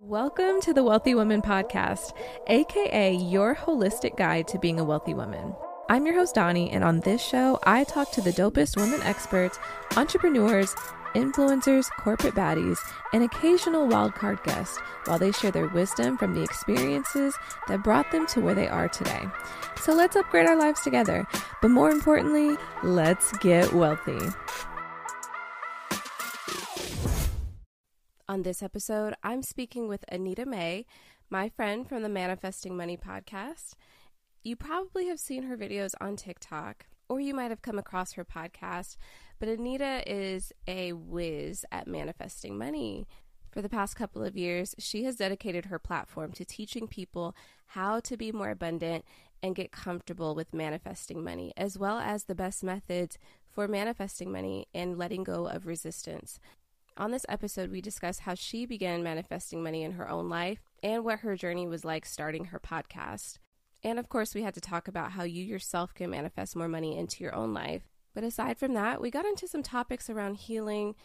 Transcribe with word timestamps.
Welcome 0.00 0.60
to 0.60 0.72
the 0.72 0.84
Wealthy 0.84 1.16
Woman 1.16 1.42
Podcast, 1.42 2.12
aka 2.46 3.16
your 3.16 3.56
holistic 3.56 4.16
guide 4.16 4.46
to 4.46 4.56
being 4.56 4.78
a 4.78 4.84
wealthy 4.84 5.12
woman. 5.12 5.56
I'm 5.88 6.06
your 6.06 6.14
host, 6.14 6.36
Doni, 6.36 6.70
and 6.70 6.84
on 6.84 7.00
this 7.00 7.20
show, 7.20 7.58
I 7.64 7.82
talk 7.82 8.12
to 8.12 8.20
the 8.20 8.30
dopest 8.30 8.76
women 8.76 9.02
experts, 9.02 9.58
entrepreneurs, 9.96 10.72
influencers, 11.16 11.90
corporate 11.98 12.36
baddies, 12.36 12.78
and 13.12 13.24
occasional 13.24 13.88
wildcard 13.88 14.44
guests 14.44 14.78
while 15.06 15.18
they 15.18 15.32
share 15.32 15.50
their 15.50 15.66
wisdom 15.66 16.16
from 16.16 16.32
the 16.32 16.44
experiences 16.44 17.34
that 17.66 17.82
brought 17.82 18.12
them 18.12 18.24
to 18.28 18.40
where 18.40 18.54
they 18.54 18.68
are 18.68 18.86
today. 18.86 19.26
So 19.80 19.94
let's 19.94 20.14
upgrade 20.14 20.46
our 20.46 20.56
lives 20.56 20.80
together, 20.80 21.26
but 21.60 21.72
more 21.72 21.90
importantly, 21.90 22.56
let's 22.84 23.36
get 23.38 23.72
wealthy. 23.72 24.20
On 28.30 28.42
this 28.42 28.62
episode, 28.62 29.14
I'm 29.22 29.42
speaking 29.42 29.88
with 29.88 30.04
Anita 30.12 30.44
Mae, 30.44 30.84
my 31.30 31.48
friend 31.48 31.88
from 31.88 32.02
the 32.02 32.10
Manifesting 32.10 32.76
Money 32.76 32.98
podcast. 32.98 33.72
You 34.44 34.54
probably 34.54 35.06
have 35.06 35.18
seen 35.18 35.44
her 35.44 35.56
videos 35.56 35.94
on 35.98 36.16
TikTok, 36.16 36.84
or 37.08 37.20
you 37.20 37.32
might 37.32 37.48
have 37.50 37.62
come 37.62 37.78
across 37.78 38.12
her 38.12 38.26
podcast, 38.26 38.98
but 39.38 39.48
Anita 39.48 40.02
is 40.06 40.52
a 40.66 40.92
whiz 40.92 41.64
at 41.72 41.86
manifesting 41.86 42.58
money. 42.58 43.06
For 43.50 43.62
the 43.62 43.70
past 43.70 43.96
couple 43.96 44.22
of 44.22 44.36
years, 44.36 44.74
she 44.78 45.04
has 45.04 45.16
dedicated 45.16 45.64
her 45.64 45.78
platform 45.78 46.32
to 46.32 46.44
teaching 46.44 46.86
people 46.86 47.34
how 47.68 47.98
to 48.00 48.18
be 48.18 48.30
more 48.30 48.50
abundant 48.50 49.06
and 49.42 49.56
get 49.56 49.72
comfortable 49.72 50.34
with 50.34 50.52
manifesting 50.52 51.24
money, 51.24 51.54
as 51.56 51.78
well 51.78 51.96
as 51.96 52.24
the 52.24 52.34
best 52.34 52.62
methods 52.62 53.16
for 53.50 53.66
manifesting 53.66 54.30
money 54.30 54.66
and 54.74 54.98
letting 54.98 55.24
go 55.24 55.46
of 55.46 55.66
resistance. 55.66 56.38
On 56.98 57.12
this 57.12 57.24
episode, 57.28 57.70
we 57.70 57.80
discuss 57.80 58.18
how 58.18 58.34
she 58.34 58.66
began 58.66 59.04
manifesting 59.04 59.62
money 59.62 59.84
in 59.84 59.92
her 59.92 60.10
own 60.10 60.28
life 60.28 60.58
and 60.82 61.04
what 61.04 61.20
her 61.20 61.36
journey 61.36 61.68
was 61.68 61.84
like 61.84 62.04
starting 62.04 62.46
her 62.46 62.58
podcast. 62.58 63.38
And 63.84 64.00
of 64.00 64.08
course, 64.08 64.34
we 64.34 64.42
had 64.42 64.54
to 64.54 64.60
talk 64.60 64.88
about 64.88 65.12
how 65.12 65.22
you 65.22 65.44
yourself 65.44 65.94
can 65.94 66.10
manifest 66.10 66.56
more 66.56 66.66
money 66.66 66.98
into 66.98 67.22
your 67.22 67.36
own 67.36 67.54
life. 67.54 67.82
But 68.16 68.24
aside 68.24 68.58
from 68.58 68.74
that, 68.74 69.00
we 69.00 69.12
got 69.12 69.26
into 69.26 69.46
some 69.46 69.62
topics 69.62 70.10
around 70.10 70.38
healing, 70.38 70.96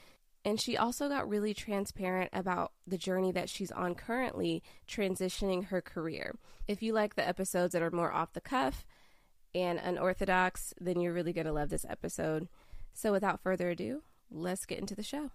and 0.43 0.59
she 0.59 0.75
also 0.75 1.09
got 1.09 1.29
really 1.29 1.53
transparent 1.53 2.31
about 2.33 2.71
the 2.87 2.97
journey 2.97 3.31
that 3.31 3.47
she's 3.47 3.71
on 3.71 3.93
currently, 3.93 4.63
transitioning 4.87 5.65
her 5.65 5.79
career. 5.79 6.33
If 6.67 6.81
you 6.81 6.93
like 6.93 7.13
the 7.13 7.27
episodes 7.27 7.73
that 7.73 7.83
are 7.83 7.91
more 7.91 8.11
off 8.11 8.33
the 8.33 8.41
cuff 8.41 8.83
and 9.53 9.77
unorthodox, 9.77 10.73
then 10.81 10.99
you're 10.99 11.13
really 11.13 11.33
going 11.33 11.45
to 11.45 11.53
love 11.53 11.69
this 11.69 11.85
episode. 11.87 12.47
So 12.93 13.11
without 13.11 13.43
further 13.43 13.69
ado, 13.69 14.01
let's 14.31 14.65
get 14.65 14.79
into 14.79 14.95
the 14.95 15.03
show. 15.03 15.29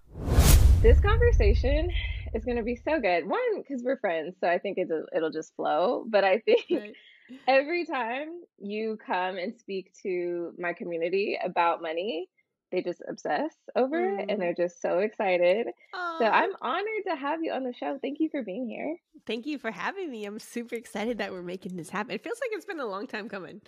This 0.81 1.01
conversation 1.01 1.91
is 2.35 2.45
going 2.45 2.57
to 2.57 2.63
be 2.63 2.77
so 2.77 3.01
good. 3.01 3.29
One, 3.29 3.41
because 3.57 3.83
we're 3.83 3.99
friends, 3.99 4.37
so 4.41 4.49
I 4.49 4.59
think 4.59 4.79
it'll, 4.79 5.07
it'll 5.15 5.33
just 5.33 5.57
flow. 5.57 6.05
But 6.07 6.23
I 6.23 6.39
think 6.39 6.67
right. 6.71 6.93
every 7.49 7.85
time 7.85 8.29
you 8.59 8.97
come 9.05 9.39
and 9.39 9.59
speak 9.59 9.93
to 10.05 10.53
my 10.57 10.73
community 10.75 11.37
about 11.43 11.83
money, 11.83 12.29
they 12.71 12.81
just 12.81 13.03
obsess 13.09 13.53
over 13.75 13.99
mm. 13.99 14.21
it 14.21 14.31
and 14.31 14.39
mm. 14.39 14.41
they're 14.41 14.55
just 14.55 14.81
so 14.81 14.99
excited. 15.01 15.67
Aww. 15.97 16.19
So 16.19 16.27
I'm 16.27 16.53
honored 16.63 17.05
to 17.09 17.17
have 17.17 17.43
you 17.43 17.51
on 17.51 17.65
the 17.65 17.75
show. 17.75 17.99
Thank 18.01 18.21
you 18.21 18.29
for 18.31 18.43
being 18.45 18.69
here. 18.69 18.97
Thank 19.27 19.47
you 19.47 19.59
for 19.59 19.73
having 19.73 20.13
me. 20.13 20.27
I'm 20.27 20.39
super 20.39 20.77
excited 20.77 21.19
that 21.19 21.33
we're 21.33 21.43
making 21.43 21.75
this 21.75 21.91
happen. 21.91 22.15
It 22.15 22.23
feels 22.23 22.39
like 22.41 22.51
it's 22.53 22.67
been 22.67 22.79
a 22.79 22.87
long 22.87 23.09
time 23.09 23.29
coming. 23.29 23.63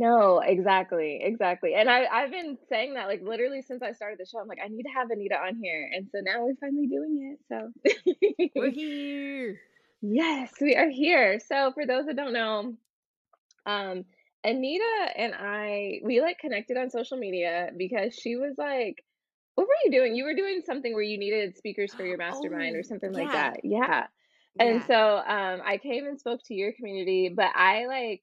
No, 0.00 0.40
exactly, 0.40 1.20
exactly. 1.22 1.74
And 1.74 1.90
I 1.90 2.06
I've 2.06 2.30
been 2.30 2.56
saying 2.70 2.94
that 2.94 3.06
like 3.06 3.20
literally 3.22 3.60
since 3.60 3.82
I 3.82 3.92
started 3.92 4.18
the 4.18 4.24
show. 4.24 4.38
I'm 4.38 4.48
like, 4.48 4.60
I 4.64 4.68
need 4.68 4.84
to 4.84 4.88
have 4.88 5.10
Anita 5.10 5.34
on 5.34 5.60
here, 5.62 5.90
and 5.94 6.08
so 6.10 6.20
now 6.22 6.42
we're 6.42 6.54
finally 6.58 6.86
doing 6.86 7.36
it. 7.36 7.38
So 7.50 8.50
we're 8.56 8.70
here. 8.72 9.60
Yes, 10.00 10.52
we 10.58 10.74
are 10.74 10.88
here. 10.88 11.38
So 11.46 11.72
for 11.72 11.86
those 11.86 12.06
that 12.06 12.16
don't 12.16 12.32
know, 12.32 12.76
um, 13.66 14.06
Anita 14.42 15.08
and 15.16 15.34
I 15.38 16.00
we 16.02 16.22
like 16.22 16.38
connected 16.38 16.78
on 16.78 16.88
social 16.88 17.18
media 17.18 17.68
because 17.76 18.14
she 18.14 18.36
was 18.36 18.54
like, 18.56 19.04
"What 19.56 19.66
were 19.66 19.74
you 19.84 19.90
doing? 19.90 20.14
You 20.14 20.24
were 20.24 20.34
doing 20.34 20.62
something 20.64 20.94
where 20.94 21.02
you 21.02 21.18
needed 21.18 21.58
speakers 21.58 21.92
for 21.92 22.06
your 22.06 22.16
mastermind 22.26 22.74
oh, 22.74 22.78
or 22.78 22.82
something 22.82 23.12
yeah. 23.12 23.18
like 23.18 23.32
that." 23.32 23.60
Yeah. 23.64 24.06
yeah. 24.58 24.64
And 24.64 24.82
so 24.86 25.18
um, 25.18 25.60
I 25.62 25.78
came 25.82 26.06
and 26.06 26.18
spoke 26.18 26.40
to 26.46 26.54
your 26.54 26.72
community, 26.72 27.30
but 27.36 27.54
I 27.54 27.84
like 27.84 28.22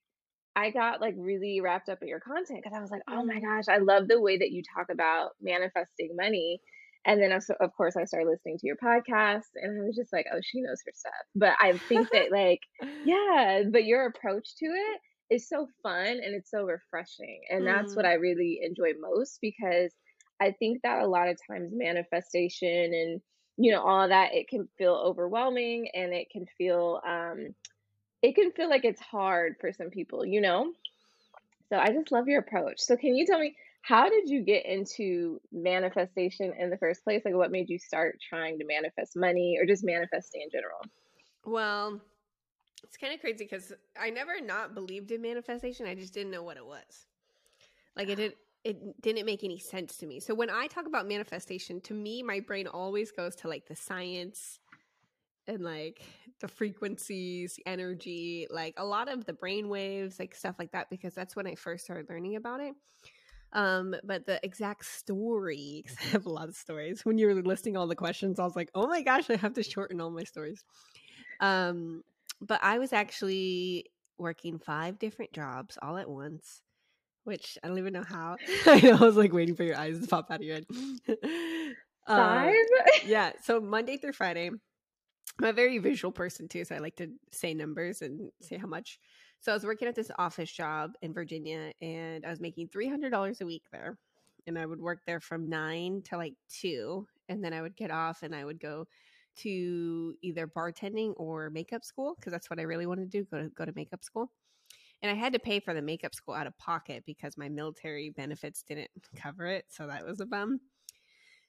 I 0.57 0.71
got 0.71 1.01
like 1.01 1.13
really 1.15 1.61
wrapped 1.61 1.87
up 1.87 1.99
in 2.01 2.07
your 2.07 2.19
content 2.19 2.61
because 2.63 2.75
I 2.75 2.81
was 2.81 2.89
like, 2.89 3.03
oh 3.07 3.23
my 3.23 3.35
mm. 3.35 3.43
gosh, 3.43 3.65
I 3.69 3.77
love 3.77 4.07
the 4.07 4.19
way 4.19 4.39
that 4.39 4.51
you 4.51 4.63
talk 4.75 4.87
about 4.91 5.31
manifesting 5.39 6.15
money. 6.15 6.59
And 7.05 7.21
then, 7.21 7.31
of 7.31 7.73
course, 7.77 7.95
I 7.95 8.05
started 8.05 8.27
listening 8.27 8.57
to 8.57 8.67
your 8.67 8.75
podcast 8.75 9.45
and 9.55 9.79
I 9.79 9.85
was 9.85 9.95
just 9.95 10.11
like, 10.11 10.25
oh, 10.33 10.39
she 10.43 10.61
knows 10.61 10.81
her 10.83 10.91
stuff. 10.95 11.13
But 11.35 11.53
I 11.61 11.77
think 11.77 12.09
that, 12.11 12.31
like, 12.31 12.61
yeah, 13.05 13.61
but 13.71 13.85
your 13.85 14.07
approach 14.07 14.55
to 14.57 14.65
it 14.65 15.35
is 15.35 15.47
so 15.47 15.67
fun 15.83 16.07
and 16.07 16.33
it's 16.35 16.49
so 16.49 16.63
refreshing. 16.63 17.41
And 17.51 17.65
that's 17.65 17.95
what 17.95 18.05
mm. 18.05 18.09
I 18.09 18.13
really 18.13 18.59
enjoy 18.63 18.93
most 18.99 19.37
because 19.41 19.93
I 20.41 20.55
think 20.57 20.81
that 20.81 21.03
a 21.03 21.07
lot 21.07 21.29
of 21.29 21.37
times 21.49 21.71
manifestation 21.71 22.93
and, 22.93 23.21
you 23.57 23.71
know, 23.71 23.83
all 23.83 24.09
that, 24.09 24.33
it 24.33 24.49
can 24.49 24.67
feel 24.77 24.95
overwhelming 24.95 25.89
and 25.93 26.13
it 26.13 26.27
can 26.31 26.45
feel, 26.57 26.99
um, 27.07 27.53
it 28.21 28.35
can 28.35 28.51
feel 28.51 28.69
like 28.69 28.85
it's 28.85 29.01
hard 29.01 29.55
for 29.59 29.71
some 29.71 29.89
people, 29.89 30.25
you 30.25 30.41
know? 30.41 30.73
So 31.69 31.77
I 31.77 31.91
just 31.91 32.11
love 32.11 32.27
your 32.27 32.39
approach. 32.39 32.79
So 32.79 32.95
can 32.95 33.15
you 33.15 33.25
tell 33.25 33.39
me 33.39 33.55
how 33.81 34.09
did 34.09 34.29
you 34.29 34.41
get 34.41 34.65
into 34.65 35.39
manifestation 35.51 36.53
in 36.57 36.69
the 36.69 36.77
first 36.77 37.03
place? 37.03 37.23
Like 37.23 37.35
what 37.35 37.51
made 37.51 37.69
you 37.69 37.79
start 37.79 38.19
trying 38.27 38.59
to 38.59 38.65
manifest 38.65 39.15
money 39.15 39.57
or 39.59 39.65
just 39.65 39.83
manifesting 39.83 40.41
in 40.41 40.49
general? 40.49 40.79
Well, 41.45 42.01
it's 42.83 42.97
kind 42.97 43.13
of 43.13 43.19
crazy 43.19 43.45
because 43.45 43.73
I 43.99 44.09
never 44.09 44.41
not 44.41 44.73
believed 44.73 45.11
in 45.11 45.21
manifestation. 45.21 45.85
I 45.85 45.95
just 45.95 46.13
didn't 46.13 46.31
know 46.31 46.43
what 46.43 46.57
it 46.57 46.65
was. 46.65 47.05
Like 47.95 48.09
it 48.09 48.15
didn't 48.15 48.35
it 48.63 49.01
didn't 49.01 49.25
make 49.25 49.45
any 49.45 49.59
sense 49.59 49.95
to 49.97 50.05
me. 50.05 50.19
So 50.19 50.35
when 50.35 50.49
I 50.49 50.67
talk 50.67 50.87
about 50.87 51.07
manifestation, 51.07 51.79
to 51.81 51.93
me, 51.93 52.21
my 52.21 52.41
brain 52.41 52.67
always 52.67 53.11
goes 53.11 53.35
to 53.37 53.47
like 53.47 53.67
the 53.67 53.75
science 53.75 54.59
and 55.47 55.63
like 55.63 56.01
the 56.39 56.47
frequencies, 56.47 57.59
energy, 57.65 58.47
like 58.49 58.75
a 58.77 58.85
lot 58.85 59.11
of 59.11 59.25
the 59.25 59.33
brain 59.33 59.69
waves, 59.69 60.19
like 60.19 60.35
stuff 60.35 60.55
like 60.59 60.71
that, 60.71 60.89
because 60.89 61.13
that's 61.13 61.35
when 61.35 61.47
I 61.47 61.55
first 61.55 61.85
started 61.85 62.09
learning 62.09 62.35
about 62.35 62.59
it. 62.59 62.73
Um, 63.53 63.95
but 64.03 64.25
the 64.25 64.39
exact 64.43 64.85
story, 64.85 65.85
I 66.01 66.03
have 66.09 66.25
a 66.25 66.29
lot 66.29 66.49
of 66.49 66.55
stories. 66.55 67.05
When 67.05 67.17
you 67.17 67.27
were 67.27 67.41
listing 67.41 67.77
all 67.77 67.87
the 67.87 67.95
questions, 67.95 68.39
I 68.39 68.43
was 68.43 68.55
like, 68.55 68.69
oh 68.75 68.87
my 68.87 69.01
gosh, 69.01 69.29
I 69.29 69.37
have 69.37 69.53
to 69.53 69.63
shorten 69.63 70.01
all 70.01 70.11
my 70.11 70.23
stories. 70.23 70.63
Um, 71.39 72.03
but 72.41 72.59
I 72.63 72.77
was 72.77 72.93
actually 72.93 73.85
working 74.17 74.59
five 74.59 74.99
different 74.99 75.33
jobs 75.33 75.77
all 75.81 75.97
at 75.97 76.09
once, 76.09 76.61
which 77.23 77.57
I 77.63 77.67
don't 77.67 77.77
even 77.77 77.93
know 77.93 78.03
how. 78.03 78.37
I 78.65 78.97
was 78.99 79.15
like 79.15 79.33
waiting 79.33 79.55
for 79.55 79.63
your 79.63 79.77
eyes 79.77 79.99
to 79.99 80.07
pop 80.07 80.29
out 80.29 80.39
of 80.39 80.43
your 80.43 80.55
head. 80.55 80.65
Five? 82.07 82.53
Uh, 82.53 82.91
yeah. 83.05 83.31
So 83.43 83.59
Monday 83.59 83.97
through 83.97 84.13
Friday, 84.13 84.49
I'm 85.39 85.49
a 85.49 85.53
very 85.53 85.77
visual 85.77 86.11
person 86.11 86.47
too, 86.47 86.65
so 86.65 86.75
I 86.75 86.79
like 86.79 86.95
to 86.95 87.09
say 87.31 87.53
numbers 87.53 88.01
and 88.01 88.31
say 88.41 88.57
how 88.57 88.67
much. 88.67 88.99
So 89.39 89.51
I 89.51 89.55
was 89.55 89.65
working 89.65 89.87
at 89.87 89.95
this 89.95 90.09
office 90.17 90.51
job 90.51 90.93
in 91.01 91.13
Virginia, 91.13 91.71
and 91.81 92.25
I 92.25 92.29
was 92.29 92.39
making 92.39 92.69
three 92.69 92.89
hundred 92.89 93.11
dollars 93.11 93.41
a 93.41 93.45
week 93.45 93.63
there, 93.71 93.97
and 94.47 94.57
I 94.57 94.65
would 94.65 94.81
work 94.81 95.01
there 95.05 95.19
from 95.19 95.47
nine 95.47 96.01
to 96.05 96.17
like 96.17 96.33
two, 96.49 97.07
and 97.29 97.43
then 97.43 97.53
I 97.53 97.61
would 97.61 97.75
get 97.75 97.91
off 97.91 98.23
and 98.23 98.33
I 98.33 98.45
would 98.45 98.59
go 98.59 98.87
to 99.37 100.15
either 100.23 100.47
bartending 100.47 101.13
or 101.17 101.51
makeup 101.51 101.85
school 101.85 102.15
because 102.15 102.31
that's 102.31 102.49
what 102.49 102.59
I 102.59 102.63
really 102.63 102.87
wanted 102.87 103.11
to 103.11 103.19
do 103.19 103.23
go 103.25 103.43
to 103.43 103.49
go 103.49 103.65
to 103.65 103.73
makeup 103.75 104.03
school. 104.03 104.31
And 105.03 105.11
I 105.11 105.13
had 105.13 105.33
to 105.33 105.39
pay 105.39 105.59
for 105.59 105.75
the 105.75 105.81
makeup 105.83 106.15
school 106.15 106.33
out 106.33 106.47
of 106.47 106.57
pocket 106.57 107.03
because 107.05 107.37
my 107.37 107.49
military 107.49 108.09
benefits 108.09 108.63
didn't 108.63 108.89
cover 109.15 109.45
it, 109.45 109.65
so 109.69 109.85
that 109.85 110.03
was 110.03 110.19
a 110.19 110.25
bum. 110.25 110.59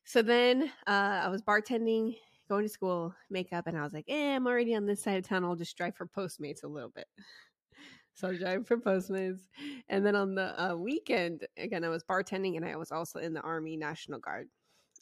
So 0.04 0.20
then 0.20 0.70
uh, 0.86 1.20
I 1.24 1.28
was 1.28 1.40
bartending 1.40 2.16
going 2.48 2.64
to 2.64 2.68
school, 2.68 3.14
makeup, 3.30 3.66
and 3.66 3.76
I 3.76 3.82
was 3.82 3.92
like, 3.92 4.06
eh, 4.08 4.34
I'm 4.34 4.46
already 4.46 4.74
on 4.74 4.86
this 4.86 5.02
side 5.02 5.18
of 5.18 5.26
town. 5.26 5.44
I'll 5.44 5.56
just 5.56 5.76
drive 5.76 5.96
for 5.96 6.06
Postmates 6.06 6.64
a 6.64 6.68
little 6.68 6.90
bit. 6.90 7.06
So 8.14 8.30
I 8.30 8.36
driving 8.36 8.64
for 8.64 8.78
Postmates. 8.78 9.42
And 9.88 10.04
then 10.04 10.16
on 10.16 10.34
the 10.34 10.60
uh, 10.60 10.74
weekend, 10.74 11.46
again, 11.56 11.84
I 11.84 11.88
was 11.88 12.02
bartending 12.02 12.56
and 12.56 12.64
I 12.64 12.74
was 12.74 12.90
also 12.90 13.20
in 13.20 13.32
the 13.32 13.40
Army 13.42 13.76
National 13.76 14.18
Guard. 14.18 14.48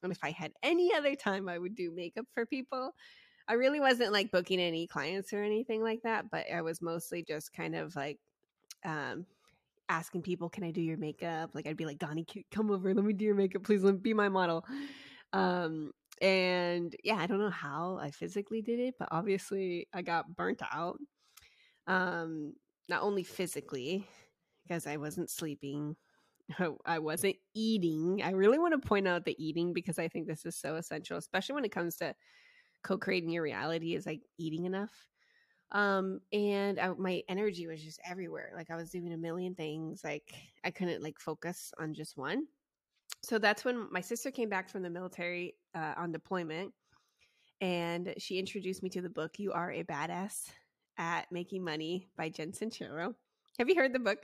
And 0.02 0.12
if 0.12 0.19
I 0.22 0.32
had 0.32 0.52
any 0.62 0.94
other 0.94 1.14
time, 1.14 1.48
I 1.48 1.58
would 1.58 1.75
do 1.75 1.90
makeup 1.90 2.26
for 2.34 2.44
people. 2.44 2.93
I 3.48 3.54
really 3.54 3.81
wasn't 3.81 4.12
like 4.12 4.31
booking 4.31 4.60
any 4.60 4.87
clients 4.87 5.32
or 5.32 5.43
anything 5.43 5.82
like 5.82 6.02
that, 6.02 6.31
but 6.31 6.44
I 6.52 6.62
was 6.62 6.82
mostly 6.82 7.22
just 7.22 7.52
kind 7.52 7.75
of 7.75 7.94
like 7.96 8.19
um 8.84 9.25
asking 9.88 10.22
people, 10.22 10.48
"Can 10.48 10.64
I 10.64 10.70
do 10.72 10.81
your 10.81 10.96
makeup?" 10.96 11.50
Like 11.54 11.66
I'd 11.66 11.76
be 11.76 11.87
like, 11.87 11.98
"Doni, 11.98 12.26
come 12.50 12.70
over, 12.70 12.93
let 12.93 13.04
me 13.04 13.12
do 13.12 13.25
your 13.25 13.34
makeup, 13.34 13.62
please. 13.62 13.82
Let 13.82 13.94
me 13.94 14.00
be 14.00 14.14
my 14.14 14.28
model." 14.28 14.64
Um 15.32 15.93
and 16.21 16.95
yeah, 17.05 17.17
I 17.17 17.27
don't 17.27 17.41
know 17.41 17.51
how 17.51 17.99
I 18.01 18.11
physically 18.11 18.63
did 18.63 18.81
it, 18.81 18.95
but 18.99 19.09
obviously 19.11 19.89
I 19.93 20.03
got 20.03 20.35
burnt 20.35 20.63
out. 20.73 20.99
Um 21.87 22.55
not 22.89 23.03
only 23.03 23.25
physically 23.25 24.07
because 24.63 24.87
I 24.87 24.97
wasn't 24.97 25.31
sleeping, 25.31 25.97
I 26.87 26.99
wasn't 26.99 27.37
eating. 27.55 28.23
I 28.23 28.31
really 28.31 28.59
want 28.59 28.81
to 28.81 28.89
point 28.89 29.09
out 29.09 29.25
the 29.25 29.37
eating 29.45 29.73
because 29.73 29.99
I 29.99 30.09
think 30.09 30.27
this 30.27 30.47
is 30.47 30.57
so 30.57 30.77
essential, 30.77 31.17
especially 31.17 31.55
when 31.55 31.65
it 31.65 31.73
comes 31.73 31.97
to 31.97 32.15
co-creating 32.83 33.31
your 33.31 33.43
reality 33.43 33.95
is 33.95 34.07
like 34.07 34.21
eating 34.39 34.65
enough 34.65 34.93
um 35.73 36.21
and 36.33 36.79
I, 36.79 36.91
my 36.91 37.23
energy 37.29 37.67
was 37.67 37.83
just 37.83 37.99
everywhere 38.09 38.53
like 38.55 38.71
i 38.71 38.77
was 38.77 38.91
doing 38.91 39.13
a 39.13 39.17
million 39.17 39.55
things 39.55 40.03
like 40.05 40.33
i 40.65 40.71
couldn't 40.71 41.03
like 41.03 41.19
focus 41.19 41.73
on 41.81 41.93
just 41.95 42.17
one 42.17 42.47
so 43.23 43.39
that's 43.39 43.65
when 43.65 43.89
my 43.91 44.01
sister 44.01 44.31
came 44.31 44.49
back 44.49 44.69
from 44.69 44.83
the 44.83 44.91
military 44.91 45.55
uh, 45.76 45.94
on 45.96 46.11
deployment 46.11 46.73
and 47.61 48.14
she 48.19 48.38
introduced 48.38 48.82
me 48.82 48.88
to 48.90 49.00
the 49.02 49.08
book 49.08 49.38
you 49.38 49.52
are 49.52 49.70
a 49.70 49.84
badass 49.84 50.46
at 50.99 51.31
making 51.31 51.62
money 51.62 52.08
by 52.17 52.28
jen 52.28 52.52
sincero 52.52 53.14
have 53.58 53.69
you 53.69 53.75
heard 53.76 53.93
the 53.93 53.99
book 53.99 54.19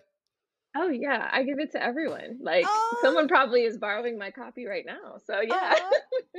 Oh 0.75 0.89
yeah, 0.89 1.29
I 1.31 1.43
give 1.43 1.59
it 1.59 1.73
to 1.73 1.83
everyone. 1.83 2.39
Like 2.41 2.65
oh. 2.67 2.99
someone 3.03 3.29
probably 3.29 3.63
is 3.65 3.77
borrowing 3.77 4.19
my 4.19 4.31
copy 4.31 4.67
right 4.67 4.85
now. 4.87 5.19
So 5.27 5.41
yeah. 5.43 5.75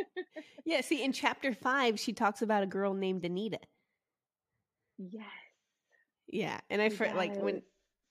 yeah, 0.65 0.81
see 0.81 1.03
in 1.03 1.13
chapter 1.13 1.53
5 1.53 1.99
she 1.99 2.13
talks 2.13 2.41
about 2.41 2.63
a 2.63 2.67
girl 2.67 2.93
named 2.93 3.23
Anita. 3.25 3.59
Yes. 4.97 5.25
Yeah, 6.27 6.59
and 6.69 6.81
I 6.81 6.85
yes. 6.85 7.15
like 7.15 7.35
when 7.39 7.61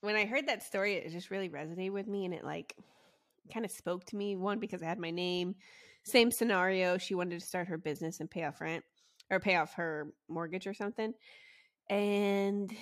when 0.01 0.15
I 0.15 0.27
heard 0.27 0.47
that 0.47 0.63
story 0.63 0.95
it 0.95 1.11
just 1.11 1.31
really 1.31 1.49
resonated 1.49 1.93
with 1.93 2.07
me 2.07 2.25
and 2.25 2.35
it 2.35 2.45
like 2.45 2.77
kind 3.53 3.65
of 3.65 3.73
spoke 3.73 4.05
to 4.07 4.17
me 4.17 4.37
one 4.37 4.61
because 4.61 4.83
I 4.83 4.87
had 4.87 5.01
my 5.01 5.11
name. 5.11 5.57
Same 6.05 6.31
scenario, 6.31 6.99
she 6.99 7.15
wanted 7.15 7.39
to 7.41 7.47
start 7.47 7.69
her 7.69 7.79
business 7.79 8.21
and 8.21 8.31
pay 8.31 8.45
off 8.45 8.61
rent 8.61 8.85
or 9.31 9.41
pay 9.41 9.57
off 9.57 9.75
her 9.75 10.09
mortgage 10.29 10.67
or 10.67 10.75
something. 10.75 11.13
And 11.89 12.73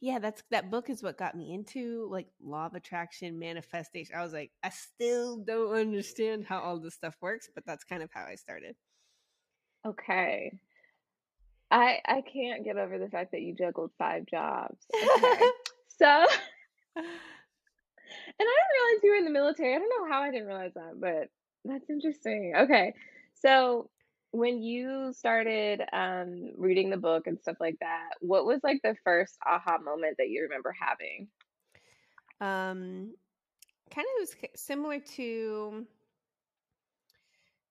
yeah, 0.00 0.18
that's 0.18 0.42
that 0.50 0.70
book 0.70 0.88
is 0.88 1.02
what 1.02 1.18
got 1.18 1.34
me 1.34 1.52
into 1.54 2.08
like 2.10 2.26
law 2.42 2.66
of 2.66 2.74
attraction, 2.74 3.38
manifestation. 3.38 4.14
I 4.16 4.22
was 4.22 4.32
like, 4.32 4.50
I 4.62 4.70
still 4.70 5.38
don't 5.38 5.74
understand 5.74 6.46
how 6.46 6.60
all 6.60 6.78
this 6.78 6.94
stuff 6.94 7.16
works, 7.20 7.48
but 7.54 7.64
that's 7.66 7.84
kind 7.84 8.02
of 8.02 8.10
how 8.12 8.24
I 8.24 8.36
started. 8.36 8.76
Okay. 9.86 10.58
I 11.70 11.98
I 12.06 12.22
can't 12.22 12.64
get 12.64 12.76
over 12.76 12.98
the 12.98 13.08
fact 13.08 13.32
that 13.32 13.42
you 13.42 13.54
juggled 13.54 13.90
five 13.98 14.26
jobs. 14.26 14.86
Okay. 14.94 15.50
so 15.98 16.06
and 16.96 17.06
I 18.38 18.42
didn't 18.42 18.74
realize 18.74 19.02
you 19.02 19.10
were 19.10 19.16
in 19.16 19.24
the 19.24 19.30
military. 19.30 19.74
I 19.74 19.78
don't 19.78 19.88
know 19.88 20.12
how 20.12 20.22
I 20.22 20.30
didn't 20.30 20.46
realize 20.46 20.74
that, 20.74 20.98
but 20.98 21.28
that's 21.64 21.88
interesting. 21.90 22.54
Okay. 22.56 22.94
So 23.34 23.90
when 24.32 24.62
you 24.62 25.12
started 25.12 25.82
um, 25.92 26.52
reading 26.56 26.90
the 26.90 26.96
book 26.96 27.26
and 27.26 27.38
stuff 27.40 27.56
like 27.60 27.76
that, 27.80 28.10
what 28.20 28.46
was 28.46 28.60
like 28.62 28.80
the 28.82 28.94
first 29.04 29.36
aha 29.46 29.78
moment 29.78 30.16
that 30.18 30.28
you 30.28 30.42
remember 30.42 30.74
having? 30.78 31.28
Um, 32.40 33.14
kind 33.94 34.06
of 34.06 34.20
was 34.20 34.36
similar 34.54 35.00
to 35.16 35.86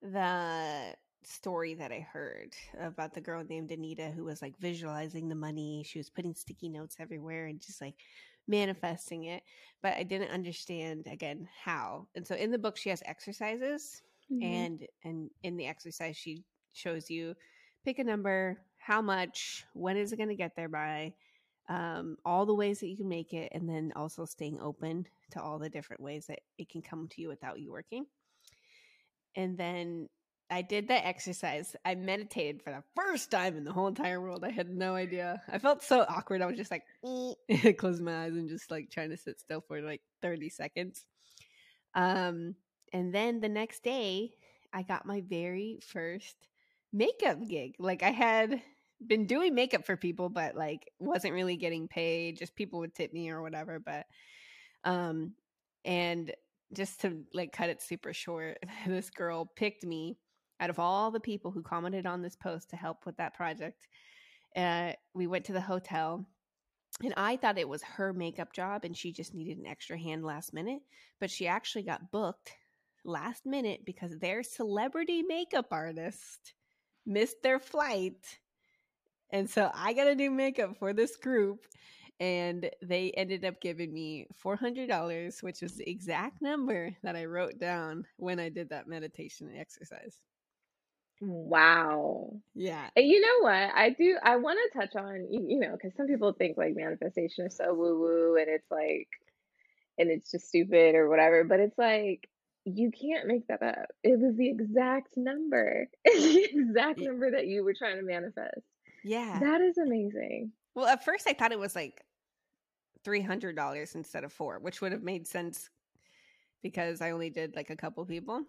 the 0.01 0.95
story 1.23 1.73
that 1.75 1.91
I 1.91 1.99
heard 1.99 2.53
about 2.79 3.13
the 3.13 3.21
girl 3.21 3.43
named 3.47 3.71
Anita 3.71 4.09
who 4.09 4.23
was 4.23 4.41
like 4.41 4.57
visualizing 4.59 5.27
the 5.27 5.35
money. 5.35 5.83
She 5.87 5.99
was 5.99 6.09
putting 6.09 6.33
sticky 6.33 6.69
notes 6.69 6.97
everywhere 6.99 7.47
and 7.47 7.61
just 7.61 7.81
like 7.81 7.95
manifesting 8.49 9.25
it. 9.25 9.43
But 9.81 9.93
I 9.93 10.03
didn't 10.03 10.31
understand 10.31 11.07
again 11.09 11.47
how. 11.63 12.07
And 12.15 12.27
so 12.27 12.35
in 12.35 12.51
the 12.51 12.57
book, 12.57 12.75
she 12.75 12.89
has 12.89 13.01
exercises 13.05 14.01
Mm-hmm. 14.31 14.43
and 14.43 14.87
and 15.03 15.29
in 15.41 15.57
the 15.57 15.65
exercise 15.65 16.15
she 16.15 16.43
shows 16.73 17.09
you 17.09 17.33
pick 17.83 17.97
a 17.97 18.03
number 18.03 18.61
how 18.77 19.01
much 19.01 19.65
when 19.73 19.97
is 19.97 20.13
it 20.13 20.17
going 20.17 20.29
to 20.29 20.35
get 20.35 20.55
there 20.55 20.69
by 20.69 21.13
um, 21.67 22.15
all 22.25 22.45
the 22.45 22.53
ways 22.53 22.79
that 22.79 22.89
you 22.89 22.97
can 22.97 23.09
make 23.09 23.33
it 23.33 23.51
and 23.53 23.67
then 23.67 23.91
also 23.95 24.25
staying 24.25 24.59
open 24.61 25.07
to 25.31 25.41
all 25.41 25.57
the 25.57 25.69
different 25.69 26.01
ways 26.01 26.27
that 26.27 26.41
it 26.59 26.69
can 26.69 26.83
come 26.83 27.07
to 27.07 27.21
you 27.21 27.27
without 27.27 27.59
you 27.59 27.71
working 27.71 28.05
and 29.35 29.57
then 29.57 30.07
I 30.51 30.61
did 30.61 30.87
that 30.87 31.05
exercise. 31.05 31.75
I 31.85 31.95
meditated 31.95 32.63
for 32.63 32.71
the 32.71 32.83
first 32.95 33.29
time 33.29 33.55
in 33.55 33.63
the 33.63 33.71
whole 33.71 33.87
entire 33.87 34.19
world. 34.19 34.43
I 34.43 34.49
had 34.49 34.69
no 34.69 34.95
idea. 34.95 35.41
I 35.47 35.59
felt 35.59 35.83
so 35.83 36.05
awkward. 36.09 36.41
I 36.41 36.47
was 36.47 36.57
just 36.57 36.71
like, 36.71 36.83
close 37.77 38.01
my 38.01 38.23
eyes 38.23 38.33
and 38.33 38.49
just 38.49 38.71
like 38.71 38.89
trying 38.89 39.11
to 39.11 39.17
sit 39.17 39.39
still 39.39 39.61
for 39.61 39.81
like 39.81 40.01
30 40.21 40.49
seconds. 40.49 41.05
Um, 41.93 42.55
and 42.93 43.13
then 43.13 43.41
the 43.41 43.49
next 43.49 43.83
day, 43.83 44.33
I 44.73 44.81
got 44.83 45.05
my 45.05 45.21
very 45.21 45.79
first 45.85 46.35
makeup 46.91 47.37
gig. 47.47 47.75
Like 47.77 48.01
I 48.01 48.11
had 48.11 48.61
been 49.05 49.25
doing 49.25 49.53
makeup 49.53 49.85
for 49.85 49.95
people, 49.95 50.29
but 50.29 50.55
like 50.55 50.89
wasn't 50.99 51.33
really 51.33 51.57
getting 51.57 51.87
paid. 51.87 52.37
Just 52.37 52.55
people 52.55 52.79
would 52.79 52.95
tip 52.95 53.13
me 53.13 53.29
or 53.29 53.41
whatever. 53.41 53.79
But 53.79 54.05
um, 54.83 55.33
and 55.85 56.31
just 56.73 57.01
to 57.01 57.23
like 57.33 57.51
cut 57.51 57.69
it 57.69 57.81
super 57.81 58.13
short, 58.13 58.57
this 58.87 59.09
girl 59.09 59.45
picked 59.55 59.85
me 59.85 60.17
out 60.59 60.69
of 60.69 60.79
all 60.79 61.11
the 61.11 61.19
people 61.19 61.51
who 61.51 61.61
commented 61.61 62.05
on 62.05 62.21
this 62.21 62.35
post 62.35 62.69
to 62.69 62.75
help 62.75 63.05
with 63.05 63.17
that 63.17 63.33
project. 63.33 63.87
Uh, 64.55 64.93
we 65.13 65.27
went 65.27 65.45
to 65.45 65.53
the 65.53 65.61
hotel 65.61 66.25
and 67.03 67.13
I 67.15 67.37
thought 67.37 67.57
it 67.57 67.69
was 67.69 67.81
her 67.83 68.13
makeup 68.13 68.51
job 68.51 68.83
and 68.83 68.95
she 68.95 69.11
just 69.11 69.33
needed 69.33 69.57
an 69.57 69.67
extra 69.67 69.97
hand 69.97 70.25
last 70.25 70.53
minute, 70.53 70.81
but 71.19 71.31
she 71.31 71.47
actually 71.47 71.83
got 71.83 72.11
booked 72.11 72.51
last 73.05 73.45
minute 73.45 73.85
because 73.85 74.17
their 74.17 74.43
celebrity 74.43 75.23
makeup 75.23 75.67
artist 75.71 76.53
missed 77.05 77.41
their 77.41 77.59
flight. 77.59 78.39
And 79.31 79.49
so 79.49 79.71
I 79.73 79.93
got 79.93 80.05
to 80.05 80.15
do 80.15 80.29
makeup 80.29 80.77
for 80.77 80.93
this 80.93 81.15
group. 81.15 81.65
And 82.19 82.69
they 82.81 83.11
ended 83.11 83.45
up 83.45 83.61
giving 83.61 83.93
me 83.93 84.27
$400, 84.43 85.41
which 85.41 85.61
was 85.61 85.75
the 85.75 85.89
exact 85.89 86.41
number 86.41 86.93
that 87.01 87.15
I 87.15 87.23
wrote 87.23 87.59
down 87.59 88.05
when 88.17 88.41
I 88.41 88.49
did 88.49 88.69
that 88.69 88.89
meditation 88.89 89.49
exercise. 89.57 90.17
Wow. 91.21 92.39
Yeah. 92.55 92.89
And 92.95 93.05
you 93.05 93.19
know 93.19 93.43
what? 93.43 93.71
I 93.75 93.89
do, 93.89 94.17
I 94.23 94.37
want 94.37 94.57
to 94.71 94.79
touch 94.79 94.95
on, 94.95 95.27
you, 95.29 95.45
you 95.49 95.59
know, 95.59 95.71
because 95.71 95.95
some 95.95 96.07
people 96.07 96.33
think 96.33 96.57
like 96.57 96.75
manifestation 96.75 97.45
is 97.45 97.57
so 97.57 97.73
woo 97.73 97.99
woo 97.99 98.37
and 98.37 98.49
it's 98.49 98.69
like, 98.71 99.09
and 99.97 100.09
it's 100.09 100.31
just 100.31 100.47
stupid 100.47 100.95
or 100.95 101.09
whatever. 101.09 101.43
But 101.43 101.59
it's 101.59 101.77
like, 101.77 102.29
you 102.65 102.91
can't 102.91 103.27
make 103.27 103.47
that 103.47 103.61
up. 103.61 103.87
It 104.03 104.19
was 104.19 104.35
the 104.37 104.49
exact 104.49 105.17
number, 105.17 105.87
the 106.05 106.49
exact 106.51 106.99
number 106.99 107.31
that 107.31 107.47
you 107.47 107.63
were 107.63 107.73
trying 107.73 107.97
to 107.97 108.03
manifest. 108.03 108.61
Yeah. 109.03 109.39
That 109.39 109.61
is 109.61 109.77
amazing. 109.77 110.51
Well, 110.75 110.87
at 110.87 111.03
first 111.03 111.27
I 111.27 111.33
thought 111.33 111.51
it 111.51 111.59
was 111.59 111.75
like 111.75 112.01
$300 113.05 113.95
instead 113.95 114.23
of 114.23 114.31
four, 114.31 114.59
which 114.59 114.81
would 114.81 114.91
have 114.91 115.03
made 115.03 115.27
sense 115.27 115.69
because 116.61 117.01
I 117.01 117.11
only 117.11 117.29
did 117.29 117.55
like 117.55 117.69
a 117.69 117.75
couple 117.75 118.05
people. 118.05 118.43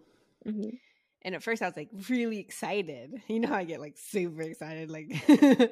Mm-hmm. 0.45 0.75
And 1.23 1.35
at 1.35 1.43
first 1.43 1.61
I 1.61 1.67
was 1.67 1.77
like 1.77 1.89
really 2.09 2.39
excited. 2.39 3.21
You 3.27 3.39
know, 3.39 3.53
I 3.53 3.63
get 3.63 3.79
like 3.79 3.97
super 3.97 4.41
excited. 4.41 4.89
Like, 4.89 5.07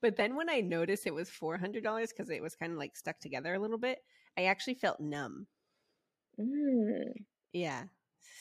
but 0.00 0.16
then 0.16 0.36
when 0.36 0.48
I 0.48 0.60
noticed 0.60 1.06
it 1.06 1.14
was 1.14 1.28
$400 1.30 2.10
because 2.10 2.30
it 2.30 2.42
was 2.42 2.54
kind 2.56 2.72
of 2.72 2.78
like 2.78 2.96
stuck 2.96 3.18
together 3.20 3.54
a 3.54 3.58
little 3.58 3.78
bit, 3.78 3.98
I 4.38 4.44
actually 4.44 4.74
felt 4.74 5.00
numb. 5.00 5.46
Mm. 6.40 7.12
Yeah. 7.52 7.84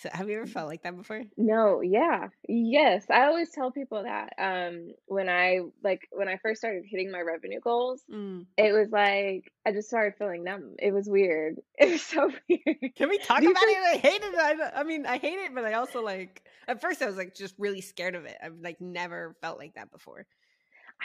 So 0.02 0.10
have 0.14 0.30
you 0.30 0.38
ever 0.38 0.48
felt 0.48 0.68
like 0.68 0.84
that 0.84 0.96
before? 0.96 1.24
No, 1.38 1.82
yeah. 1.82 2.30
Yes. 2.48 3.06
I 3.10 3.26
always 3.26 3.52
tell 3.52 3.72
people 3.72 4.04
that 4.04 4.34
um 4.38 4.92
when 5.08 5.30
I 5.30 5.62
like 5.84 6.08
when 6.12 6.28
I 6.28 6.38
first 6.38 6.60
started 6.60 6.84
hitting 6.86 7.12
my 7.12 7.22
revenue 7.22 7.60
goals, 7.60 8.02
mm. 8.12 8.46
it 8.58 8.74
was 8.74 8.90
like 8.92 9.52
I 9.66 9.72
just 9.72 9.88
started 9.88 10.16
feeling 10.18 10.44
numb. 10.44 10.76
It 10.80 10.94
was 10.94 11.10
weird. 11.10 11.56
It 11.78 11.92
was 11.92 12.02
so 12.02 12.32
weird. 12.50 12.96
Can 12.96 13.10
we 13.10 13.18
talk 13.18 13.40
about 13.40 13.50
it? 13.50 13.96
I 13.96 13.98
hate 13.98 14.22
it. 14.24 14.36
I, 14.36 14.80
I 14.80 14.84
mean, 14.84 15.06
I 15.06 15.18
hate 15.18 15.40
it, 15.40 15.54
but 15.54 15.66
I 15.66 15.74
also 15.74 16.02
like 16.02 16.48
at 16.68 16.82
first 16.82 17.02
I 17.02 17.06
was 17.06 17.18
like 17.18 17.36
just 17.36 17.56
really 17.58 17.82
scared 17.82 18.16
of 18.16 18.26
it. 18.26 18.38
I've 18.42 18.60
like 18.62 18.80
never 18.80 19.36
felt 19.42 19.60
like 19.60 19.76
that 19.76 19.92
before. 19.92 20.26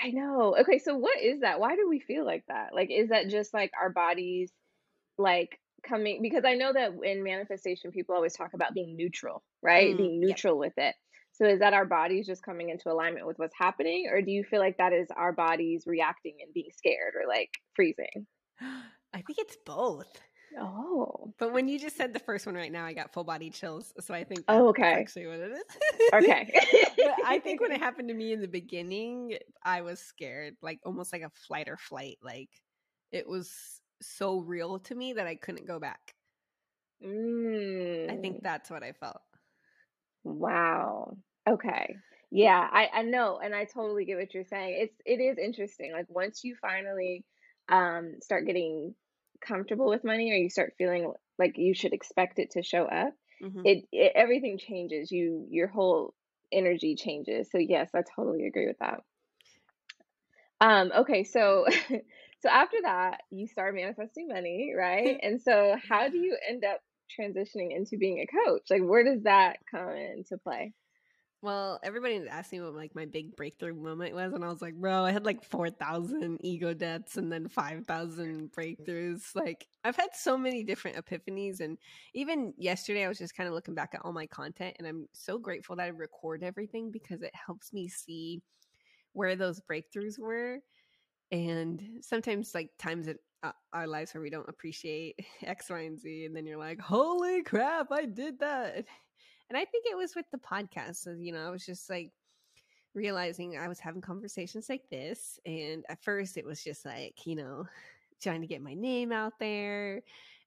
I 0.01 0.11
know. 0.11 0.57
Okay, 0.61 0.79
so 0.79 0.97
what 0.97 1.21
is 1.21 1.41
that? 1.41 1.59
Why 1.59 1.75
do 1.75 1.89
we 1.89 1.99
feel 1.99 2.25
like 2.25 2.45
that? 2.47 2.75
Like 2.75 2.91
is 2.91 3.09
that 3.09 3.29
just 3.29 3.53
like 3.53 3.73
our 3.81 3.91
bodies 3.91 4.53
like 5.19 5.61
coming 5.83 6.23
because 6.23 6.45
I 6.45 6.55
know 6.55 6.73
that 6.73 6.93
in 7.03 7.23
manifestation 7.23 7.91
people 7.93 8.15
always 8.15 8.35
talk 8.35 8.55
about 8.55 8.75
being 8.75 8.97
neutral, 8.97 9.43
right? 9.63 9.95
Mm, 9.95 9.97
being 9.97 10.21
neutral 10.21 10.59
with 10.59 10.75
it. 10.77 10.95
So 11.33 11.47
is 11.47 11.61
that 11.61 11.73
our 11.73 11.87
bodies 11.87 12.27
just 12.27 12.43
coming 12.43 12.69
into 12.71 12.91
alignment 12.91 13.27
with 13.27 13.39
what's 13.39 13.55
happening 13.57 14.09
or 14.13 14.21
do 14.21 14.31
you 14.31 14.45
feel 14.45 14.61
like 14.61 14.77
that 14.79 14.93
is 14.93 15.09
our 15.17 15.33
bodies 15.33 15.85
reacting 15.87 16.37
and 16.43 16.53
being 16.53 16.71
scared 16.77 17.15
or 17.15 17.27
like 17.29 17.51
freezing? 17.75 18.27
I 18.61 19.23
think 19.23 19.39
it's 19.39 19.57
both. 19.65 20.21
Oh. 20.59 21.33
But 21.39 21.53
when 21.53 21.69
you 21.69 21.79
just 21.79 21.97
said 21.97 22.13
the 22.13 22.19
first 22.19 22.47
one 22.47 22.55
right 22.55 22.71
now, 22.71 22.85
I 22.85 22.93
got 22.93 23.13
full 23.13 23.25
body 23.25 23.51
chills. 23.51 23.93
So 24.01 24.15
I 24.15 24.25
think 24.25 24.45
Oh, 24.49 24.69
okay. 24.69 24.93
actually 24.93 25.27
what 25.27 25.41
it 25.41 25.53
is. 25.53 25.65
Okay. 26.13 26.53
I 27.25 27.39
think 27.39 27.61
when 27.61 27.73
it 27.73 27.81
happened 27.81 28.09
to 28.09 28.15
me 28.15 28.33
in 28.33 28.41
the 28.41 28.49
beginning, 28.49 29.39
I 29.65 29.83
was 29.83 30.01
scared, 30.01 30.57
like 30.61 30.81
almost 30.85 31.13
like 31.13 31.23
a 31.23 31.31
flight 31.31 31.69
or 31.69 31.77
flight. 31.77 32.19
Like 32.23 32.51
it 33.13 33.29
was 33.29 33.80
so 34.01 34.39
real 34.41 34.79
to 34.81 34.95
me 34.95 35.13
that 35.15 35.27
I 35.27 35.37
couldn't 35.37 35.67
go 35.67 35.79
back. 35.79 36.17
mm. 37.01 38.07
I 38.09 38.17
think 38.17 38.43
that's 38.43 38.71
what 38.71 38.83
I 38.83 38.93
felt. 38.93 39.23
Wow. 40.25 41.17
Okay. 41.49 42.03
Yeah, 42.31 42.69
I 42.71 42.89
I 42.93 43.03
know, 43.03 43.39
and 43.39 43.55
I 43.55 43.65
totally 43.65 44.05
get 44.05 44.19
what 44.19 44.33
you're 44.35 44.45
saying. 44.45 44.77
It's 44.83 45.01
it 45.05 45.21
is 45.21 45.39
interesting. 45.39 45.93
Like 45.93 46.07
once 46.09 46.45
you 46.45 46.57
finally 46.61 47.25
um 47.69 48.17
start 48.23 48.47
getting 48.47 48.95
comfortable 49.41 49.89
with 49.89 50.05
money 50.05 50.31
or 50.31 50.37
you 50.37 50.51
start 50.51 50.75
feeling 50.79 51.13
like 51.39 51.57
you 51.57 51.75
should 51.75 51.93
expect 51.93 52.39
it 52.39 52.51
to 52.53 52.63
show 52.63 52.85
up, 52.85 53.15
Mhm. 53.41 53.65
it, 53.65 53.87
it 53.93 54.13
everything 54.15 54.59
changes. 54.59 55.11
You 55.11 55.47
your 55.51 55.69
whole 55.69 56.15
energy 56.53 56.95
changes. 56.97 57.51
So 57.51 57.59
yes, 57.59 57.91
I 57.95 58.03
totally 58.17 58.47
agree 58.47 58.67
with 58.67 58.79
that. 58.81 59.01
Um 60.61 60.93
okay, 60.95 61.25
so 61.25 61.67
so 62.41 62.49
after 62.49 62.77
that, 62.83 63.23
you 63.31 63.47
start 63.47 63.75
manifesting 63.75 64.29
money, 64.29 64.73
right? 64.77 65.19
And 65.23 65.41
so 65.41 65.77
how 65.89 66.09
do 66.09 66.19
you 66.19 66.37
end 66.49 66.65
up 66.65 66.81
transitioning 67.19 67.75
into 67.77 67.97
being 67.99 68.21
a 68.21 68.27
coach? 68.27 68.63
Like 68.71 68.83
where 68.83 69.05
does 69.05 69.25
that 69.25 69.59
come 69.71 69.91
into 69.91 70.39
play? 70.39 70.73
Well, 71.43 71.81
everybody 71.83 72.29
asked 72.29 72.53
me 72.53 72.61
what 72.61 72.75
like 72.75 72.95
my 72.95 73.07
big 73.07 73.35
breakthrough 73.35 73.75
moment 73.75 74.15
was, 74.15 74.35
and 74.35 74.45
I 74.45 74.49
was 74.49 74.61
like, 74.61 74.75
bro, 74.75 75.05
I 75.05 75.11
had 75.11 75.25
like 75.25 75.43
four 75.43 75.71
thousand 75.71 76.39
ego 76.45 76.75
deaths 76.75 77.17
and 77.17 77.33
then 77.33 77.49
five 77.49 77.87
thousand 77.87 78.53
breakthroughs. 78.53 79.35
Like 79.35 79.67
I've 79.83 79.97
had 79.97 80.11
so 80.13 80.37
many 80.37 80.63
different 80.65 80.99
epiphanies, 80.99 81.61
and 81.61 81.79
even 82.13 82.53
yesterday 82.59 83.07
I 83.07 83.09
was 83.09 83.17
just 83.19 83.35
kind 83.35 83.49
of 83.49 83.55
looking 83.55 83.75
back 83.75 83.95
at 83.95 84.03
all 84.05 84.13
my 84.13 84.27
content, 84.27 84.77
and 84.79 84.87
I'm 84.87 85.09
so 85.13 85.39
grateful 85.39 85.77
that 85.77 85.85
I 85.85 85.89
record 85.89 86.43
everything 86.43 86.91
because 86.91 87.23
it 87.23 87.33
helps 87.35 87.73
me 87.73 87.89
see 87.89 88.43
where 89.15 89.35
those 89.35 89.63
breakthroughs 89.63 90.19
were, 90.19 90.59
and 91.31 91.83
sometimes 92.01 92.55
like 92.55 92.71
times 92.79 93.09
in 93.09 93.17
uh, 93.43 93.53
our 93.73 93.87
lives 93.87 94.15
where 94.15 94.23
we 94.23 94.31
don't 94.31 94.49
appreciate 94.49 95.19
X, 95.43 95.71
Y, 95.71 95.81
and 95.81 95.99
Z, 95.99 96.27
and 96.27 96.37
then 96.37 96.47
you're 96.47 96.59
like, 96.59 96.81
holy 96.81 97.43
crap, 97.43 97.89
I 97.91 98.05
did 98.05 98.39
that. 98.41 98.85
And 99.49 99.57
I 99.57 99.65
think 99.65 99.85
it 99.87 99.97
was 99.97 100.15
with 100.15 100.27
the 100.31 100.39
podcast. 100.39 100.97
So, 100.97 101.13
you 101.13 101.33
know, 101.33 101.47
I 101.47 101.51
was 101.51 101.67
just 101.67 101.91
like 101.91 102.13
realizing 102.95 103.57
I 103.57 103.69
was 103.69 103.81
having 103.81 104.01
conversations 104.01 104.69
like 104.69 104.83
this. 104.91 105.39
And 105.47 105.85
at 105.89 106.03
first 106.03 106.37
it 106.37 106.45
was 106.45 106.63
just 106.63 106.85
like, 106.85 107.27
you 107.27 107.37
know, 107.37 107.65
trying 108.23 108.43
to 108.43 108.47
get 108.47 108.63
my 108.63 108.75
name 108.75 109.13
out 109.13 109.33
there 109.41 110.03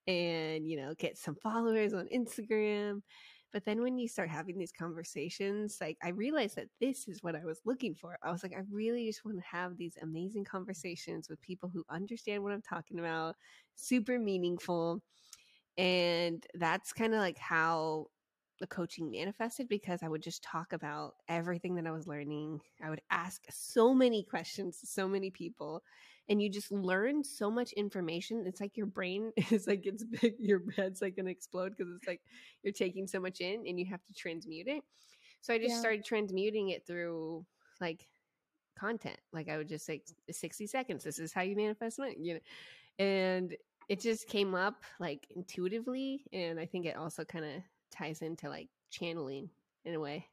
and, 0.08 0.68
you 0.68 0.78
know, 0.78 0.94
get 0.98 1.18
some 1.18 1.36
followers 1.36 1.94
on 1.94 2.08
Instagram. 2.14 3.02
But 3.54 3.66
then 3.66 3.84
when 3.84 4.00
you 4.00 4.08
start 4.08 4.30
having 4.30 4.58
these 4.58 4.72
conversations, 4.72 5.78
like 5.80 5.98
I 6.04 6.10
realized 6.10 6.56
that 6.56 6.70
this 6.82 7.08
is 7.08 7.22
what 7.22 7.36
I 7.36 7.46
was 7.46 7.62
looking 7.66 7.94
for. 7.94 8.18
I 8.24 8.32
was 8.32 8.42
like, 8.42 8.54
I 8.58 8.64
really 8.72 9.06
just 9.06 9.24
want 9.24 9.38
to 9.38 9.44
have 9.46 9.78
these 9.78 9.96
amazing 10.02 10.44
conversations 10.44 11.30
with 11.30 11.40
people 11.42 11.70
who 11.72 11.86
understand 11.90 12.44
what 12.44 12.52
I'm 12.52 12.64
talking 12.64 13.00
about, 13.00 13.36
super 13.76 14.18
meaningful. 14.18 15.04
And 15.78 16.46
that's 16.56 16.94
kind 16.94 17.14
of 17.14 17.20
like 17.20 17.38
how 17.38 18.08
the 18.60 18.68
coaching 18.68 19.10
manifested 19.12 19.68
because 19.68 20.04
I 20.04 20.08
would 20.08 20.22
just 20.22 20.44
talk 20.44 20.74
about 20.74 21.16
everything 21.28 21.76
that 21.76 21.88
I 21.88 21.92
was 21.92 22.08
learning. 22.08 22.62
I 22.84 22.90
would 22.90 23.02
ask 23.12 23.44
so 23.50 23.94
many 23.94 24.24
questions 24.24 24.80
to 24.80 24.88
so 24.88 25.08
many 25.08 25.32
people, 25.32 25.84
and 26.30 26.42
you 26.42 26.50
just 26.50 26.72
learn 26.72 27.24
so 27.24 27.50
much 27.52 27.74
information. 27.74 28.46
It's 28.48 28.62
like 28.62 28.78
your 28.78 28.86
brain 28.88 29.32
is 29.52 29.68
like 29.68 29.86
it's 29.86 30.04
big, 30.04 30.36
your 30.40 30.62
head's 30.76 31.02
like 31.02 31.16
gonna 31.16 31.32
explode 31.32 31.76
because 31.76 31.94
it's 31.96 32.08
like 32.08 32.22
you're 32.64 32.74
taking 32.74 33.08
so 33.08 33.20
much 33.20 33.42
in 33.42 33.66
and 33.68 33.80
you 33.80 33.86
have 33.88 34.04
to 34.06 34.14
transmute 34.14 34.68
it. 34.68 34.84
So 35.42 35.54
I 35.54 35.58
just 35.60 35.76
Yeah. 35.76 35.78
started 35.78 36.06
transmuting 36.06 36.70
it 36.70 36.86
through 36.88 37.46
like 37.82 38.08
content. 38.78 39.18
Like 39.32 39.50
I 39.50 39.58
would 39.58 39.68
just 39.68 39.86
say 39.86 40.02
60 40.30 40.68
seconds, 40.68 41.04
this 41.04 41.20
is 41.20 41.34
how 41.34 41.42
you 41.42 41.56
manifest 41.56 42.00
money, 42.00 42.16
you 42.20 42.34
know. 42.36 42.40
And 43.06 43.56
it 43.90 44.02
just 44.02 44.28
came 44.28 44.56
up 44.56 44.84
like 45.00 45.28
intuitively. 45.36 46.26
And 46.34 46.60
I 46.60 46.66
think 46.66 46.86
it 46.86 46.96
also 46.98 47.24
kind 47.26 47.46
of 47.46 47.52
ties 47.94 48.22
into 48.22 48.50
like 48.50 48.70
channeling 48.92 49.50
in 49.86 49.96
a 49.96 50.00
way. 50.00 50.28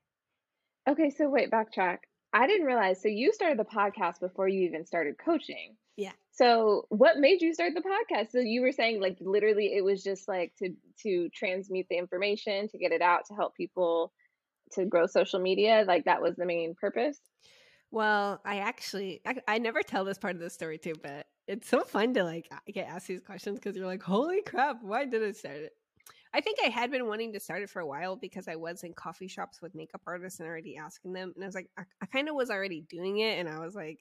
Okay, 0.89 1.11
so 1.11 1.29
wait, 1.29 1.51
backtrack. 1.51 1.99
I 2.33 2.47
didn't 2.47 2.67
realize. 2.67 3.03
So 3.03 3.09
you 3.09 3.33
started 3.33 3.59
the 3.59 3.65
podcast 3.65 4.21
before 4.21 4.49
you 4.49 4.63
even 4.63 4.87
started 4.87 5.17
coaching. 5.23 5.77
Yeah. 5.97 6.13
So 6.31 6.87
what 6.89 7.19
made 7.19 7.43
you 7.43 7.53
start 7.53 7.73
the 7.75 7.83
podcast? 7.83 8.31
So 8.31 8.39
you 8.39 8.63
were 8.63 8.73
saying 8.73 9.01
like 9.01 9.19
literally 9.21 9.75
it 9.75 9.85
was 9.85 10.03
just 10.03 10.29
like 10.29 10.53
to 10.59 10.71
to 11.03 11.29
transmute 11.31 11.87
the 11.91 11.99
information, 11.99 12.69
to 12.69 12.79
get 12.79 12.93
it 12.93 13.03
out, 13.03 13.27
to 13.27 13.35
help 13.35 13.57
people 13.57 14.13
to 14.73 14.85
grow 14.85 15.07
social 15.07 15.41
media. 15.41 15.85
Like 15.87 16.05
that 16.05 16.23
was 16.23 16.37
the 16.37 16.47
main 16.47 16.75
purpose. 16.81 17.21
Well, 17.91 18.41
I 18.45 18.59
actually, 18.59 19.21
I, 19.27 19.37
I 19.49 19.59
never 19.59 19.83
tell 19.83 20.05
this 20.05 20.19
part 20.19 20.37
of 20.37 20.41
the 20.41 20.49
story 20.49 20.79
too, 20.79 20.95
but 21.03 21.27
it's 21.49 21.69
so 21.69 21.83
fun 21.83 22.15
to 22.15 22.23
like 22.23 22.49
get 22.73 22.87
asked 22.87 23.09
these 23.09 23.21
questions 23.21 23.59
because 23.59 23.77
you're 23.77 23.87
like, 23.87 24.03
holy 24.03 24.43
crap, 24.43 24.83
why 24.83 25.05
did 25.05 25.25
I 25.25 25.33
start 25.33 25.57
it? 25.57 25.73
I 26.33 26.41
think 26.41 26.59
I 26.65 26.69
had 26.69 26.91
been 26.91 27.07
wanting 27.07 27.33
to 27.33 27.41
start 27.41 27.63
it 27.63 27.71
for 27.71 27.81
a 27.81 27.87
while 27.87 28.17
because 28.17 28.47
I 28.47 28.57
was 28.57 28.85
in 28.85 28.95
coffee 28.95 29.27
shops 29.27 29.61
with 29.61 29.75
makeup 29.75 30.03
artists 30.07 30.39
and 30.39 30.49
already 30.49 30.77
asking 30.77 31.13
them. 31.13 31.33
And 31.35 31.43
I 31.43 31.47
was 31.47 31.55
like, 31.55 31.69
I, 31.77 31.83
I 32.01 32.07
kind 32.07 32.29
of 32.29 32.37
was 32.37 32.51
already 32.51 32.83
doing 32.83 33.19
it. 33.19 33.39
And 33.39 33.49
I 33.49 33.59
was 33.59 33.75
like, 33.75 33.99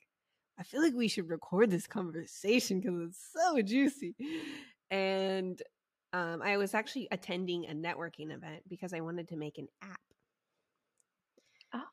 I 0.60 0.64
feel 0.64 0.82
like 0.82 0.94
we 0.94 1.08
should 1.08 1.30
record 1.30 1.72
this 1.72 1.88
conversation 1.88 2.82
because 2.82 3.10
it's 3.10 3.30
so 3.34 3.62
juicy. 3.62 4.16
And 4.92 5.62
um, 6.14 6.42
I 6.44 6.58
was 6.58 6.74
actually 6.74 7.08
attending 7.12 7.66
a 7.66 7.74
networking 7.74 8.32
event 8.32 8.64
because 8.68 8.94
I 8.94 9.00
wanted 9.00 9.30
to 9.30 9.36
make 9.36 9.58
an 9.58 9.68
app. 9.82 10.00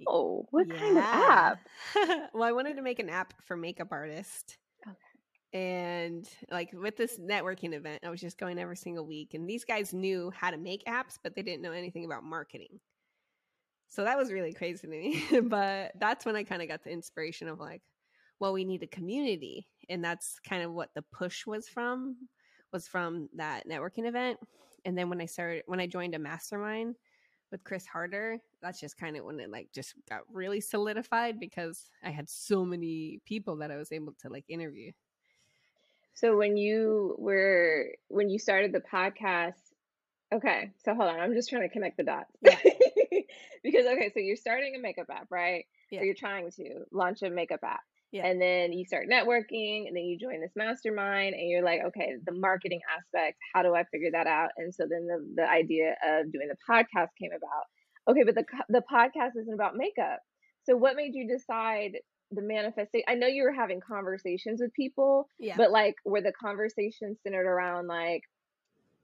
Oh, 0.07 0.47
what 0.51 0.69
kind 0.71 0.97
of 0.97 1.05
app? 1.05 1.59
well, 2.35 2.43
I 2.43 2.53
wanted 2.53 2.77
to 2.77 2.83
make 2.83 2.99
an 2.99 3.11
app 3.11 3.35
for 3.43 3.57
makeup 3.57 3.89
artists. 3.91 4.57
And 5.53 6.29
like 6.51 6.71
with 6.73 6.97
this 6.97 7.19
networking 7.19 7.73
event, 7.73 8.05
I 8.05 8.11
was 8.11 8.21
just 8.21 8.39
going 8.39 8.59
every 8.59 8.77
single 8.77 9.07
week. 9.07 9.35
And 9.35 9.49
these 9.49 9.65
guys 9.65 9.95
knew 9.95 10.31
how 10.35 10.51
to 10.51 10.57
make 10.57 10.85
apps, 10.87 11.19
but 11.23 11.35
they 11.35 11.43
didn't 11.43 11.63
know 11.63 11.73
anything 11.73 12.05
about 12.05 12.25
marketing. 12.25 12.81
So 13.89 14.05
that 14.05 14.19
was 14.19 14.33
really 14.33 14.53
crazy 14.53 14.81
to 14.81 14.89
me. 14.89 15.25
but 15.45 15.93
that's 15.99 16.27
when 16.27 16.37
I 16.37 16.45
kind 16.45 16.63
of 16.63 16.69
got 16.69 16.85
the 16.85 16.91
inspiration 16.91 17.49
of 17.49 17.61
like, 17.61 17.83
well, 18.39 18.53
we 18.53 18.65
need 18.65 18.83
a 18.83 18.89
community. 18.89 19.67
And 19.89 20.05
that's 20.05 20.39
kind 20.47 20.63
of 20.63 20.73
what 20.73 20.91
the 20.95 21.03
push 21.03 21.47
was 21.47 21.69
from, 21.69 22.17
was 22.73 22.87
from 22.87 23.29
that 23.37 23.69
networking 23.69 24.07
event. 24.07 24.39
And 24.85 24.97
then 24.97 25.09
when 25.09 25.21
I 25.21 25.27
started, 25.27 25.63
when 25.67 25.81
I 25.81 25.87
joined 25.87 26.15
a 26.15 26.19
mastermind 26.19 26.97
with 27.51 27.65
Chris 27.65 27.87
Harder, 27.87 28.39
that's 28.61 28.81
just 28.81 28.99
kind 28.99 29.17
of 29.17 29.25
when 29.25 29.41
it 29.41 29.51
like 29.51 29.69
just 29.73 29.95
got 30.09 30.21
really 30.31 30.61
solidified 30.61 31.41
because 31.41 31.91
I 32.05 32.11
had 32.11 32.29
so 32.29 32.65
many 32.65 33.21
people 33.25 33.57
that 33.59 33.71
I 33.71 33.77
was 33.77 33.93
able 33.93 34.15
to 34.21 34.29
like 34.29 34.45
interview. 34.49 34.93
So 36.17 36.37
when 36.37 36.57
you 36.57 37.15
were 37.19 37.89
when 38.09 38.31
you 38.31 38.39
started 38.39 38.73
the 38.73 38.81
podcast, 38.81 39.61
okay. 40.35 40.73
So 40.85 40.95
hold 40.95 41.11
on, 41.11 41.21
I'm 41.21 41.35
just 41.35 41.51
trying 41.51 41.63
to 41.63 41.69
connect 41.69 41.99
the 41.99 42.05
dots. 42.05 42.33
Yeah. 42.43 43.23
because 43.63 43.87
okay, 43.87 44.11
so 44.15 44.21
you're 44.21 44.37
starting 44.37 44.75
a 44.77 44.81
makeup 44.81 45.07
app, 45.11 45.27
right? 45.31 45.65
Yeah. 45.91 46.01
Or 46.01 46.05
you're 46.05 46.15
trying 46.15 46.51
to 46.53 46.85
launch 46.93 47.23
a 47.23 47.31
makeup 47.31 47.61
app. 47.65 47.81
Yeah. 48.13 48.27
And 48.27 48.41
then 48.41 48.73
you 48.73 48.85
start 48.87 49.09
networking 49.11 49.87
and 49.89 49.97
then 49.97 50.05
you 50.05 50.19
join 50.19 50.41
this 50.41 50.53
mastermind 50.57 51.35
and 51.35 51.49
you're 51.51 51.65
like, 51.65 51.81
okay, 51.89 52.15
the 52.25 52.33
marketing 52.33 52.81
aspect, 52.97 53.37
how 53.55 53.63
do 53.63 53.75
I 53.75 53.85
figure 53.93 54.11
that 54.13 54.27
out? 54.27 54.51
And 54.57 54.75
so 54.75 54.85
then 54.89 55.07
the, 55.07 55.43
the 55.43 55.49
idea 55.51 55.97
of 56.07 56.33
doing 56.33 56.49
the 56.49 56.57
podcast 56.71 57.09
came 57.21 57.33
about. 57.37 57.65
Okay, 58.09 58.23
but 58.25 58.35
the 58.35 58.45
the 58.69 58.83
podcast 58.91 59.33
isn't 59.41 59.53
about 59.55 59.77
makeup. 59.77 60.21
So 60.65 60.77
what 60.77 60.97
made 60.97 61.15
you 61.15 61.29
decide 61.29 61.93
the 62.33 62.43
manifestation? 62.43 63.05
I 63.09 63.15
know 63.15 63.27
you 63.27 63.43
were 63.45 63.53
having 63.53 63.81
conversations 63.81 64.61
with 64.61 64.73
people, 64.75 65.29
Yeah. 65.39 65.57
but 65.57 65.71
like 65.71 65.95
were 66.05 66.21
the 66.21 66.33
conversations 66.33 67.19
centered 67.23 67.47
around 67.47 67.87
like, 67.87 68.23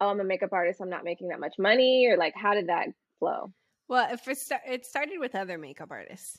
oh, 0.01 0.09
I'm 0.09 0.21
a 0.21 0.25
makeup 0.25 0.53
artist, 0.53 0.81
I'm 0.81 0.91
not 0.91 1.05
making 1.05 1.29
that 1.29 1.41
much 1.41 1.55
money, 1.59 2.09
or 2.11 2.17
like 2.17 2.35
how 2.37 2.55
did 2.55 2.69
that 2.69 2.89
flow? 3.19 3.53
well, 3.89 4.09
if 4.13 4.27
it, 4.27 4.39
sta- 4.39 4.61
it 4.67 4.87
started 4.87 5.19
with 5.19 5.35
other 5.35 5.59
makeup 5.59 5.89
artists. 5.91 6.39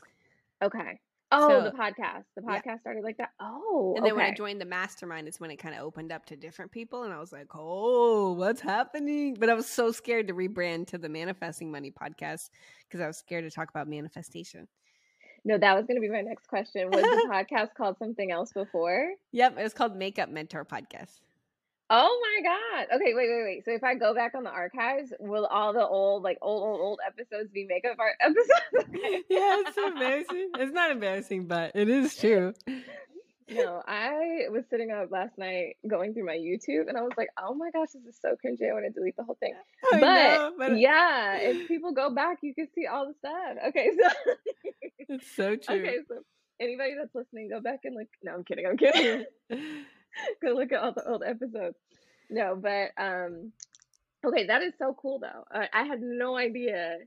Okay. 0.63 0.99
Oh, 1.31 1.49
So- 1.49 1.61
the 1.63 1.71
podcast. 1.71 2.23
The 2.35 2.41
Yeah. 2.47 2.61
podcast 2.61 2.79
started 2.81 3.03
like 3.03 3.17
that. 3.17 3.29
Oh, 3.39 3.93
And 3.95 4.05
then 4.05 4.15
when 4.15 4.25
I 4.25 4.33
joined 4.33 4.59
the 4.59 4.65
mastermind 4.65 5.27
is 5.27 5.39
when 5.39 5.51
it 5.51 5.57
kind 5.57 5.75
of 5.75 5.81
opened 5.81 6.11
up 6.11 6.25
to 6.27 6.35
different 6.35 6.71
people. 6.71 7.03
And 7.03 7.13
I 7.13 7.19
was 7.19 7.31
like, 7.31 7.47
oh, 7.55 8.33
what's 8.33 8.61
happening? 8.61 9.35
But 9.35 9.49
I 9.49 9.53
was 9.55 9.67
so 9.67 9.91
scared 9.91 10.27
to 10.29 10.33
rebrand 10.33 10.87
to 10.87 10.97
the 10.97 11.09
Manifesting 11.09 11.71
Money 11.71 11.91
podcast 11.91 12.49
because 12.87 13.01
I 13.01 13.07
was 13.07 13.17
scared 13.17 13.43
to 13.43 13.51
talk 13.51 13.69
about 13.69 13.87
manifestation. 13.87 14.67
No, 15.45 15.57
that 15.57 15.75
was 15.75 15.85
going 15.85 15.97
to 15.97 16.01
be 16.01 16.09
my 16.09 16.21
next 16.21 16.47
question. 16.47 16.89
Was 16.89 17.01
the 17.01 17.27
podcast 17.31 17.73
called 17.75 17.97
something 17.97 18.31
else 18.31 18.53
before? 18.53 19.11
Yep. 19.31 19.57
It 19.59 19.63
was 19.63 19.73
called 19.73 19.95
Makeup 19.95 20.29
Mentor 20.29 20.63
Podcast. 20.63 21.19
Oh 21.89 22.21
my 22.21 22.49
God. 22.49 22.95
Okay, 22.95 23.13
wait, 23.13 23.29
wait, 23.29 23.43
wait. 23.43 23.65
So 23.65 23.71
if 23.71 23.83
I 23.83 23.95
go 23.95 24.15
back 24.15 24.33
on 24.35 24.43
the 24.43 24.49
archives, 24.49 25.13
will 25.19 25.45
all 25.45 25.73
the 25.73 25.85
old, 25.85 26.23
like 26.23 26.37
old, 26.41 26.63
old, 26.63 26.79
old 26.79 26.99
episodes 27.05 27.51
be 27.51 27.65
makeup 27.65 27.97
art 27.99 28.15
episodes? 28.21 28.89
Yeah, 29.29 29.57
it's 29.59 29.75
so 29.75 29.87
embarrassing. 29.87 30.49
It's 30.57 30.71
not 30.71 30.91
embarrassing, 30.91 31.45
but 31.45 31.71
it 31.75 31.89
is 31.89 32.15
true. 32.15 32.53
No, 33.49 33.81
I 33.85 34.47
was 34.49 34.63
sitting 34.69 34.91
up 34.91 35.11
last 35.11 35.37
night 35.37 35.75
going 35.87 36.13
through 36.13 36.25
my 36.25 36.37
YouTube 36.37 36.87
and 36.87 36.97
I 36.97 37.01
was 37.01 37.11
like, 37.17 37.29
oh 37.37 37.53
my 37.53 37.69
gosh, 37.71 37.89
this 37.93 38.15
is 38.15 38.19
so 38.21 38.35
cringy. 38.43 38.69
I 38.69 38.73
want 38.73 38.85
to 38.85 38.91
delete 38.91 39.17
the 39.17 39.23
whole 39.23 39.37
thing. 39.39 39.53
But 39.91 39.99
know, 39.99 40.53
but 40.57 40.77
yeah, 40.77 41.37
if 41.37 41.67
people 41.67 41.93
go 41.93 42.13
back, 42.13 42.37
you 42.41 42.53
can 42.53 42.67
see 42.73 42.87
all 42.87 43.07
the 43.07 43.13
stuff. 43.15 43.57
Okay, 43.69 43.91
so 44.01 44.09
it's 45.09 45.35
so 45.35 45.55
true. 45.57 45.75
okay, 45.75 45.97
so 46.07 46.19
anybody 46.59 46.93
that's 46.97 47.13
listening, 47.13 47.49
go 47.49 47.59
back 47.59 47.81
and 47.83 47.95
look. 47.95 48.07
No, 48.23 48.33
I'm 48.33 48.43
kidding. 48.43 48.65
I'm 48.65 48.77
kidding. 48.77 49.25
go 50.41 50.53
look 50.53 50.71
at 50.71 50.81
all 50.81 50.93
the 50.93 51.07
old 51.07 51.23
episodes. 51.23 51.77
No, 52.29 52.55
but 52.55 52.91
um, 52.97 53.51
okay, 54.25 54.47
that 54.47 54.63
is 54.63 54.73
so 54.77 54.95
cool 54.99 55.19
though. 55.19 55.43
I, 55.51 55.67
I 55.73 55.83
had 55.83 56.01
no 56.01 56.37
idea 56.37 56.97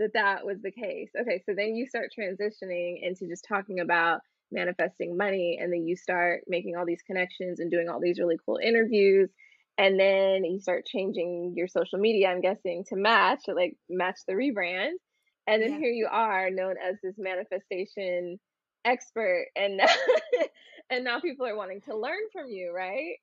that 0.00 0.14
that 0.14 0.44
was 0.44 0.60
the 0.62 0.72
case. 0.72 1.10
Okay, 1.18 1.42
so 1.46 1.54
then 1.54 1.76
you 1.76 1.86
start 1.86 2.10
transitioning 2.18 3.00
into 3.02 3.28
just 3.28 3.44
talking 3.48 3.80
about 3.80 4.20
manifesting 4.50 5.16
money, 5.16 5.58
and 5.60 5.72
then 5.72 5.86
you 5.86 5.96
start 5.96 6.44
making 6.46 6.76
all 6.76 6.86
these 6.86 7.02
connections 7.02 7.60
and 7.60 7.70
doing 7.70 7.88
all 7.88 8.00
these 8.00 8.18
really 8.18 8.38
cool 8.44 8.58
interviews. 8.62 9.30
And 9.76 9.98
then 9.98 10.44
you 10.44 10.60
start 10.60 10.86
changing 10.86 11.54
your 11.56 11.66
social 11.66 11.98
media, 11.98 12.28
I'm 12.28 12.40
guessing, 12.40 12.84
to 12.88 12.96
match, 12.96 13.42
like 13.48 13.76
match 13.88 14.18
the 14.28 14.34
rebrand. 14.34 14.92
And 15.46 15.62
then 15.62 15.72
Yeah. 15.72 15.78
here 15.78 15.90
you 15.90 16.06
are, 16.10 16.50
known 16.50 16.76
as 16.78 16.96
this 17.02 17.16
manifestation 17.18 18.38
expert, 18.84 19.48
and 19.56 19.80
and 20.90 21.04
now 21.04 21.20
people 21.20 21.46
are 21.46 21.56
wanting 21.56 21.80
to 21.82 21.96
learn 21.96 22.20
from 22.32 22.48
you, 22.50 22.72
right? 22.72 23.16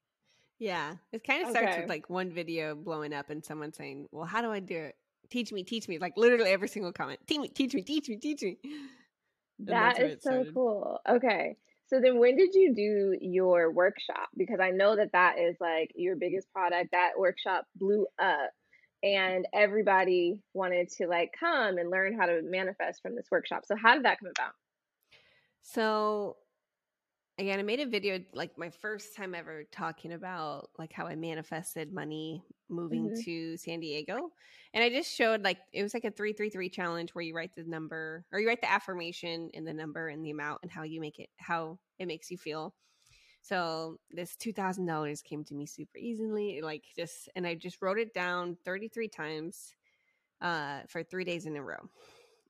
Yeah, 0.59 0.97
it 1.11 1.23
kind 1.23 1.41
of 1.41 1.47
starts 1.49 1.75
Okay. 1.75 1.77
with 1.77 1.89
like 1.89 2.09
one 2.09 2.31
video 2.31 2.75
blowing 2.75 3.13
up 3.13 3.29
and 3.29 3.43
someone 3.43 3.73
saying, 3.73 4.07
"Well, 4.11 4.25
how 4.25 4.41
do 4.41 4.51
I 4.51 4.59
do 4.59 4.77
it? 4.77 4.95
Teach 5.29 5.51
me, 5.51 5.63
teach 5.63 5.87
me!" 5.87 5.97
Like 5.97 6.17
literally 6.17 6.51
every 6.51 6.67
single 6.67 6.93
comment, 6.93 7.19
"Teach 7.27 7.39
me, 7.39 7.47
teach 7.49 7.73
me, 7.73 7.81
teach 7.83 8.09
me, 8.09 8.17
teach 8.17 8.41
me." 8.43 8.59
That 9.65 9.99
is 9.99 10.21
so 10.21 10.45
cool. 10.53 10.99
Okay. 11.07 11.57
So 11.87 11.99
then 11.99 12.19
when 12.19 12.37
did 12.37 12.53
you 12.53 12.73
do 12.73 13.17
your 13.19 13.71
workshop? 13.71 14.29
Because 14.37 14.59
I 14.61 14.71
know 14.71 14.95
that 14.95 15.11
that 15.11 15.39
is 15.39 15.57
like 15.59 15.91
your 15.95 16.15
biggest 16.15 16.51
product. 16.53 16.91
That 16.91 17.11
workshop 17.17 17.65
blew 17.75 18.07
up 18.17 18.51
and 19.03 19.45
everybody 19.53 20.39
wanted 20.53 20.89
to 20.97 21.07
like 21.07 21.31
come 21.37 21.77
and 21.77 21.89
learn 21.89 22.17
how 22.17 22.27
to 22.27 22.41
manifest 22.43 23.01
from 23.01 23.15
this 23.15 23.27
workshop. 23.29 23.63
So 23.65 23.75
how 23.75 23.95
did 23.95 24.05
that 24.05 24.19
come 24.19 24.29
about? 24.37 24.53
So 25.61 26.37
again, 27.41 27.59
I 27.59 27.63
made 27.63 27.79
a 27.79 27.87
video 27.87 28.19
like 28.33 28.55
my 28.57 28.69
first 28.69 29.15
time 29.15 29.33
ever 29.33 29.63
talking 29.63 30.13
about 30.13 30.69
like 30.77 30.93
how 30.93 31.07
I 31.07 31.15
manifested 31.15 31.91
money 31.91 32.45
moving 32.69 33.09
Mhm. 33.09 33.23
to 33.23 33.57
San 33.57 33.79
Diego. 33.79 34.29
And 34.75 34.83
I 34.83 34.89
just 34.89 35.11
showed 35.11 35.41
like 35.43 35.57
it 35.73 35.81
was 35.81 35.95
like 35.95 36.05
a 36.05 36.11
333 36.11 36.69
challenge 36.69 37.15
where 37.15 37.23
you 37.23 37.35
write 37.35 37.55
the 37.55 37.63
number 37.63 38.27
or 38.31 38.39
you 38.39 38.47
write 38.47 38.61
the 38.61 38.71
affirmation 38.71 39.49
and 39.55 39.67
the 39.67 39.73
number 39.73 40.07
and 40.07 40.23
the 40.23 40.29
amount 40.29 40.59
and 40.61 40.71
how 40.71 40.83
you 40.83 41.01
make 41.01 41.19
it 41.19 41.29
how 41.37 41.79
it 41.97 42.05
makes 42.05 42.29
you 42.29 42.37
feel. 42.37 42.75
So 43.41 43.99
this 44.11 44.35
$2000 44.35 45.23
came 45.23 45.43
to 45.45 45.55
me 45.55 45.65
super 45.65 45.97
easily 45.97 46.61
like 46.61 46.85
just 46.95 47.29
and 47.35 47.47
I 47.47 47.55
just 47.55 47.81
wrote 47.81 47.99
it 47.99 48.13
down 48.13 48.57
33 48.65 49.07
times 49.09 49.75
uh 50.41 50.81
for 50.89 51.03
3 51.03 51.23
days 51.25 51.45
in 51.47 51.55
a 51.57 51.63
row. 51.63 51.89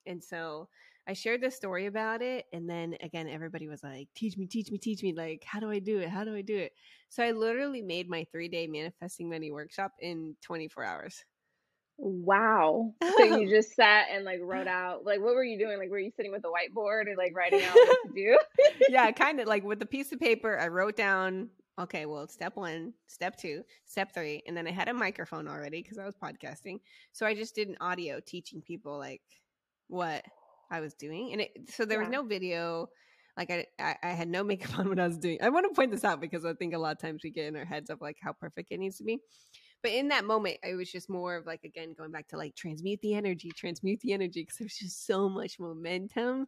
And 0.05 0.23
so 0.23 0.69
I 1.07 1.13
shared 1.13 1.41
this 1.41 1.55
story 1.55 1.87
about 1.87 2.21
it, 2.21 2.45
and 2.53 2.69
then 2.69 2.95
again, 3.01 3.27
everybody 3.27 3.67
was 3.67 3.83
like, 3.83 4.07
"Teach 4.15 4.37
me, 4.37 4.45
teach 4.45 4.71
me, 4.71 4.77
teach 4.77 5.01
me! 5.03 5.13
Like, 5.13 5.43
how 5.45 5.59
do 5.59 5.69
I 5.71 5.79
do 5.79 5.99
it? 5.99 6.09
How 6.09 6.23
do 6.23 6.35
I 6.35 6.41
do 6.41 6.57
it?" 6.57 6.73
So 7.09 7.23
I 7.23 7.31
literally 7.31 7.81
made 7.81 8.09
my 8.09 8.25
three 8.31 8.47
day 8.47 8.67
manifesting 8.67 9.29
money 9.29 9.51
workshop 9.51 9.93
in 9.99 10.35
24 10.41 10.83
hours. 10.83 11.25
Wow. 11.97 12.93
So 13.17 13.23
you 13.23 13.49
just 13.49 13.75
sat 13.75 14.07
and 14.11 14.25
like 14.25 14.39
wrote 14.41 14.67
out 14.67 15.05
like 15.05 15.19
what 15.19 15.35
were 15.35 15.43
you 15.43 15.59
doing? 15.59 15.77
Like 15.77 15.91
were 15.91 15.99
you 15.99 16.11
sitting 16.15 16.31
with 16.31 16.43
a 16.43 16.47
whiteboard 16.47 17.03
and 17.07 17.17
like 17.17 17.35
writing 17.35 17.61
out 17.63 17.75
what 17.75 17.97
to 18.07 18.11
do? 18.15 18.39
yeah, 18.89 19.11
kind 19.11 19.39
of 19.39 19.47
like 19.47 19.63
with 19.63 19.81
a 19.81 19.85
piece 19.85 20.11
of 20.11 20.19
paper, 20.19 20.57
I 20.57 20.69
wrote 20.69 20.95
down, 20.95 21.49
okay, 21.79 22.05
well, 22.07 22.27
step 22.27 22.55
one, 22.55 22.93
step 23.07 23.37
two, 23.37 23.63
step 23.85 24.13
three, 24.13 24.41
and 24.47 24.57
then 24.57 24.65
I 24.65 24.71
had 24.71 24.87
a 24.87 24.93
microphone 24.93 25.47
already 25.47 25.83
because 25.83 25.99
I 25.99 26.05
was 26.05 26.15
podcasting. 26.15 26.79
So 27.11 27.25
I 27.25 27.35
just 27.35 27.53
did 27.53 27.67
an 27.67 27.77
audio 27.81 28.19
teaching 28.25 28.61
people 28.61 28.97
like 28.97 29.21
what 29.87 30.23
I 30.71 30.79
was 30.79 30.93
doing, 30.93 31.33
and 31.33 31.41
it 31.41 31.51
so 31.69 31.85
there 31.85 31.99
was 31.99 32.09
no 32.09 32.23
video. 32.23 32.89
Like 33.37 33.51
I, 33.51 33.65
I, 33.79 33.95
I 34.03 34.09
had 34.09 34.27
no 34.27 34.43
makeup 34.43 34.77
on 34.79 34.89
when 34.89 34.99
I 34.99 35.07
was 35.07 35.17
doing. 35.17 35.37
I 35.41 35.49
want 35.49 35.65
to 35.69 35.75
point 35.75 35.91
this 35.91 36.03
out 36.03 36.19
because 36.19 36.45
I 36.45 36.53
think 36.53 36.73
a 36.73 36.77
lot 36.77 36.93
of 36.93 36.99
times 36.99 37.21
we 37.23 37.29
get 37.29 37.45
in 37.45 37.55
our 37.55 37.65
heads 37.65 37.89
of 37.89 38.01
like 38.01 38.17
how 38.21 38.33
perfect 38.33 38.71
it 38.71 38.79
needs 38.79 38.97
to 38.97 39.03
be. 39.03 39.19
But 39.83 39.91
in 39.91 40.09
that 40.09 40.25
moment, 40.25 40.57
I 40.63 40.75
was 40.75 40.91
just 40.91 41.09
more 41.09 41.35
of 41.35 41.45
like 41.45 41.63
again 41.63 41.93
going 41.97 42.11
back 42.11 42.27
to 42.29 42.37
like 42.37 42.55
transmute 42.55 43.01
the 43.01 43.15
energy, 43.15 43.51
transmute 43.55 43.99
the 44.01 44.13
energy 44.13 44.43
because 44.43 44.57
there's 44.57 44.77
just 44.77 45.05
so 45.05 45.27
much 45.27 45.59
momentum, 45.59 46.47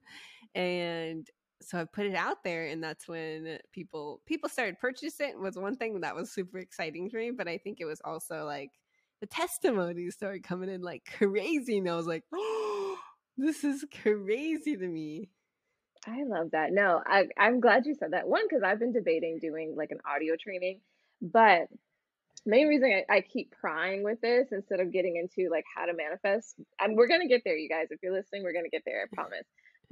and 0.56 1.28
so 1.62 1.80
I 1.80 1.86
put 1.86 2.06
it 2.06 2.16
out 2.16 2.44
there, 2.44 2.68
and 2.68 2.84
that's 2.84 3.08
when 3.08 3.58
people 3.72 4.22
people 4.26 4.50
started 4.50 4.80
purchasing 4.80 5.30
it. 5.30 5.40
Was 5.40 5.58
one 5.58 5.76
thing 5.76 6.00
that 6.02 6.16
was 6.16 6.32
super 6.32 6.60
exciting 6.60 7.10
for 7.10 7.18
me, 7.18 7.32
but 7.32 7.48
I 7.48 7.58
think 7.58 7.80
it 7.80 7.86
was 7.86 8.02
also 8.04 8.46
like 8.46 8.72
the 9.22 9.28
testimonies 9.28 10.14
started 10.14 10.44
coming 10.44 10.70
in 10.70 10.82
like 10.82 11.04
crazy, 11.18 11.78
and 11.78 11.90
I 11.90 11.96
was 11.96 12.08
like, 12.08 12.24
oh, 12.34 12.73
this 13.38 13.64
is 13.64 13.86
crazy 14.02 14.76
to 14.78 14.88
me. 14.88 15.30
I 16.08 16.24
love 16.24 16.52
that. 16.52 16.72
No, 16.72 17.02
I, 17.06 17.28
I'm 17.38 17.60
glad 17.60 17.86
you 17.86 17.96
said 17.96 18.12
that. 18.12 18.28
One, 18.28 18.44
because 18.48 18.64
I've 18.64 18.80
been 18.80 18.92
debating 18.92 19.40
doing 19.40 19.76
like 19.78 19.92
an 19.92 20.00
audio 20.06 20.36
training, 20.42 20.82
but 21.22 21.68
main 22.46 22.68
reason 22.68 23.04
I, 23.10 23.18
I 23.18 23.22
keep 23.22 23.54
prying 23.60 24.04
with 24.04 24.20
this 24.22 24.50
instead 24.52 24.82
of 24.82 24.92
getting 24.92 25.16
into 25.16 25.50
like 25.50 25.64
how 25.76 25.86
to 25.86 25.94
manifest, 25.94 26.56
and 26.80 26.98
we're 26.98 27.08
gonna 27.08 27.28
get 27.28 27.44
there, 27.46 27.56
you 27.56 27.70
guys. 27.70 27.88
If 27.90 28.00
you're 28.04 28.14
listening, 28.14 28.44
we're 28.44 28.54
gonna 28.54 28.70
get 28.70 28.84
there, 28.86 29.08
I 29.10 29.16
promise. 29.16 29.46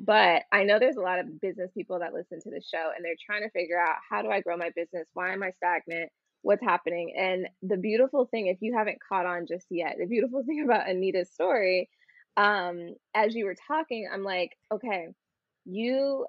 But 0.04 0.44
I 0.52 0.64
know 0.64 0.80
there's 0.80 0.98
a 0.98 1.02
lot 1.02 1.20
of 1.20 1.40
business 1.40 1.70
people 1.74 2.00
that 2.00 2.14
listen 2.14 2.42
to 2.42 2.50
the 2.50 2.62
show 2.62 2.90
and 2.96 3.06
they're 3.06 3.16
trying 3.24 3.44
to 3.44 3.52
figure 3.52 3.80
out 3.80 3.98
how 4.10 4.24
do 4.24 4.32
I 4.32 4.42
grow 4.42 4.58
my 4.58 4.72
business? 4.76 5.08
Why 5.14 5.32
am 5.32 5.44
I 5.44 5.52
stagnant? 5.52 6.10
What's 6.42 6.64
happening? 6.64 7.14
And 7.16 7.48
the 7.62 7.78
beautiful 7.78 8.26
thing, 8.26 8.48
if 8.48 8.58
you 8.62 8.76
haven't 8.76 8.98
caught 9.08 9.28
on 9.28 9.46
just 9.48 9.68
yet, 9.70 9.98
the 10.00 10.08
beautiful 10.08 10.44
thing 10.46 10.64
about 10.64 10.90
Anita's 10.90 11.30
story, 11.30 11.88
um, 12.38 12.96
as 13.14 13.36
you 13.36 13.46
were 13.46 13.56
talking, 13.68 14.10
I'm 14.12 14.24
like, 14.24 14.58
okay, 14.72 15.10
you 15.66 16.26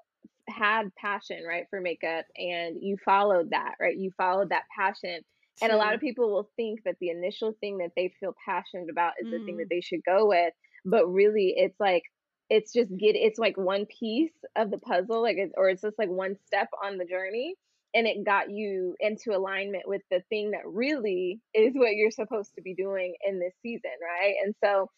had 0.47 0.93
passion, 0.95 1.43
right, 1.47 1.65
for 1.69 1.79
makeup 1.79 2.25
and 2.37 2.77
you 2.81 2.97
followed 3.03 3.51
that, 3.51 3.75
right? 3.79 3.97
You 3.97 4.11
followed 4.17 4.49
that 4.49 4.63
passion. 4.75 5.21
And 5.61 5.71
a 5.71 5.77
lot 5.77 5.93
of 5.93 6.01
people 6.01 6.31
will 6.31 6.49
think 6.55 6.83
that 6.83 6.95
the 6.99 7.09
initial 7.09 7.55
thing 7.59 7.77
that 7.77 7.91
they 7.95 8.13
feel 8.19 8.35
passionate 8.45 8.89
about 8.89 9.13
is 9.19 9.27
the 9.31 9.39
thing 9.45 9.57
that 9.57 9.69
they 9.69 9.81
should 9.81 10.03
go 10.03 10.27
with. 10.27 10.53
But 10.83 11.07
really, 11.07 11.53
it's 11.55 11.79
like, 11.79 12.03
it's 12.49 12.73
just 12.73 12.89
get, 12.89 13.15
it's 13.15 13.39
like 13.39 13.55
one 13.55 13.85
piece 13.85 14.33
of 14.55 14.71
the 14.71 14.79
puzzle, 14.79 15.21
like, 15.21 15.37
it's, 15.37 15.53
or 15.55 15.69
it's 15.69 15.81
just 15.81 15.97
like 15.97 16.09
one 16.09 16.35
step 16.45 16.69
on 16.83 16.97
the 16.97 17.05
journey. 17.05 17.55
And 17.95 18.07
it 18.07 18.25
got 18.25 18.49
you 18.49 18.95
into 18.99 19.35
alignment 19.37 19.87
with 19.87 20.01
the 20.09 20.23
thing 20.27 20.51
that 20.51 20.65
really 20.65 21.39
is 21.53 21.73
what 21.75 21.93
you're 21.95 22.11
supposed 22.11 22.55
to 22.55 22.61
be 22.61 22.73
doing 22.73 23.13
in 23.25 23.39
this 23.39 23.53
season, 23.61 23.91
right? 24.01 24.35
And 24.43 24.55
so 24.63 24.89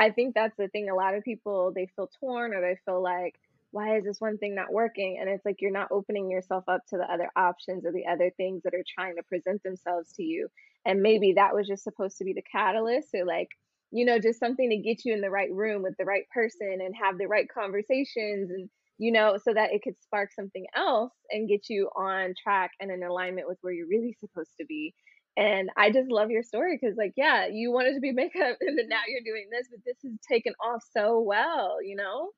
I 0.00 0.10
think 0.12 0.34
that's 0.34 0.56
the 0.58 0.68
thing. 0.68 0.90
A 0.90 0.96
lot 0.96 1.14
of 1.16 1.24
people, 1.24 1.72
they 1.74 1.88
feel 1.96 2.10
torn 2.20 2.54
or 2.54 2.62
they 2.62 2.78
feel 2.86 3.02
like, 3.02 3.36
why 3.72 3.98
is 3.98 4.04
this 4.04 4.20
one 4.20 4.38
thing 4.38 4.56
not 4.56 4.72
working? 4.72 5.18
And 5.20 5.30
it's 5.30 5.46
like 5.46 5.58
you're 5.60 5.72
not 5.72 5.92
opening 5.92 6.30
yourself 6.30 6.64
up 6.68 6.82
to 6.90 6.98
the 6.98 7.12
other 7.12 7.30
options 7.36 7.86
or 7.86 7.92
the 7.92 8.06
other 8.06 8.32
things 8.36 8.64
that 8.64 8.74
are 8.74 8.84
trying 8.96 9.16
to 9.16 9.24
present 9.24 9.62
themselves 9.64 10.14
to 10.14 10.24
you. 10.24 10.48
And 10.86 11.02
maybe 11.02 11.34
that 11.34 11.54
was 11.54 11.68
just 11.68 11.84
supposed 11.84 12.18
to 12.18 12.24
be 12.24 12.34
the 12.34 12.44
catalyst 12.52 13.10
or 13.14 13.26
like, 13.26 13.50
you 13.92 14.06
know, 14.06 14.20
just 14.20 14.40
something 14.40 14.70
to 14.70 14.78
get 14.78 15.06
you 15.06 15.14
in 15.14 15.22
the 15.22 15.30
right 15.30 15.52
room 15.52 15.82
with 15.82 15.96
the 15.98 16.06
right 16.06 16.24
person 16.34 16.80
and 16.80 16.94
have 17.02 17.18
the 17.18 17.28
right 17.28 17.48
conversations 17.52 18.50
and, 18.50 18.70
you 18.98 19.12
know, 19.12 19.38
so 19.44 19.54
that 19.54 19.72
it 19.72 19.82
could 19.84 20.00
spark 20.02 20.32
something 20.34 20.66
else 20.76 21.14
and 21.30 21.48
get 21.48 21.70
you 21.70 21.90
on 21.96 22.34
track 22.42 22.72
and 22.80 22.92
in 22.92 23.04
alignment 23.04 23.48
with 23.48 23.58
where 23.62 23.74
you're 23.74 23.88
really 23.88 24.16
supposed 24.20 24.52
to 24.60 24.66
be. 24.66 24.94
And 25.36 25.70
I 25.76 25.90
just 25.90 26.10
love 26.10 26.30
your 26.30 26.42
story 26.42 26.78
because, 26.80 26.96
like, 26.96 27.14
yeah, 27.16 27.46
you 27.46 27.72
wanted 27.72 27.94
to 27.94 28.00
be 28.00 28.12
makeup 28.14 28.56
and 28.60 28.78
then 28.78 28.88
now 28.88 29.00
you're 29.08 29.22
doing 29.24 29.48
this, 29.50 29.68
but 29.70 29.80
this 29.84 29.96
has 30.02 30.12
taken 30.28 30.54
off 30.62 30.82
so 30.96 31.20
well, 31.20 31.78
you 31.82 31.96
know? 31.96 32.30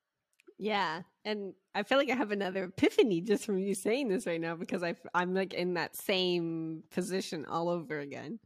Yeah, 0.59 1.01
and 1.25 1.53
I 1.73 1.83
feel 1.83 1.97
like 1.97 2.09
I 2.09 2.15
have 2.15 2.31
another 2.31 2.65
epiphany 2.65 3.21
just 3.21 3.45
from 3.45 3.57
you 3.57 3.73
saying 3.73 4.07
this 4.07 4.27
right 4.27 4.39
now 4.39 4.55
because 4.55 4.83
I 4.83 4.95
I'm 5.13 5.33
like 5.33 5.53
in 5.53 5.73
that 5.73 5.95
same 5.95 6.83
position 6.91 7.45
all 7.45 7.69
over 7.69 7.99
again. 7.99 8.39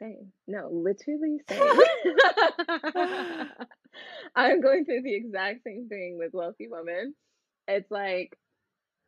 Same. 0.00 0.32
No, 0.46 0.68
literally 0.70 1.40
same. 1.48 1.60
I'm 4.36 4.60
going 4.60 4.84
through 4.84 5.02
the 5.02 5.14
exact 5.14 5.64
same 5.64 5.88
thing 5.88 6.16
with 6.18 6.32
Wealthy 6.32 6.68
Woman. 6.68 7.14
It's 7.66 7.90
like, 7.90 8.36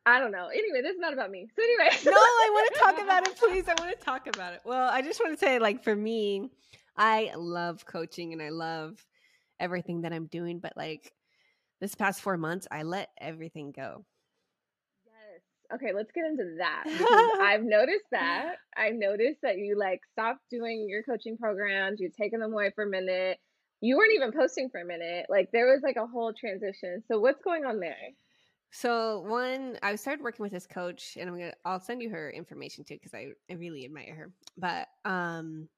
I 0.08 0.20
don't 0.20 0.32
know. 0.32 0.46
Anyway, 0.46 0.80
this 0.82 0.94
is 0.94 1.00
not 1.00 1.12
about 1.12 1.30
me. 1.30 1.48
So, 1.54 1.62
anyway. 1.62 1.96
no, 2.04 2.12
I 2.12 2.50
want 2.52 2.74
to 2.74 2.80
talk 2.80 3.02
about 3.02 3.28
it, 3.28 3.36
please. 3.36 3.64
I 3.68 3.74
want 3.80 3.98
to 3.98 4.04
talk 4.04 4.26
about 4.26 4.54
it. 4.54 4.60
Well, 4.64 4.88
I 4.90 5.02
just 5.02 5.20
want 5.20 5.38
to 5.38 5.44
say, 5.44 5.58
like, 5.58 5.84
for 5.84 5.94
me, 5.94 6.50
I 6.96 7.32
love 7.36 7.84
coaching 7.84 8.32
and 8.32 8.42
I 8.42 8.48
love 8.48 9.04
everything 9.60 10.02
that 10.02 10.12
I'm 10.12 10.26
doing, 10.26 10.58
but 10.58 10.72
like 10.76 11.12
this 11.80 11.94
past 11.94 12.22
four 12.22 12.36
months, 12.36 12.66
I 12.70 12.82
let 12.82 13.10
everything 13.20 13.72
go. 13.72 14.04
Yes. 15.06 15.74
Okay, 15.74 15.92
let's 15.94 16.10
get 16.12 16.24
into 16.24 16.56
that 16.58 16.84
I've 17.40 17.62
noticed 17.62 18.06
that. 18.10 18.56
I've 18.76 18.94
noticed 18.94 19.40
that 19.42 19.58
you 19.58 19.78
like 19.78 20.00
stopped 20.12 20.40
doing 20.50 20.86
your 20.88 21.02
coaching 21.02 21.36
programs, 21.36 22.00
you've 22.00 22.16
taken 22.16 22.40
them 22.40 22.52
away 22.52 22.72
for 22.74 22.84
a 22.84 22.90
minute. 22.90 23.38
You 23.80 23.96
weren't 23.96 24.14
even 24.14 24.32
posting 24.32 24.70
for 24.70 24.80
a 24.80 24.84
minute. 24.84 25.26
Like 25.28 25.50
there 25.52 25.66
was 25.66 25.82
like 25.84 25.96
a 25.96 26.06
whole 26.06 26.32
transition. 26.32 27.04
So 27.06 27.20
what's 27.20 27.42
going 27.42 27.64
on 27.64 27.78
there? 27.78 27.94
So 28.70 29.20
one, 29.20 29.78
I 29.82 29.96
started 29.96 30.22
working 30.22 30.42
with 30.42 30.52
this 30.52 30.66
coach, 30.66 31.16
and 31.16 31.28
I'm 31.28 31.38
gonna 31.38 31.54
I'll 31.64 31.80
send 31.80 32.02
you 32.02 32.10
her 32.10 32.30
information 32.30 32.84
too 32.84 32.94
because 32.94 33.14
I 33.14 33.28
I 33.50 33.54
really 33.54 33.84
admire 33.84 34.14
her. 34.14 34.32
But 34.56 34.88
um, 35.04 35.68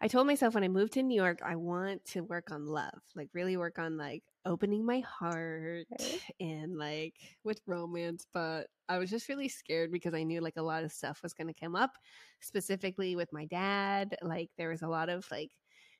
I 0.00 0.08
told 0.08 0.26
myself 0.26 0.54
when 0.54 0.64
I 0.64 0.68
moved 0.68 0.94
to 0.94 1.02
New 1.02 1.14
York, 1.14 1.40
I 1.42 1.56
want 1.56 2.04
to 2.06 2.22
work 2.22 2.50
on 2.50 2.66
love, 2.66 3.02
like 3.14 3.28
really 3.34 3.56
work 3.56 3.78
on 3.78 3.96
like 3.98 4.24
opening 4.46 4.84
my 4.84 5.00
heart 5.00 5.86
Okay. 5.92 6.22
and 6.40 6.78
like 6.78 7.16
with 7.44 7.60
romance. 7.66 8.26
But 8.32 8.68
I 8.88 8.98
was 8.98 9.10
just 9.10 9.28
really 9.28 9.48
scared 9.48 9.92
because 9.92 10.14
I 10.14 10.22
knew 10.22 10.40
like 10.40 10.56
a 10.56 10.62
lot 10.62 10.84
of 10.84 10.92
stuff 10.92 11.22
was 11.22 11.34
going 11.34 11.48
to 11.48 11.54
come 11.60 11.76
up, 11.76 11.98
specifically 12.40 13.14
with 13.16 13.32
my 13.32 13.44
dad. 13.46 14.16
Like 14.22 14.50
there 14.56 14.70
was 14.70 14.82
a 14.82 14.88
lot 14.88 15.10
of 15.10 15.30
like 15.30 15.50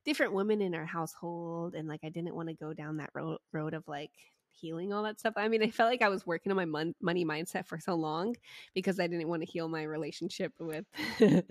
different 0.04 0.32
women 0.32 0.62
in 0.62 0.74
our 0.74 0.86
household, 0.86 1.74
and 1.74 1.86
like 1.88 2.00
I 2.04 2.08
didn't 2.08 2.34
want 2.34 2.48
to 2.48 2.54
go 2.54 2.72
down 2.72 2.96
that 2.98 3.10
road 3.14 3.38
road 3.52 3.74
of 3.74 3.86
like 3.86 4.12
healing 4.52 4.92
all 4.92 5.02
that 5.04 5.18
stuff. 5.18 5.34
I 5.36 5.48
mean, 5.48 5.62
I 5.62 5.70
felt 5.70 5.90
like 5.90 6.02
I 6.02 6.08
was 6.08 6.26
working 6.26 6.52
on 6.52 6.56
my 6.56 6.64
mon- 6.64 6.94
money 7.00 7.24
mindset 7.24 7.66
for 7.66 7.78
so 7.78 7.94
long 7.94 8.36
because 8.74 9.00
I 9.00 9.06
didn't 9.06 9.28
want 9.28 9.42
to 9.42 9.48
heal 9.50 9.68
my 9.68 9.82
relationship 9.82 10.52
with 10.58 10.84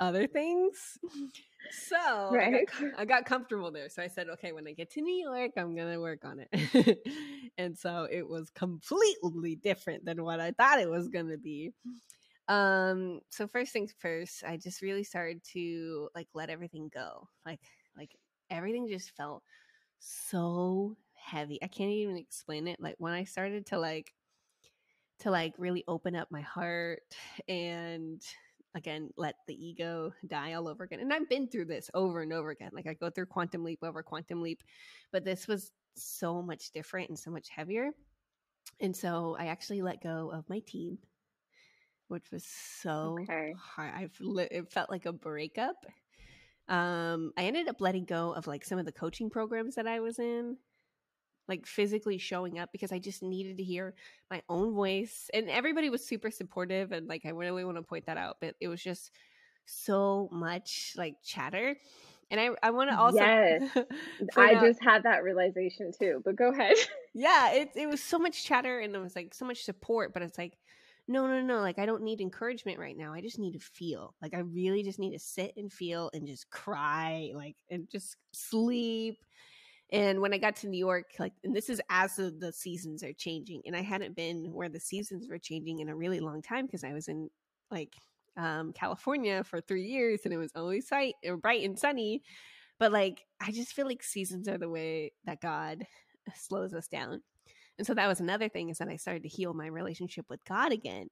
other 0.00 0.26
things. 0.26 0.98
So 1.70 1.96
I, 1.96 2.64
got, 2.64 2.90
I 2.98 3.04
got 3.04 3.24
comfortable 3.24 3.70
there. 3.70 3.88
So 3.88 4.02
I 4.02 4.08
said, 4.08 4.28
okay, 4.28 4.52
when 4.52 4.66
I 4.66 4.72
get 4.72 4.90
to 4.92 5.00
New 5.00 5.14
York, 5.14 5.52
I'm 5.56 5.74
going 5.74 5.92
to 5.92 6.00
work 6.00 6.24
on 6.24 6.44
it. 6.50 6.98
and 7.58 7.76
so 7.76 8.06
it 8.10 8.26
was 8.28 8.50
completely 8.50 9.56
different 9.56 10.04
than 10.04 10.22
what 10.22 10.40
I 10.40 10.52
thought 10.52 10.80
it 10.80 10.90
was 10.90 11.08
going 11.08 11.28
to 11.28 11.38
be. 11.38 11.72
Um, 12.48 13.20
so 13.30 13.48
first 13.48 13.72
things 13.72 13.92
first, 13.98 14.44
I 14.46 14.56
just 14.56 14.82
really 14.82 15.02
started 15.02 15.42
to 15.52 16.08
like 16.14 16.28
let 16.34 16.50
everything 16.50 16.90
go. 16.92 17.28
Like, 17.44 17.60
like 17.96 18.14
everything 18.50 18.88
just 18.88 19.10
felt 19.16 19.42
so 19.98 20.96
heavy. 21.26 21.58
I 21.62 21.66
can't 21.68 21.90
even 21.90 22.16
explain 22.16 22.68
it. 22.68 22.80
Like 22.80 22.94
when 22.98 23.12
I 23.12 23.24
started 23.24 23.66
to 23.66 23.78
like 23.78 24.12
to 25.20 25.30
like 25.30 25.54
really 25.58 25.84
open 25.88 26.14
up 26.14 26.28
my 26.30 26.42
heart 26.42 27.02
and 27.48 28.20
again 28.74 29.08
let 29.16 29.34
the 29.46 29.54
ego 29.54 30.12
die 30.26 30.52
all 30.54 30.68
over 30.68 30.84
again. 30.84 31.00
And 31.00 31.12
I've 31.12 31.28
been 31.28 31.48
through 31.48 31.64
this 31.66 31.90
over 31.94 32.20
and 32.20 32.32
over 32.32 32.50
again. 32.50 32.70
Like 32.72 32.86
I 32.86 32.94
go 32.94 33.10
through 33.10 33.26
quantum 33.26 33.64
leap 33.64 33.80
over 33.82 34.02
quantum 34.02 34.42
leap, 34.42 34.62
but 35.12 35.24
this 35.24 35.48
was 35.48 35.72
so 35.96 36.42
much 36.42 36.70
different 36.72 37.08
and 37.08 37.18
so 37.18 37.30
much 37.30 37.48
heavier. 37.48 37.90
And 38.80 38.94
so 38.94 39.36
I 39.38 39.46
actually 39.46 39.80
let 39.82 40.02
go 40.02 40.30
of 40.30 40.48
my 40.50 40.60
team, 40.60 40.98
which 42.08 42.30
was 42.30 42.44
so 42.44 43.16
Okay. 43.28 43.54
hard. 43.58 43.94
I've 43.94 44.16
li- 44.20 44.48
it 44.50 44.70
felt 44.70 44.90
like 44.90 45.06
a 45.06 45.12
breakup. 45.12 45.76
Um, 46.68 47.32
I 47.38 47.44
ended 47.44 47.68
up 47.68 47.80
letting 47.80 48.04
go 48.04 48.32
of 48.32 48.46
like 48.46 48.64
some 48.64 48.78
of 48.78 48.84
the 48.84 48.92
coaching 48.92 49.30
programs 49.30 49.76
that 49.76 49.86
I 49.86 50.00
was 50.00 50.18
in, 50.18 50.58
like 51.48 51.66
physically 51.66 52.18
showing 52.18 52.58
up 52.58 52.70
because 52.72 52.92
I 52.92 52.98
just 52.98 53.22
needed 53.22 53.58
to 53.58 53.64
hear 53.64 53.94
my 54.30 54.42
own 54.48 54.74
voice. 54.74 55.30
And 55.34 55.48
everybody 55.50 55.90
was 55.90 56.04
super 56.06 56.30
supportive, 56.30 56.92
and 56.92 57.08
like 57.08 57.26
I 57.26 57.30
really 57.30 57.64
want 57.64 57.76
to 57.78 57.82
point 57.82 58.06
that 58.06 58.18
out. 58.18 58.38
But 58.40 58.56
it 58.60 58.68
was 58.68 58.82
just 58.82 59.12
so 59.66 60.28
much 60.32 60.94
like 60.96 61.16
chatter, 61.24 61.76
and 62.30 62.40
I 62.40 62.50
I 62.62 62.70
want 62.70 62.90
to 62.90 62.98
also 62.98 63.18
Yes. 63.18 63.62
I 64.36 64.54
out- 64.54 64.60
just 64.60 64.82
had 64.82 65.02
that 65.04 65.22
realization 65.22 65.92
too, 65.98 66.22
but 66.24 66.36
go 66.36 66.50
ahead. 66.50 66.76
yeah, 67.14 67.52
it 67.52 67.70
it 67.74 67.86
was 67.86 68.02
so 68.02 68.18
much 68.18 68.44
chatter 68.44 68.80
and 68.80 68.94
it 68.94 68.98
was 68.98 69.16
like 69.16 69.34
so 69.34 69.44
much 69.44 69.64
support, 69.64 70.12
but 70.12 70.22
it's 70.22 70.38
like, 70.38 70.58
no, 71.08 71.26
no, 71.26 71.40
no, 71.40 71.60
like 71.60 71.78
I 71.78 71.86
don't 71.86 72.02
need 72.02 72.20
encouragement 72.20 72.78
right 72.78 72.96
now. 72.96 73.12
I 73.12 73.20
just 73.20 73.38
need 73.38 73.52
to 73.52 73.58
feel. 73.60 74.14
Like 74.20 74.34
I 74.34 74.40
really 74.40 74.82
just 74.82 74.98
need 74.98 75.12
to 75.12 75.18
sit 75.18 75.54
and 75.56 75.72
feel 75.72 76.10
and 76.14 76.26
just 76.26 76.50
cry, 76.50 77.32
like 77.34 77.56
and 77.70 77.88
just 77.90 78.16
sleep. 78.32 79.24
And 79.92 80.20
when 80.20 80.34
I 80.34 80.38
got 80.38 80.56
to 80.56 80.68
New 80.68 80.78
York, 80.78 81.12
like, 81.18 81.32
and 81.44 81.54
this 81.54 81.70
is 81.70 81.80
as 81.90 82.16
the, 82.16 82.34
the 82.36 82.52
seasons 82.52 83.04
are 83.04 83.12
changing, 83.12 83.62
and 83.66 83.76
I 83.76 83.82
hadn't 83.82 84.16
been 84.16 84.52
where 84.52 84.68
the 84.68 84.80
seasons 84.80 85.28
were 85.28 85.38
changing 85.38 85.78
in 85.78 85.88
a 85.88 85.94
really 85.96 86.18
long 86.20 86.42
time 86.42 86.66
because 86.66 86.82
I 86.82 86.92
was 86.92 87.06
in 87.08 87.30
like 87.70 87.94
um, 88.36 88.72
California 88.72 89.44
for 89.44 89.60
three 89.60 89.84
years, 89.84 90.22
and 90.24 90.34
it 90.34 90.38
was 90.38 90.50
always 90.56 90.88
bright, 90.88 91.14
bright 91.40 91.62
and 91.64 91.78
sunny. 91.78 92.22
But 92.78 92.92
like, 92.92 93.24
I 93.40 93.52
just 93.52 93.72
feel 93.74 93.86
like 93.86 94.02
seasons 94.02 94.48
are 94.48 94.58
the 94.58 94.68
way 94.68 95.12
that 95.24 95.40
God 95.40 95.86
slows 96.34 96.74
us 96.74 96.88
down. 96.88 97.22
And 97.78 97.86
so 97.86 97.94
that 97.94 98.08
was 98.08 98.20
another 98.20 98.48
thing 98.48 98.70
is 98.70 98.78
that 98.78 98.88
I 98.88 98.96
started 98.96 99.22
to 99.22 99.28
heal 99.28 99.54
my 99.54 99.66
relationship 99.66 100.26
with 100.28 100.44
God 100.44 100.72
again. 100.72 101.08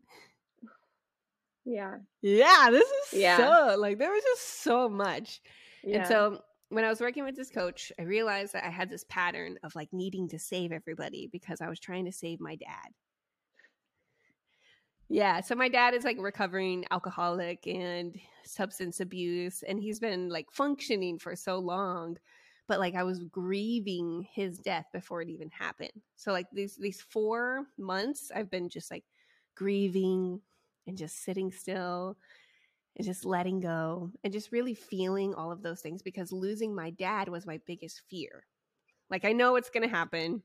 yeah. 1.64 1.98
Yeah, 2.22 2.68
this 2.70 2.88
is 2.88 3.20
Yeah. 3.20 3.36
so 3.36 3.76
like 3.78 3.98
there 3.98 4.10
was 4.10 4.22
just 4.22 4.62
so 4.62 4.88
much. 4.88 5.40
Yeah. 5.82 5.98
And 5.98 6.06
so 6.06 6.40
when 6.74 6.84
I 6.84 6.88
was 6.88 7.00
working 7.00 7.24
with 7.24 7.36
this 7.36 7.50
coach, 7.50 7.92
I 7.98 8.02
realized 8.02 8.52
that 8.52 8.64
I 8.64 8.70
had 8.70 8.90
this 8.90 9.04
pattern 9.08 9.58
of 9.62 9.74
like 9.74 9.92
needing 9.92 10.28
to 10.28 10.38
save 10.38 10.72
everybody 10.72 11.28
because 11.30 11.60
I 11.60 11.68
was 11.68 11.78
trying 11.78 12.04
to 12.06 12.12
save 12.12 12.40
my 12.40 12.56
dad. 12.56 12.88
Yeah, 15.08 15.40
so 15.40 15.54
my 15.54 15.68
dad 15.68 15.94
is 15.94 16.04
like 16.04 16.16
recovering 16.18 16.84
alcoholic 16.90 17.66
and 17.66 18.18
substance 18.44 19.00
abuse 19.00 19.62
and 19.62 19.78
he's 19.78 20.00
been 20.00 20.28
like 20.28 20.46
functioning 20.50 21.18
for 21.18 21.36
so 21.36 21.58
long 21.58 22.16
but 22.66 22.80
like 22.80 22.94
I 22.94 23.02
was 23.02 23.20
grieving 23.24 24.26
his 24.32 24.58
death 24.58 24.86
before 24.92 25.20
it 25.20 25.28
even 25.28 25.50
happened. 25.50 25.92
So 26.16 26.32
like 26.32 26.46
these 26.52 26.76
these 26.76 27.00
4 27.00 27.66
months 27.78 28.30
I've 28.34 28.50
been 28.50 28.68
just 28.68 28.90
like 28.90 29.04
grieving 29.54 30.40
and 30.86 30.96
just 30.96 31.22
sitting 31.22 31.52
still 31.52 32.16
and 32.96 33.04
just 33.04 33.24
letting 33.24 33.60
go 33.60 34.10
and 34.22 34.32
just 34.32 34.52
really 34.52 34.74
feeling 34.74 35.34
all 35.34 35.50
of 35.50 35.62
those 35.62 35.80
things 35.80 36.02
because 36.02 36.32
losing 36.32 36.74
my 36.74 36.90
dad 36.90 37.28
was 37.28 37.46
my 37.46 37.60
biggest 37.66 38.02
fear. 38.08 38.46
Like 39.10 39.24
I 39.24 39.32
know 39.32 39.56
it's 39.56 39.70
going 39.70 39.88
to 39.88 39.94
happen. 39.94 40.42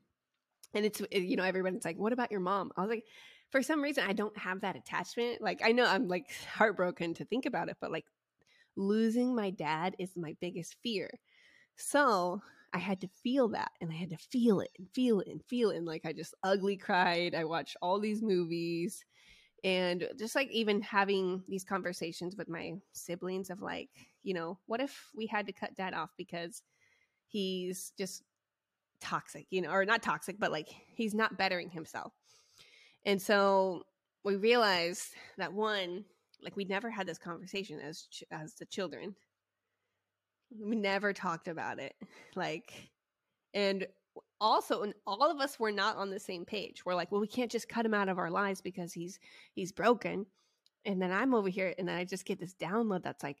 And 0.74 0.84
it's 0.84 1.00
eh, 1.12 1.18
you 1.18 1.36
know 1.36 1.44
everyone's 1.44 1.84
like 1.84 1.96
what 1.96 2.12
about 2.12 2.30
your 2.30 2.40
mom? 2.40 2.70
I 2.76 2.82
was 2.82 2.90
like 2.90 3.04
for 3.50 3.62
some 3.62 3.82
reason 3.82 4.04
I 4.06 4.12
don't 4.12 4.36
have 4.38 4.60
that 4.60 4.76
attachment. 4.76 5.40
Like 5.40 5.60
I 5.64 5.72
know 5.72 5.84
I'm 5.84 6.08
like 6.08 6.30
heartbroken 6.52 7.14
to 7.14 7.24
think 7.24 7.46
about 7.46 7.68
it, 7.68 7.76
but 7.80 7.92
like 7.92 8.06
losing 8.76 9.34
my 9.34 9.50
dad 9.50 9.96
is 9.98 10.16
my 10.16 10.36
biggest 10.40 10.76
fear. 10.82 11.10
So 11.76 12.40
I 12.72 12.78
had 12.78 13.00
to 13.00 13.08
feel 13.08 13.48
that 13.48 13.72
and 13.80 13.90
I 13.90 13.96
had 13.96 14.10
to 14.10 14.16
feel 14.16 14.60
it 14.60 14.70
and 14.78 14.88
feel 14.94 15.20
it 15.20 15.28
and 15.28 15.42
feel 15.44 15.70
it. 15.70 15.76
And 15.76 15.86
like 15.86 16.02
I 16.04 16.12
just 16.12 16.34
ugly 16.42 16.76
cried. 16.76 17.34
I 17.34 17.44
watched 17.44 17.76
all 17.82 17.98
these 17.98 18.22
movies 18.22 19.04
and 19.64 20.08
just 20.18 20.34
like 20.34 20.50
even 20.50 20.80
having 20.80 21.42
these 21.48 21.64
conversations 21.64 22.36
with 22.36 22.48
my 22.48 22.74
siblings 22.92 23.50
of 23.50 23.60
like, 23.62 23.90
you 24.22 24.34
know, 24.34 24.58
what 24.66 24.80
if 24.80 25.08
we 25.14 25.26
had 25.26 25.46
to 25.46 25.52
cut 25.52 25.76
dad 25.76 25.94
off 25.94 26.10
because 26.16 26.62
he's 27.26 27.92
just 27.96 28.22
toxic, 29.00 29.46
you 29.50 29.62
know, 29.62 29.70
or 29.70 29.84
not 29.84 30.02
toxic, 30.02 30.38
but 30.38 30.52
like 30.52 30.68
he's 30.68 31.14
not 31.14 31.38
bettering 31.38 31.70
himself. 31.70 32.12
And 33.04 33.20
so 33.20 33.82
we 34.24 34.36
realized 34.36 35.14
that 35.38 35.52
one, 35.52 36.04
like 36.42 36.56
we 36.56 36.64
never 36.64 36.90
had 36.90 37.06
this 37.06 37.18
conversation 37.18 37.80
as 37.80 38.06
ch- 38.10 38.24
as 38.30 38.54
the 38.54 38.66
children. 38.66 39.14
We 40.58 40.76
never 40.76 41.12
talked 41.12 41.48
about 41.48 41.78
it. 41.78 41.94
Like 42.34 42.90
and 43.54 43.86
also 44.40 44.82
and 44.82 44.94
all 45.06 45.30
of 45.30 45.40
us 45.40 45.58
were 45.60 45.72
not 45.72 45.96
on 45.96 46.10
the 46.10 46.20
same 46.20 46.44
page. 46.44 46.84
We're 46.84 46.94
like, 46.94 47.12
well, 47.12 47.20
we 47.20 47.28
can't 47.28 47.50
just 47.50 47.68
cut 47.68 47.84
him 47.84 47.94
out 47.94 48.08
of 48.08 48.18
our 48.18 48.30
lives 48.30 48.60
because 48.60 48.92
he's 48.92 49.18
he's 49.52 49.72
broken. 49.72 50.26
And 50.84 51.00
then 51.00 51.12
I'm 51.12 51.34
over 51.34 51.48
here 51.48 51.74
and 51.78 51.86
then 51.86 51.96
I 51.96 52.04
just 52.04 52.24
get 52.24 52.40
this 52.40 52.54
download 52.54 53.02
that's 53.02 53.22
like, 53.22 53.36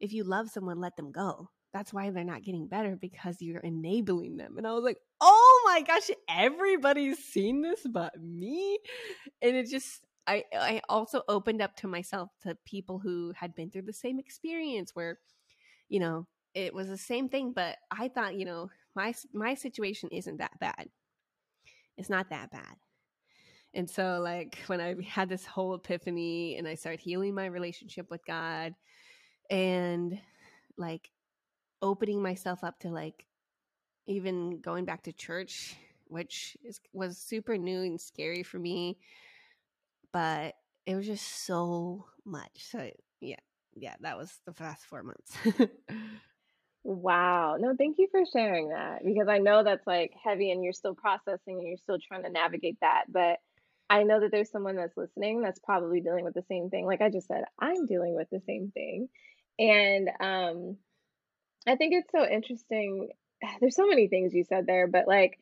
if 0.00 0.12
you 0.12 0.22
love 0.22 0.48
someone, 0.48 0.80
let 0.80 0.96
them 0.96 1.10
go. 1.10 1.50
That's 1.72 1.92
why 1.92 2.10
they're 2.10 2.22
not 2.22 2.44
getting 2.44 2.68
better 2.68 2.94
because 2.94 3.42
you're 3.42 3.58
enabling 3.58 4.36
them. 4.36 4.56
And 4.58 4.66
I 4.66 4.72
was 4.72 4.84
like, 4.84 4.98
oh 5.20 5.62
my 5.64 5.82
gosh, 5.82 6.08
everybody's 6.28 7.18
seen 7.18 7.62
this 7.62 7.80
but 7.84 8.12
me. 8.20 8.78
And 9.42 9.56
it 9.56 9.68
just 9.68 10.04
I 10.26 10.44
I 10.54 10.82
also 10.88 11.22
opened 11.28 11.60
up 11.60 11.74
to 11.78 11.88
myself 11.88 12.30
to 12.42 12.56
people 12.64 13.00
who 13.00 13.32
had 13.34 13.54
been 13.56 13.70
through 13.70 13.82
the 13.82 13.92
same 13.92 14.20
experience 14.20 14.94
where, 14.94 15.18
you 15.88 15.98
know, 15.98 16.28
it 16.54 16.72
was 16.72 16.86
the 16.86 16.96
same 16.96 17.28
thing, 17.28 17.52
but 17.52 17.76
I 17.90 18.08
thought, 18.08 18.36
you 18.36 18.44
know, 18.44 18.70
my 18.94 19.14
my 19.32 19.54
situation 19.54 20.08
isn't 20.12 20.38
that 20.38 20.58
bad. 20.60 20.88
It's 21.96 22.10
not 22.10 22.30
that 22.30 22.50
bad. 22.50 22.76
And 23.74 23.90
so 23.90 24.20
like 24.22 24.58
when 24.66 24.80
I 24.80 24.94
had 25.06 25.28
this 25.28 25.44
whole 25.44 25.74
epiphany 25.74 26.56
and 26.56 26.66
I 26.68 26.74
started 26.74 27.00
healing 27.00 27.34
my 27.34 27.46
relationship 27.46 28.10
with 28.10 28.24
God 28.24 28.74
and 29.50 30.18
like 30.76 31.10
opening 31.82 32.22
myself 32.22 32.62
up 32.62 32.78
to 32.80 32.88
like 32.88 33.26
even 34.06 34.60
going 34.60 34.84
back 34.84 35.02
to 35.04 35.12
church, 35.12 35.76
which 36.06 36.56
is, 36.64 36.80
was 36.92 37.18
super 37.18 37.56
new 37.58 37.80
and 37.80 38.00
scary 38.00 38.42
for 38.42 38.58
me, 38.58 38.98
but 40.12 40.54
it 40.86 40.94
was 40.94 41.06
just 41.06 41.46
so 41.46 42.06
much. 42.24 42.50
So 42.70 42.90
yeah, 43.20 43.36
yeah, 43.74 43.94
that 44.00 44.16
was 44.16 44.38
the 44.46 44.52
past 44.52 44.84
four 44.84 45.02
months. 45.02 45.36
Wow. 46.84 47.56
No, 47.58 47.74
thank 47.76 47.96
you 47.98 48.08
for 48.10 48.22
sharing 48.30 48.68
that 48.68 49.04
because 49.04 49.26
I 49.28 49.38
know 49.38 49.64
that's 49.64 49.86
like 49.86 50.12
heavy 50.22 50.50
and 50.50 50.62
you're 50.62 50.74
still 50.74 50.94
processing 50.94 51.58
and 51.58 51.66
you're 51.66 51.78
still 51.78 51.98
trying 51.98 52.24
to 52.24 52.30
navigate 52.30 52.76
that. 52.82 53.04
But 53.08 53.38
I 53.88 54.02
know 54.02 54.20
that 54.20 54.30
there's 54.30 54.50
someone 54.50 54.76
that's 54.76 54.96
listening 54.96 55.40
that's 55.40 55.58
probably 55.60 56.00
dealing 56.00 56.24
with 56.24 56.34
the 56.34 56.44
same 56.48 56.68
thing. 56.68 56.86
Like 56.86 57.00
I 57.00 57.08
just 57.08 57.26
said, 57.28 57.44
I'm 57.58 57.86
dealing 57.86 58.14
with 58.14 58.28
the 58.30 58.40
same 58.46 58.70
thing. 58.72 59.08
And 59.58 60.10
um, 60.20 60.76
I 61.66 61.76
think 61.76 61.94
it's 61.94 62.12
so 62.12 62.26
interesting. 62.28 63.10
There's 63.60 63.76
so 63.76 63.86
many 63.86 64.08
things 64.08 64.34
you 64.34 64.44
said 64.44 64.66
there, 64.66 64.86
but 64.86 65.08
like 65.08 65.38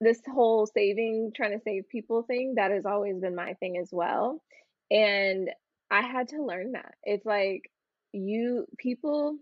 this 0.00 0.20
whole 0.32 0.66
saving, 0.66 1.32
trying 1.34 1.52
to 1.58 1.62
save 1.64 1.88
people 1.88 2.22
thing, 2.22 2.54
that 2.56 2.70
has 2.70 2.86
always 2.86 3.18
been 3.18 3.34
my 3.34 3.54
thing 3.54 3.78
as 3.78 3.88
well. 3.92 4.42
And 4.90 5.50
I 5.90 6.02
had 6.02 6.28
to 6.28 6.42
learn 6.44 6.72
that. 6.72 6.94
It's 7.04 7.26
like 7.26 7.70
you 8.12 8.66
people 8.78 9.38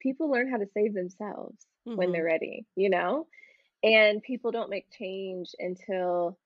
people 0.00 0.30
learn 0.30 0.50
how 0.50 0.58
to 0.58 0.66
save 0.74 0.94
themselves 0.94 1.56
mm-hmm. 1.86 1.96
when 1.96 2.12
they're 2.12 2.24
ready, 2.24 2.66
you 2.74 2.90
know? 2.90 3.26
And 3.82 4.22
people 4.22 4.50
don't 4.50 4.70
make 4.70 4.86
change 4.90 5.50
until 5.58 6.38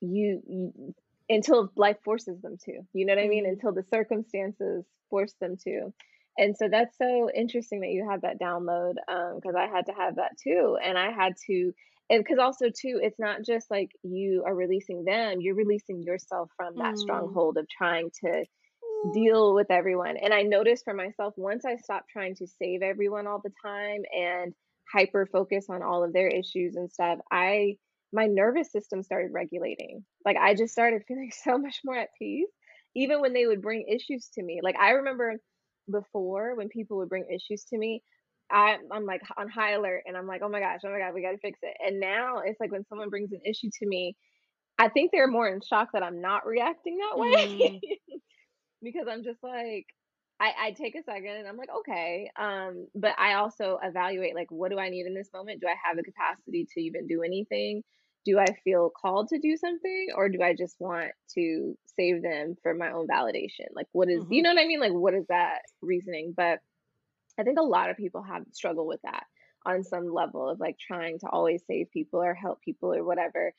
you, 0.00 0.42
you 0.46 0.94
until 1.28 1.70
life 1.76 1.96
forces 2.04 2.40
them 2.42 2.56
to. 2.64 2.80
You 2.92 3.06
know 3.06 3.14
what 3.14 3.22
I 3.22 3.28
mean? 3.28 3.44
Mm-hmm. 3.44 3.52
Until 3.52 3.72
the 3.72 3.84
circumstances 3.92 4.84
force 5.08 5.34
them 5.40 5.56
to. 5.64 5.92
And 6.38 6.56
so 6.56 6.68
that's 6.68 6.96
so 6.96 7.30
interesting 7.34 7.80
that 7.80 7.90
you 7.90 8.08
had 8.08 8.22
that 8.22 8.40
download 8.40 8.94
because 9.34 9.54
um, 9.54 9.60
I 9.60 9.66
had 9.66 9.86
to 9.86 9.92
have 9.92 10.16
that 10.16 10.38
too. 10.42 10.78
And 10.82 10.96
I 10.96 11.10
had 11.10 11.34
to, 11.46 11.72
and 12.08 12.22
because 12.24 12.38
also 12.38 12.66
too, 12.66 13.00
it's 13.02 13.18
not 13.18 13.42
just 13.44 13.70
like 13.70 13.90
you 14.02 14.44
are 14.46 14.54
releasing 14.54 15.04
them, 15.04 15.40
you're 15.40 15.54
releasing 15.54 16.02
yourself 16.02 16.50
from 16.56 16.76
that 16.76 16.94
mm. 16.94 16.98
stronghold 16.98 17.58
of 17.58 17.68
trying 17.68 18.10
to 18.24 18.44
deal 19.12 19.54
with 19.54 19.70
everyone. 19.70 20.16
And 20.16 20.32
I 20.32 20.42
noticed 20.42 20.84
for 20.84 20.94
myself, 20.94 21.34
once 21.36 21.64
I 21.64 21.76
stopped 21.76 22.10
trying 22.10 22.34
to 22.36 22.46
save 22.46 22.82
everyone 22.82 23.26
all 23.26 23.40
the 23.42 23.52
time 23.62 24.02
and 24.16 24.54
hyper 24.92 25.26
focus 25.30 25.66
on 25.68 25.82
all 25.82 26.04
of 26.04 26.12
their 26.12 26.28
issues 26.28 26.76
and 26.76 26.90
stuff, 26.90 27.18
I, 27.30 27.76
my 28.12 28.26
nervous 28.26 28.72
system 28.72 29.02
started 29.02 29.32
regulating. 29.32 30.04
Like 30.24 30.36
I 30.36 30.54
just 30.54 30.72
started 30.72 31.02
feeling 31.08 31.30
so 31.44 31.58
much 31.58 31.80
more 31.84 31.96
at 31.96 32.08
peace, 32.18 32.48
even 32.94 33.20
when 33.20 33.32
they 33.32 33.46
would 33.46 33.62
bring 33.62 33.86
issues 33.88 34.28
to 34.34 34.42
me. 34.42 34.60
Like 34.62 34.76
I 34.76 34.90
remember 34.90 35.36
before 35.90 36.54
when 36.54 36.68
people 36.68 36.98
would 36.98 37.08
bring 37.08 37.26
issues 37.32 37.64
to 37.70 37.78
me, 37.78 38.02
I, 38.50 38.78
I'm 38.90 39.06
like 39.06 39.22
on 39.38 39.48
high 39.48 39.74
alert 39.74 40.02
and 40.06 40.16
I'm 40.16 40.26
like, 40.26 40.42
oh 40.42 40.48
my 40.48 40.60
gosh, 40.60 40.80
oh 40.84 40.90
my 40.90 40.98
God, 40.98 41.14
we 41.14 41.22
got 41.22 41.30
to 41.30 41.38
fix 41.38 41.60
it. 41.62 41.76
And 41.84 42.00
now 42.00 42.38
it's 42.44 42.60
like 42.60 42.72
when 42.72 42.84
someone 42.86 43.08
brings 43.08 43.32
an 43.32 43.40
issue 43.46 43.70
to 43.78 43.86
me, 43.86 44.16
I 44.78 44.88
think 44.88 45.12
they're 45.12 45.28
more 45.28 45.48
in 45.48 45.60
shock 45.60 45.90
that 45.92 46.02
I'm 46.02 46.20
not 46.20 46.46
reacting 46.46 46.98
that 46.98 47.18
way 47.18 47.80
mm. 47.80 47.80
because 48.82 49.06
I'm 49.10 49.24
just 49.24 49.42
like, 49.42 49.86
I, 50.40 50.52
I 50.58 50.70
take 50.72 50.94
a 50.94 51.02
second 51.02 51.36
and 51.36 51.46
I'm 51.46 51.56
like, 51.56 51.68
okay. 51.80 52.30
Um, 52.38 52.86
but 52.94 53.12
I 53.18 53.34
also 53.34 53.78
evaluate 53.82 54.34
like, 54.34 54.50
what 54.50 54.70
do 54.70 54.78
I 54.78 54.88
need 54.88 55.06
in 55.06 55.14
this 55.14 55.28
moment? 55.34 55.60
Do 55.60 55.66
I 55.66 55.74
have 55.84 55.96
the 55.96 56.02
capacity 56.02 56.66
to 56.74 56.80
even 56.80 57.06
do 57.06 57.22
anything? 57.22 57.82
Do 58.24 58.38
I 58.38 58.46
feel 58.64 58.90
called 58.90 59.28
to 59.28 59.38
do 59.38 59.56
something 59.56 60.08
or 60.16 60.28
do 60.28 60.42
I 60.42 60.54
just 60.54 60.76
want 60.78 61.10
to 61.34 61.74
save 61.98 62.22
them 62.22 62.54
for 62.62 62.74
my 62.74 62.90
own 62.92 63.06
validation? 63.06 63.68
Like, 63.74 63.86
what 63.92 64.08
is, 64.08 64.24
mm-hmm. 64.24 64.32
you 64.32 64.42
know 64.42 64.54
what 64.54 64.62
I 64.62 64.66
mean? 64.66 64.80
Like, 64.80 64.92
what 64.92 65.14
is 65.14 65.26
that 65.28 65.60
reasoning? 65.82 66.32
But 66.36 66.58
I 67.38 67.42
think 67.42 67.58
a 67.58 67.62
lot 67.62 67.90
of 67.90 67.96
people 67.96 68.22
have 68.22 68.42
struggle 68.52 68.86
with 68.86 69.00
that 69.02 69.24
on 69.66 69.84
some 69.84 70.12
level 70.12 70.48
of 70.48 70.60
like 70.60 70.76
trying 70.78 71.18
to 71.18 71.28
always 71.28 71.62
save 71.66 71.90
people 71.90 72.22
or 72.22 72.34
help 72.34 72.60
people 72.62 72.94
or 72.94 73.04
whatever 73.04 73.52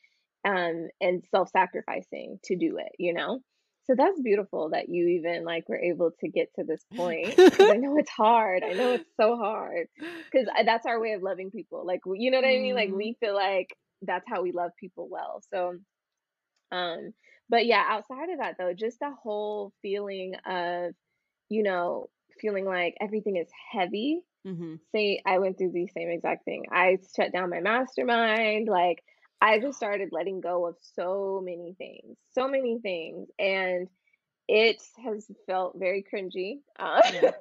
um 0.47 0.87
and 0.99 1.23
self-sacrificing 1.29 2.39
to 2.43 2.55
do 2.55 2.77
it 2.77 2.91
you 2.97 3.13
know 3.13 3.39
so 3.85 3.95
that's 3.97 4.19
beautiful 4.21 4.69
that 4.69 4.89
you 4.89 5.07
even 5.07 5.43
like 5.43 5.67
were 5.67 5.79
able 5.79 6.11
to 6.19 6.27
get 6.27 6.47
to 6.55 6.63
this 6.63 6.83
point 6.95 7.33
i 7.37 7.77
know 7.77 7.97
it's 7.97 8.09
hard 8.09 8.63
i 8.63 8.73
know 8.73 8.93
it's 8.93 9.09
so 9.19 9.35
hard 9.35 9.87
because 10.31 10.47
that's 10.65 10.85
our 10.85 10.99
way 10.99 11.13
of 11.13 11.23
loving 11.23 11.51
people 11.51 11.85
like 11.85 12.01
you 12.15 12.31
know 12.31 12.37
what 12.37 12.45
i 12.45 12.59
mean 12.59 12.75
like 12.75 12.89
mm-hmm. 12.89 12.97
we 12.97 13.17
feel 13.19 13.35
like 13.35 13.75
that's 14.03 14.25
how 14.27 14.41
we 14.41 14.51
love 14.51 14.71
people 14.79 15.07
well 15.09 15.41
so 15.51 15.75
um 16.71 17.11
but 17.49 17.65
yeah 17.65 17.83
outside 17.87 18.29
of 18.29 18.39
that 18.39 18.55
though 18.57 18.73
just 18.73 18.99
the 18.99 19.11
whole 19.23 19.73
feeling 19.81 20.33
of 20.45 20.93
you 21.49 21.63
know 21.63 22.09
feeling 22.41 22.65
like 22.65 22.95
everything 22.99 23.37
is 23.37 23.47
heavy. 23.71 24.21
Mm-hmm. 24.45 24.75
Say, 24.93 25.21
I 25.25 25.37
went 25.39 25.57
through 25.57 25.71
the 25.71 25.87
same 25.95 26.09
exact 26.09 26.45
thing. 26.45 26.65
I 26.71 26.97
shut 27.15 27.31
down 27.31 27.49
my 27.49 27.59
mastermind. 27.59 28.67
Like, 28.67 29.03
I 29.41 29.59
just 29.59 29.77
started 29.77 30.09
letting 30.11 30.39
go 30.39 30.67
of 30.67 30.75
so 30.95 31.41
many 31.43 31.73
things, 31.77 32.17
so 32.33 32.47
many 32.47 32.79
things. 32.79 33.27
And 33.39 33.87
it 34.47 34.81
has 35.03 35.25
felt 35.47 35.77
very 35.77 36.03
cringy. 36.03 36.59
Uh, 36.77 37.01
yeah. 37.13 37.31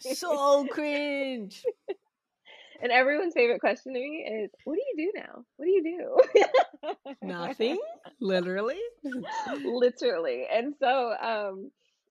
so 0.14 0.66
cringe. 0.66 1.64
and 2.82 2.92
everyone's 2.92 3.34
favorite 3.34 3.60
question 3.60 3.94
to 3.94 3.98
me 3.98 4.44
is, 4.44 4.50
"What 4.64 4.76
do 4.76 4.82
you 4.94 5.12
do 5.12 5.20
now? 5.20 5.44
What 5.56 5.64
do 5.64 5.70
you 5.70 5.82
do?" 6.82 7.16
Nothing, 7.22 7.78
literally, 8.20 8.78
literally. 9.64 10.46
And 10.52 10.74
so, 10.78 11.14
um, 11.20 11.70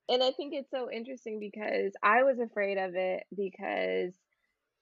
and 0.10 0.24
I 0.24 0.32
think 0.32 0.54
it's 0.54 0.72
so 0.72 0.90
interesting 0.92 1.40
because 1.40 1.94
I 2.02 2.24
was 2.24 2.40
afraid 2.40 2.78
of 2.78 2.96
it 2.96 3.24
because 3.36 4.14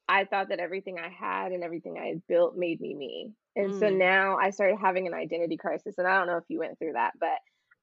I 0.08 0.26
thought 0.26 0.50
that 0.50 0.60
everything 0.60 0.98
I 1.00 1.10
had 1.10 1.52
and 1.52 1.64
everything 1.64 1.98
I 1.98 2.08
had 2.08 2.22
built 2.28 2.56
made 2.56 2.80
me 2.80 2.94
me. 2.94 3.34
And 3.56 3.74
mm. 3.74 3.80
so 3.80 3.90
now 3.90 4.38
I 4.38 4.52
started 4.52 4.78
having 4.80 5.08
an 5.08 5.14
identity 5.14 5.58
crisis. 5.58 5.96
And 5.98 6.08
I 6.08 6.18
don't 6.18 6.28
know 6.28 6.38
if 6.38 6.44
you 6.48 6.60
went 6.60 6.78
through 6.78 6.94
that, 6.94 7.14
but 7.20 7.38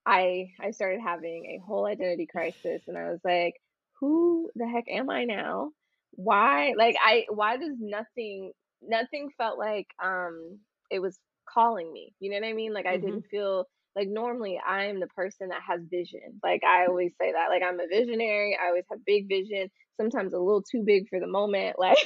I 0.06 0.50
I 0.60 0.70
started 0.72 1.00
having 1.00 1.46
a 1.46 1.64
whole 1.64 1.86
identity 1.86 2.26
crisis 2.26 2.82
and 2.86 2.98
I 2.98 3.10
was 3.10 3.20
like, 3.24 3.54
who 4.00 4.50
the 4.54 4.66
heck 4.66 4.84
am 4.88 5.10
I 5.10 5.24
now? 5.24 5.70
Why 6.12 6.74
like 6.76 6.96
I 7.02 7.26
why 7.28 7.56
does 7.56 7.76
nothing 7.78 8.52
nothing 8.82 9.30
felt 9.38 9.58
like 9.58 9.86
um 10.02 10.58
it 10.90 11.00
was 11.00 11.18
calling 11.48 11.92
me. 11.92 12.14
You 12.20 12.30
know 12.30 12.40
what 12.40 12.48
I 12.48 12.52
mean? 12.52 12.72
Like 12.72 12.86
I 12.86 12.96
mm-hmm. 12.96 13.06
didn't 13.06 13.26
feel 13.30 13.66
like 13.96 14.08
normally 14.08 14.58
I'm 14.64 15.00
the 15.00 15.06
person 15.08 15.48
that 15.48 15.62
has 15.68 15.80
vision. 15.90 16.40
Like 16.42 16.62
I 16.64 16.86
always 16.86 17.12
say 17.20 17.32
that. 17.32 17.48
Like 17.48 17.62
I'm 17.62 17.80
a 17.80 17.86
visionary. 17.88 18.56
I 18.60 18.68
always 18.68 18.84
have 18.90 19.04
big 19.04 19.28
vision. 19.28 19.70
Sometimes 20.00 20.32
a 20.32 20.38
little 20.38 20.62
too 20.62 20.82
big 20.84 21.08
for 21.08 21.20
the 21.20 21.26
moment. 21.26 21.76
Like 21.82 21.98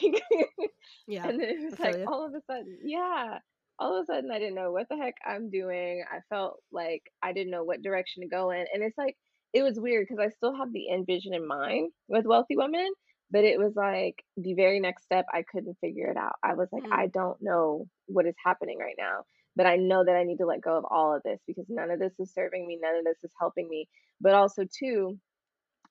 yeah. 1.07 1.29
And 1.29 1.41
then 1.41 1.49
it 1.49 1.71
was 1.71 1.79
like 1.79 1.97
you. 1.97 2.07
all 2.07 2.27
of 2.27 2.33
a 2.33 2.41
sudden, 2.51 2.79
yeah. 2.85 3.39
All 3.79 3.97
of 3.97 4.03
a 4.03 4.07
sudden 4.07 4.31
I 4.31 4.39
didn't 4.39 4.55
know 4.55 4.73
what 4.73 4.89
the 4.89 4.97
heck 4.97 5.15
I'm 5.25 5.51
doing. 5.51 6.03
I 6.11 6.21
felt 6.29 6.57
like 6.73 7.03
I 7.23 7.33
didn't 7.33 7.51
know 7.51 7.63
what 7.63 7.83
direction 7.83 8.23
to 8.23 8.29
go 8.29 8.51
in. 8.51 8.65
And 8.73 8.83
it's 8.83 8.99
like 8.99 9.17
it 9.53 9.63
was 9.63 9.79
weird 9.79 10.07
because 10.09 10.25
I 10.25 10.31
still 10.31 10.57
have 10.57 10.73
the 10.73 10.91
end 10.91 11.07
vision 11.07 11.35
in 11.35 11.47
mind 11.47 11.93
with 12.09 12.27
wealthy 12.27 12.57
women, 12.57 12.89
but 13.31 13.45
it 13.45 13.59
was 13.59 13.75
like 13.77 14.17
the 14.37 14.55
very 14.55 14.81
next 14.81 15.05
step 15.05 15.27
I 15.33 15.45
couldn't 15.51 15.77
figure 15.81 16.11
it 16.11 16.17
out. 16.17 16.37
I 16.43 16.55
was 16.55 16.69
like, 16.73 16.85
mm. 16.85 16.93
I 16.93 17.07
don't 17.07 17.41
know 17.41 17.87
what 18.07 18.27
is 18.27 18.35
happening 18.45 18.79
right 18.79 18.97
now 18.99 19.23
but 19.57 19.67
I 19.67 19.77
know 19.77 20.05
that 20.05 20.15
I 20.15 20.25
need 20.25 20.39
to 20.39 20.47
let 20.47 20.61
go 20.61 20.77
of 20.77 20.85
all 20.85 21.15
of 21.15 21.23
this 21.23 21.41
because 21.47 21.65
none 21.69 21.91
of 21.91 21.99
this 21.99 22.13
is 22.19 22.33
serving 22.33 22.67
me, 22.67 22.79
none 22.81 22.97
of 22.97 23.05
this 23.05 23.25
is 23.25 23.33
helping 23.41 23.69
me. 23.69 23.89
But 24.21 24.35
also, 24.35 24.65
too, 24.65 25.19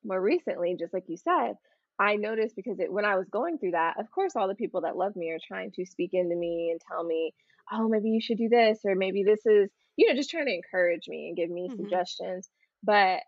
more 0.03 0.21
recently, 0.21 0.75
just 0.79 0.93
like 0.93 1.05
you 1.07 1.17
said, 1.17 1.55
I 1.99 2.15
noticed 2.15 2.55
because 2.55 2.79
it, 2.79 2.91
when 2.91 3.05
I 3.05 3.15
was 3.15 3.27
going 3.29 3.57
through 3.57 3.71
that, 3.71 3.99
of 3.99 4.11
course, 4.11 4.35
all 4.35 4.47
the 4.47 4.55
people 4.55 4.81
that 4.81 4.97
love 4.97 5.15
me 5.15 5.31
are 5.31 5.39
trying 5.45 5.71
to 5.71 5.85
speak 5.85 6.11
into 6.13 6.35
me 6.35 6.69
and 6.71 6.79
tell 6.89 7.03
me, 7.03 7.33
oh, 7.71 7.87
maybe 7.87 8.09
you 8.09 8.21
should 8.21 8.37
do 8.37 8.49
this, 8.49 8.79
or 8.85 8.95
maybe 8.95 9.23
this 9.23 9.45
is, 9.45 9.69
you 9.95 10.07
know, 10.07 10.15
just 10.15 10.29
trying 10.29 10.45
to 10.45 10.53
encourage 10.53 11.07
me 11.07 11.27
and 11.27 11.37
give 11.37 11.49
me 11.49 11.67
mm-hmm. 11.67 11.81
suggestions. 11.81 12.49
But 12.83 13.21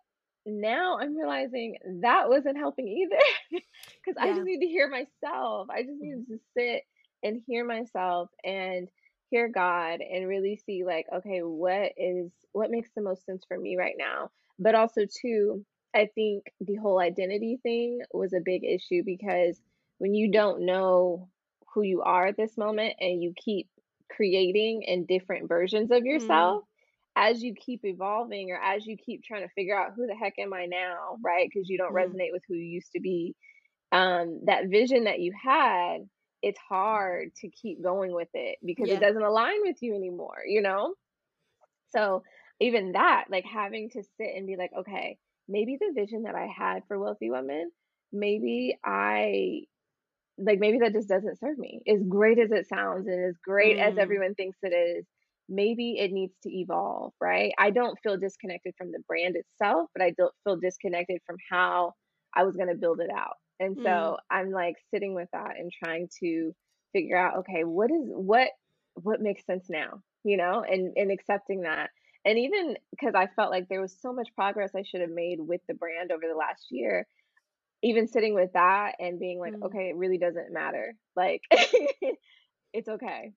now 0.46 0.98
I'm 1.00 1.16
realizing 1.16 1.76
that 2.02 2.30
wasn't 2.30 2.58
helping 2.58 2.88
either 2.88 3.22
because 4.06 4.16
yeah. 4.18 4.32
I 4.32 4.34
just 4.34 4.46
need 4.46 4.60
to 4.60 4.68
hear 4.68 4.90
myself. 4.90 5.68
I 5.72 5.82
just 5.82 6.02
mm-hmm. 6.02 6.34
to 6.34 6.40
sit 6.56 6.84
and 7.24 7.42
hear 7.48 7.66
myself 7.66 8.30
and 8.44 8.88
hear 9.30 9.50
God 9.50 10.00
and 10.02 10.28
really 10.28 10.62
see 10.66 10.84
like, 10.86 11.06
okay, 11.14 11.40
what 11.40 11.92
is 11.98 12.32
what 12.52 12.72
makes 12.72 12.90
the 12.96 13.02
most 13.02 13.26
sense 13.26 13.44
for 13.48 13.58
me 13.58 13.78
right 13.78 13.96
now? 13.98 14.30
But 14.60 14.76
also 14.76 15.02
too, 15.06 15.66
I 15.96 16.10
think 16.14 16.46
the 16.62 16.76
whole 16.76 17.00
identity 17.00 17.60
thing 17.62 18.00
was 18.14 18.34
a 18.34 18.42
big 18.44 18.64
issue 18.64 19.04
because 19.06 19.60
when 19.98 20.14
you 20.14 20.32
don't 20.32 20.66
know 20.66 21.30
who 21.74 21.82
you 21.82 22.02
are 22.02 22.28
at 22.28 22.38
this 22.38 22.58
moment 22.58 22.96
and 23.00 23.22
you 23.22 23.34
keep 23.36 23.68
creating 24.10 24.84
in 24.84 25.06
different 25.06 25.48
versions 25.48 25.92
of 25.92 26.04
mm. 26.04 26.08
yourself, 26.08 26.64
mm. 26.64 26.66
as 27.16 27.42
you 27.42 27.54
keep 27.54 27.82
evolving 27.84 28.52
or 28.52 28.58
as 28.62 28.86
you 28.86 28.98
keep 28.98 29.24
trying 29.24 29.44
to 29.44 29.54
figure 29.54 29.78
out 29.78 29.94
who 29.96 30.08
the 30.08 30.16
heck 30.16 30.34
am 30.40 30.54
I 30.54 30.66
now, 30.66 31.18
right? 31.24 31.48
Because 31.52 31.70
you 31.70 31.78
don't 31.78 31.94
mm. 31.94 32.04
resonate 32.04 32.32
with 32.32 32.44
who 32.48 32.56
you 32.56 32.66
used 32.66 32.92
to 32.94 33.00
be. 33.00 33.36
Um, 33.92 34.42
that 34.46 34.68
vision 34.68 35.06
that 35.06 35.20
you 35.20 35.32
had 35.42 36.00
it's 36.42 36.60
hard 36.70 37.34
to 37.42 37.50
keep 37.50 37.84
going 37.84 38.14
with 38.14 38.30
it 38.34 38.58
because 38.66 38.90
yeah. 38.90 38.96
it 38.96 39.02
doesn't 39.02 39.24
align 39.24 39.58
with 39.64 39.78
you 39.82 39.96
anymore, 39.96 40.44
you 40.46 40.62
know? 40.62 40.94
So 41.96 42.24
even 42.60 42.94
that, 42.94 43.26
like 43.30 43.46
having 43.46 43.90
to 43.92 44.04
sit 44.04 44.36
and 44.36 44.48
be 44.48 44.56
like, 44.56 44.72
okay, 44.78 45.18
maybe 45.48 45.78
the 45.80 45.94
vision 45.96 46.24
that 46.24 46.36
I 46.36 46.48
had 46.48 46.84
for 46.88 47.00
wealthy 47.00 47.30
women, 47.30 47.72
maybe 48.12 48.78
I 48.84 49.62
like 50.38 50.60
maybe 50.60 50.80
that 50.80 50.94
just 50.94 51.10
doesn't 51.10 51.40
serve 51.40 51.58
me. 51.58 51.82
As 51.88 52.04
great 52.08 52.38
as 52.40 52.52
it 52.52 52.68
sounds 52.68 53.08
and 53.08 53.26
as 53.26 53.36
great 53.44 53.78
mm. 53.78 53.82
as 53.82 53.98
everyone 53.98 54.36
thinks 54.36 54.58
it 54.62 54.74
is, 54.74 55.06
maybe 55.50 55.98
it 55.98 56.12
needs 56.12 56.34
to 56.44 56.50
evolve, 56.50 57.14
right? 57.22 57.54
I 57.58 57.72
don't 57.72 57.98
feel 58.04 58.18
disconnected 58.18 58.76
from 58.78 58.92
the 58.92 59.02
brand 59.08 59.36
itself, 59.36 59.90
but 59.96 60.04
I 60.04 60.12
don't 60.18 60.34
feel 60.44 60.58
disconnected 60.58 61.20
from 61.26 61.38
how 61.50 61.94
I 62.36 62.44
was 62.44 62.56
going 62.56 62.70
to 62.70 62.76
build 62.76 63.00
it 63.00 63.10
out. 63.10 63.38
And 63.60 63.78
so 63.78 63.90
mm. 63.90 64.18
I'm 64.30 64.52
like 64.52 64.76
sitting 64.94 65.16
with 65.16 65.30
that 65.34 65.56
and 65.58 65.72
trying 65.72 66.10
to 66.22 66.54
figure 66.94 67.18
out, 67.18 67.40
okay, 67.40 67.64
what 67.64 67.92
is 67.92 68.04
what 68.08 68.50
what 68.96 69.22
makes 69.22 69.46
sense 69.46 69.68
now, 69.70 70.02
you 70.24 70.38
know, 70.38 70.64
and 70.68 70.94
and 70.96 71.12
accepting 71.12 71.62
that. 71.62 71.90
And 72.26 72.38
even 72.40 72.76
because 72.92 73.16
I 73.16 73.28
felt 73.36 73.52
like 73.52 73.68
there 73.70 73.82
was 73.82 73.96
so 74.02 74.14
much 74.14 74.28
progress 74.36 74.72
I 74.76 74.84
should 74.84 75.02
have 75.02 75.10
made 75.10 75.40
with 75.40 75.62
the 75.68 75.74
brand 75.74 76.12
over 76.12 76.24
the 76.28 76.38
last 76.38 76.66
year, 76.70 77.08
even 77.84 78.08
sitting 78.08 78.34
with 78.34 78.52
that 78.54 78.94
and 79.00 79.20
being 79.20 79.40
like, 79.40 79.54
mm. 79.54 79.64
okay, 79.64 79.90
it 79.90 79.96
really 79.96 80.18
doesn't 80.18 80.54
matter. 80.54 80.94
Like 81.16 81.42
it's 82.74 82.90
okay. 82.90 83.32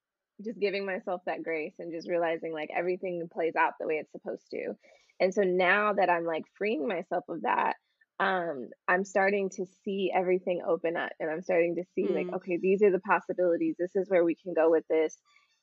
just 0.45 0.59
giving 0.59 0.85
myself 0.85 1.23
that 1.27 1.43
grace 1.43 1.75
and 1.79 1.93
just 1.93 2.09
realizing 2.09 2.53
like 2.53 2.71
everything 2.77 3.29
plays 3.33 3.55
out 3.57 3.75
the 3.79 3.87
way 3.87 3.95
it's 3.95 4.13
supposed 4.13 4.45
to. 4.51 4.75
And 5.21 5.35
so 5.35 5.43
now 5.43 5.93
that 5.93 6.11
I'm 6.11 6.25
like 6.25 6.45
freeing 6.57 6.89
myself 6.89 7.25
of 7.29 7.43
that, 7.43 7.75
um, 8.21 8.69
I'm 8.87 9.05
starting 9.05 9.49
to 9.57 9.65
see 9.85 10.13
everything 10.15 10.63
open 10.67 10.97
up 10.97 11.11
and 11.19 11.31
I'm 11.31 11.43
starting 11.43 11.77
to 11.77 11.85
see 11.95 12.05
like, 12.15 12.27
Mm. 12.29 12.37
okay, 12.37 12.59
these 12.61 12.83
are 12.83 12.91
the 12.93 13.01
possibilities. 13.01 13.77
This 13.79 13.97
is 13.97 14.09
where 14.11 14.25
we 14.25 14.35
can 14.37 14.53
go 14.55 14.71
with 14.71 14.85
this. 14.89 15.17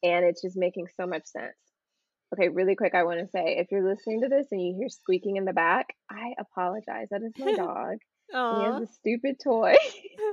And 0.04 0.26
it's 0.26 0.42
just 0.42 0.58
making 0.58 0.88
so 1.00 1.06
much 1.08 1.26
sense. 1.28 1.56
Okay, 2.34 2.50
really 2.50 2.76
quick, 2.76 2.94
I 2.96 3.04
want 3.04 3.20
to 3.20 3.28
say 3.28 3.58
if 3.60 3.68
you're 3.72 3.88
listening 3.88 4.22
to 4.24 4.28
this 4.28 4.48
and 4.52 4.62
you 4.62 4.76
hear 4.78 4.90
squeaking 4.90 5.38
in 5.38 5.46
the 5.46 5.54
back, 5.54 5.88
I 6.12 6.34
apologize. 6.40 7.08
That 7.12 7.22
is 7.24 7.34
my 7.38 7.54
dog. 7.56 7.98
he 8.32 8.64
has 8.66 8.82
a 8.90 8.94
stupid 8.94 9.38
toy. 9.44 9.76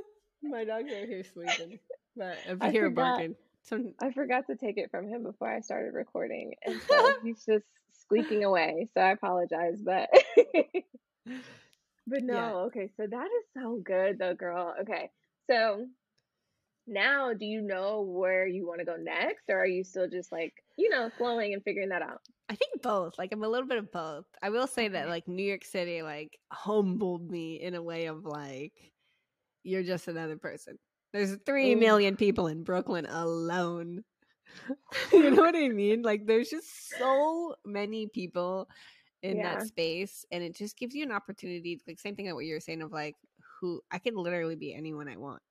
My 0.43 0.65
dog's 0.65 0.91
right 0.93 1.09
here 1.09 1.25
sleeping. 1.25 1.79
But 2.17 2.37
if 2.47 2.51
you 2.51 2.57
I 2.61 2.71
hear 2.71 2.91
barking, 2.91 3.35
some 3.63 3.95
I 4.03 4.13
forgot 4.13 4.47
to 4.49 4.57
take 4.57 4.77
it 4.77 4.91
from 4.91 5.09
him 5.09 5.23
before 5.23 5.49
I 5.51 5.61
started 5.61 5.95
recording. 5.95 6.55
And 6.67 6.81
so 6.89 7.13
he's 7.23 7.45
just 7.47 7.65
squeaking 8.03 8.45
away. 8.45 8.89
So 8.95 9.01
I 9.01 9.13
apologize, 9.13 9.81
but 9.83 10.09
but 12.07 12.23
no, 12.23 12.35
Yeah. 12.35 12.53
okay. 12.67 12.90
So 12.97 13.07
that 13.07 13.27
is 13.27 13.45
so 13.62 13.81
good 13.85 14.19
though, 14.19 14.35
girl. 14.35 14.75
Okay. 14.83 15.11
So 15.51 15.87
now 16.87 17.33
do 17.33 17.47
you 17.47 17.62
know 17.62 18.03
where 18.03 18.47
you 18.47 18.67
want 18.67 18.81
to 18.81 18.85
go 18.85 18.97
next 18.97 19.45
or 19.49 19.59
are 19.59 19.67
you 19.67 19.85
still 19.85 20.09
just 20.09 20.31
like, 20.31 20.53
you 20.77 20.90
know, 20.90 21.11
flowing 21.17 21.55
and 21.55 21.62
figuring 21.64 21.88
that 21.90 22.03
out? 22.03 22.21
I 22.49 22.57
think 22.57 22.83
both. 22.83 23.17
Like 23.19 23.33
I'm 23.33 23.43
a 23.43 23.49
little 23.49 23.69
bit 23.69 23.79
of 23.79 23.90
both. 23.90 24.27
I 24.43 24.51
will 24.51 24.67
say 24.67 24.88
that 24.88 25.09
like 25.09 25.27
New 25.29 25.43
York 25.45 25.64
City 25.64 26.03
like 26.03 26.38
humbled 26.53 27.31
me 27.31 27.61
in 27.61 27.75
a 27.75 27.83
way 27.83 28.07
of 28.07 28.25
like 28.25 28.73
you're 29.62 29.83
just 29.83 30.09
another 30.09 30.37
person. 30.37 30.79
There's 31.12 31.37
three 31.47 31.75
Ooh. 31.75 31.79
million 31.79 32.17
people 32.17 32.49
in 32.49 32.64
Brooklyn 32.64 33.07
alone. 33.07 34.03
you 35.12 35.31
know 35.31 35.43
what 35.43 35.57
I 35.57 35.69
mean? 35.69 36.03
Like 36.03 36.27
there's 36.27 36.51
just 36.51 36.90
so 36.99 37.55
many 37.64 38.09
people 38.09 38.69
in 39.25 39.41
Yeah. 39.41 39.43
that 39.43 39.63
space 39.63 40.27
and 40.33 40.45
it 40.45 40.55
just 40.57 40.79
gives 40.79 40.95
you 40.95 41.05
an 41.05 41.13
opportunity 41.13 41.81
like 41.89 41.99
same 42.01 42.17
thing 42.17 42.27
that 42.27 42.37
what 42.37 42.47
you're 42.47 42.61
saying 42.61 42.83
of 42.83 42.93
like 42.93 43.17
who 43.61 43.83
I 43.91 43.99
can 43.99 44.17
literally 44.17 44.57
be 44.57 44.75
anyone 44.75 45.09
I 45.09 45.17
want. 45.17 45.43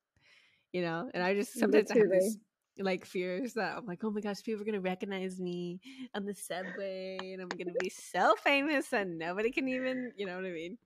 You 0.74 0.82
know? 0.84 1.10
And 1.14 1.24
I 1.24 1.36
just 1.36 1.58
mm, 1.58 1.60
sometimes 1.60 1.92
I 1.92 1.96
have 1.96 2.10
this 2.12 2.38
like 2.80 3.06
fears 3.06 3.54
that 3.54 3.78
I'm 3.78 3.86
like, 3.86 4.04
oh 4.04 4.12
my 4.12 4.22
gosh, 4.22 4.44
people 4.44 4.62
are 4.62 4.66
gonna 4.66 4.82
recognize 4.82 5.40
me 5.40 5.80
on 6.16 6.26
the 6.26 6.34
subway 6.36 7.34
and 7.34 7.42
I'm 7.42 7.58
gonna 7.58 7.76
be 7.78 7.90
so 7.90 8.36
famous 8.44 8.94
and 8.94 9.20
nobody 9.20 9.52
can 9.52 9.68
even 9.70 10.12
you 10.18 10.26
know 10.26 10.36
what 10.38 10.46
I 10.46 10.52
mean? 10.52 10.78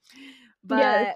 But 0.64 1.16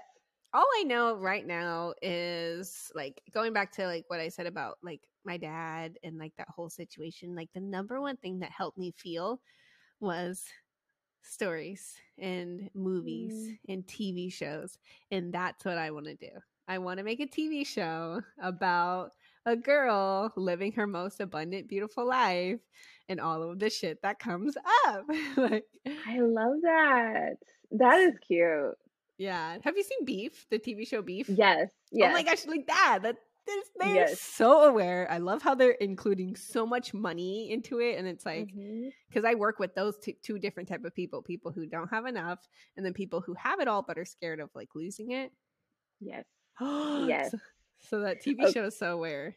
all 0.54 0.66
I 0.78 0.84
know 0.84 1.16
right 1.16 1.46
now 1.46 1.94
is 2.02 2.90
like 2.94 3.22
going 3.32 3.52
back 3.52 3.72
to 3.72 3.86
like 3.86 4.04
what 4.08 4.20
I 4.20 4.28
said 4.28 4.46
about 4.46 4.78
like 4.82 5.00
my 5.24 5.38
dad 5.38 5.98
and 6.04 6.18
like 6.18 6.34
that 6.38 6.48
whole 6.48 6.70
situation, 6.70 7.34
like 7.36 7.50
the 7.54 7.60
number 7.60 8.00
one 8.00 8.16
thing 8.18 8.40
that 8.40 8.50
helped 8.50 8.78
me 8.78 8.92
feel 8.96 9.40
was 10.00 10.44
stories 11.22 11.94
and 12.18 12.70
movies 12.74 13.32
Mm. 13.32 13.58
and 13.68 13.86
TV 13.86 14.32
shows. 14.32 14.78
And 15.10 15.32
that's 15.32 15.64
what 15.64 15.78
I 15.78 15.90
want 15.90 16.06
to 16.06 16.14
do. 16.14 16.30
I 16.68 16.78
want 16.78 16.98
to 16.98 17.04
make 17.04 17.20
a 17.20 17.26
TV 17.26 17.66
show 17.66 18.22
about 18.40 19.12
a 19.46 19.56
girl 19.56 20.32
living 20.36 20.72
her 20.72 20.86
most 20.86 21.20
abundant, 21.20 21.68
beautiful 21.68 22.06
life 22.06 22.60
and 23.08 23.20
all 23.20 23.42
of 23.42 23.58
the 23.58 23.68
shit 23.70 24.00
that 24.02 24.18
comes 24.20 24.56
up. 24.86 25.04
like, 25.36 25.64
I 26.06 26.20
love 26.20 26.60
that. 26.62 27.36
That 27.72 28.00
is 28.00 28.14
cute. 28.26 28.76
yeah. 29.18 29.58
Have 29.64 29.76
you 29.76 29.82
seen 29.82 30.04
Beef, 30.04 30.46
the 30.50 30.58
TV 30.58 30.86
show 30.86 31.02
Beef? 31.02 31.28
Yes. 31.28 31.70
Yes. 31.90 32.10
Oh 32.10 32.12
my 32.12 32.22
gosh, 32.22 32.46
like 32.46 32.66
that. 32.68 33.00
That 33.02 33.16
they're 33.46 33.94
Yes. 33.94 34.20
so 34.20 34.62
aware. 34.62 35.06
I 35.10 35.18
love 35.18 35.42
how 35.42 35.54
they're 35.54 35.72
including 35.72 36.36
so 36.36 36.64
much 36.66 36.94
money 36.94 37.50
into 37.50 37.80
it, 37.80 37.98
and 37.98 38.06
it's 38.06 38.24
like 38.24 38.48
mm-hmm. 38.48 38.88
because 39.08 39.24
I 39.24 39.34
work 39.34 39.58
with 39.58 39.74
those 39.74 39.98
two, 39.98 40.12
two 40.22 40.38
different 40.38 40.68
type 40.68 40.84
of 40.84 40.94
people: 40.94 41.22
people 41.22 41.50
who 41.52 41.66
don't 41.66 41.88
have 41.88 42.06
enough, 42.06 42.38
and 42.76 42.86
then 42.86 42.92
people 42.92 43.20
who 43.20 43.34
have 43.34 43.60
it 43.60 43.68
all 43.68 43.82
but 43.82 43.98
are 43.98 44.04
scared 44.04 44.40
of 44.40 44.50
like 44.54 44.68
losing 44.74 45.10
it. 45.12 45.32
Yes. 46.00 46.24
yes. 46.60 47.06
Yes. 47.08 47.30
So, 47.32 47.38
so 47.88 48.00
that 48.00 48.22
TV 48.22 48.42
Okay. 48.44 48.52
show 48.52 48.64
is 48.66 48.78
so 48.78 48.92
aware. 48.92 49.36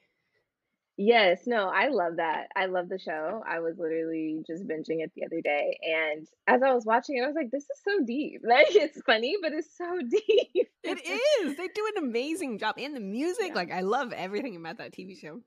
Yes, 0.97 1.45
no, 1.45 1.67
I 1.67 1.89
love 1.89 2.17
that. 2.17 2.47
I 2.55 2.67
love 2.67 2.87
the 2.87 2.97
show. 2.99 3.43
I 3.45 3.59
was 3.59 3.77
literally 3.77 4.43
just 4.47 4.65
binging 4.65 5.03
it 5.03 5.11
the 5.13 5.25
other 5.25 5.41
day, 5.41 5.77
and 5.83 6.25
as 6.47 6.63
I 6.63 6.73
was 6.73 6.85
watching 6.85 7.17
it, 7.17 7.23
I 7.23 7.27
was 7.27 7.35
like, 7.35 7.51
"This 7.51 7.63
is 7.63 7.81
so 7.83 7.99
deep. 8.05 8.41
Like, 8.47 8.73
it's 8.73 9.01
funny, 9.01 9.35
but 9.41 9.51
it's 9.51 9.75
so 9.77 9.99
deep." 10.09 10.69
It 10.83 11.05
is. 11.05 11.57
They 11.57 11.67
do 11.67 11.85
an 11.97 12.03
amazing 12.03 12.59
job, 12.59 12.75
and 12.77 12.95
the 12.95 13.01
music. 13.01 13.47
Yeah. 13.49 13.55
Like 13.55 13.71
I 13.71 13.81
love 13.81 14.13
everything 14.13 14.55
about 14.55 14.77
that 14.77 14.93
TV 14.93 15.15
show. 15.15 15.41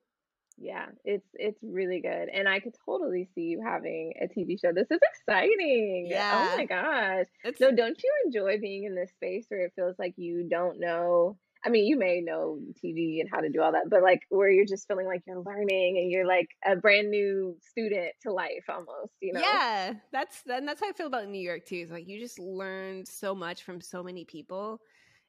Yeah, 0.61 0.87
it's 1.04 1.28
it's 1.34 1.61
really 1.62 2.00
good, 2.00 2.28
and 2.28 2.48
I 2.48 2.58
could 2.61 2.74
totally 2.84 3.28
see 3.34 3.42
you 3.42 3.62
having 3.64 4.14
a 4.20 4.26
TV 4.26 4.58
show. 4.61 4.72
This 4.72 4.90
is 4.90 4.98
exciting. 5.14 6.08
Oh 6.08 6.11
yeah. 6.11 6.48
Oh 6.52 6.56
my 6.58 6.64
gosh. 6.66 7.26
It's 7.44 7.61
No, 7.61 7.70
don't 7.70 8.02
you 8.02 8.12
enjoy 8.26 8.58
being 8.58 8.84
in 8.84 8.94
this 8.96 9.12
space 9.12 9.46
where 9.48 9.64
it 9.64 9.72
feels 9.76 9.96
like 9.98 10.14
you 10.16 10.48
don't 10.50 10.80
know? 10.80 11.38
I 11.64 11.71
mean, 11.71 11.87
you 11.87 11.99
may 11.99 12.21
know 12.21 12.61
TV 12.81 13.21
and 13.21 13.29
how 13.31 13.40
to 13.40 13.49
do 13.49 13.61
all 13.62 13.73
that, 13.73 13.90
but 13.90 14.03
like 14.03 14.21
where 14.29 14.51
you're 14.51 14.64
just 14.64 14.87
feeling 14.87 15.07
like 15.07 15.23
you're 15.27 15.40
learning 15.42 15.99
and 15.99 16.11
you're 16.11 16.27
like 16.27 16.49
a 16.64 16.77
brand 16.77 17.11
new 17.11 17.59
student 17.61 18.12
to 18.23 18.33
life 18.33 18.64
almost, 18.68 19.12
you 19.21 19.33
know? 19.33 19.42
Yeah, 19.42 19.94
that's 20.11 20.42
and 20.49 20.66
that's 20.66 20.81
how 20.81 20.88
I 20.88 20.92
feel 20.92 21.07
about 21.07 21.29
New 21.29 21.40
York 21.40 21.66
too. 21.66 21.77
Is 21.77 21.90
like 21.90 22.09
you 22.09 22.18
just 22.18 22.38
learned 22.38 23.07
so 23.07 23.35
much 23.35 23.62
from 23.62 23.81
so 23.81 24.03
many 24.03 24.25
people, 24.25 24.81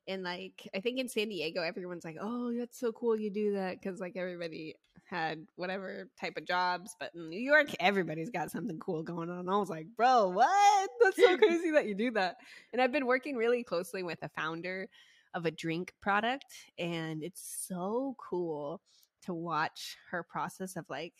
and 0.08 0.24
like 0.24 0.68
I 0.74 0.80
think 0.80 1.00
in 1.00 1.10
San 1.10 1.30
Diego, 1.30 1.62
everyone's 1.62 2.06
like, 2.06 2.15
"Oh, 2.20 2.54
that's 2.58 2.80
so 2.80 2.92
cool, 2.94 3.18
you 3.20 3.30
do 3.30 3.54
that," 3.54 3.82
because 3.82 4.00
like 4.00 4.15
everybody 4.15 4.76
had 5.04 5.48
whatever 5.56 6.10
type 6.20 6.38
of 6.38 6.46
jobs, 6.46 6.96
but 7.00 7.12
in 7.15 7.30
New 7.30 7.39
York, 7.39 7.68
everybody's 7.80 8.30
got 8.30 8.52
something 8.52 8.80
cool 8.80 9.04
going 9.04 9.30
on. 9.30 9.50
I 9.50 9.58
was 9.58 9.70
like, 9.70 9.88
"Bro, 9.98 10.30
what? 10.30 10.89
That's 11.02 11.20
so 11.22 11.38
crazy 11.38 11.72
that 11.72 11.88
you 11.88 11.96
do 11.96 12.12
that." 12.12 12.38
And 12.72 12.82
I've 12.82 12.92
been 12.94 13.06
working 13.06 13.36
really 13.36 13.63
closely 13.65 14.02
with 14.04 14.20
a 14.24 14.30
founder 14.30 14.88
of 15.34 15.46
a 15.46 15.52
drink 15.52 15.94
product, 16.02 16.46
and 16.78 17.24
it's 17.24 17.65
so 17.68 18.15
cool 18.18 18.82
to 19.24 19.34
watch 19.34 19.98
her 20.12 20.24
process 20.24 20.76
of 20.76 20.86
like 20.89 21.13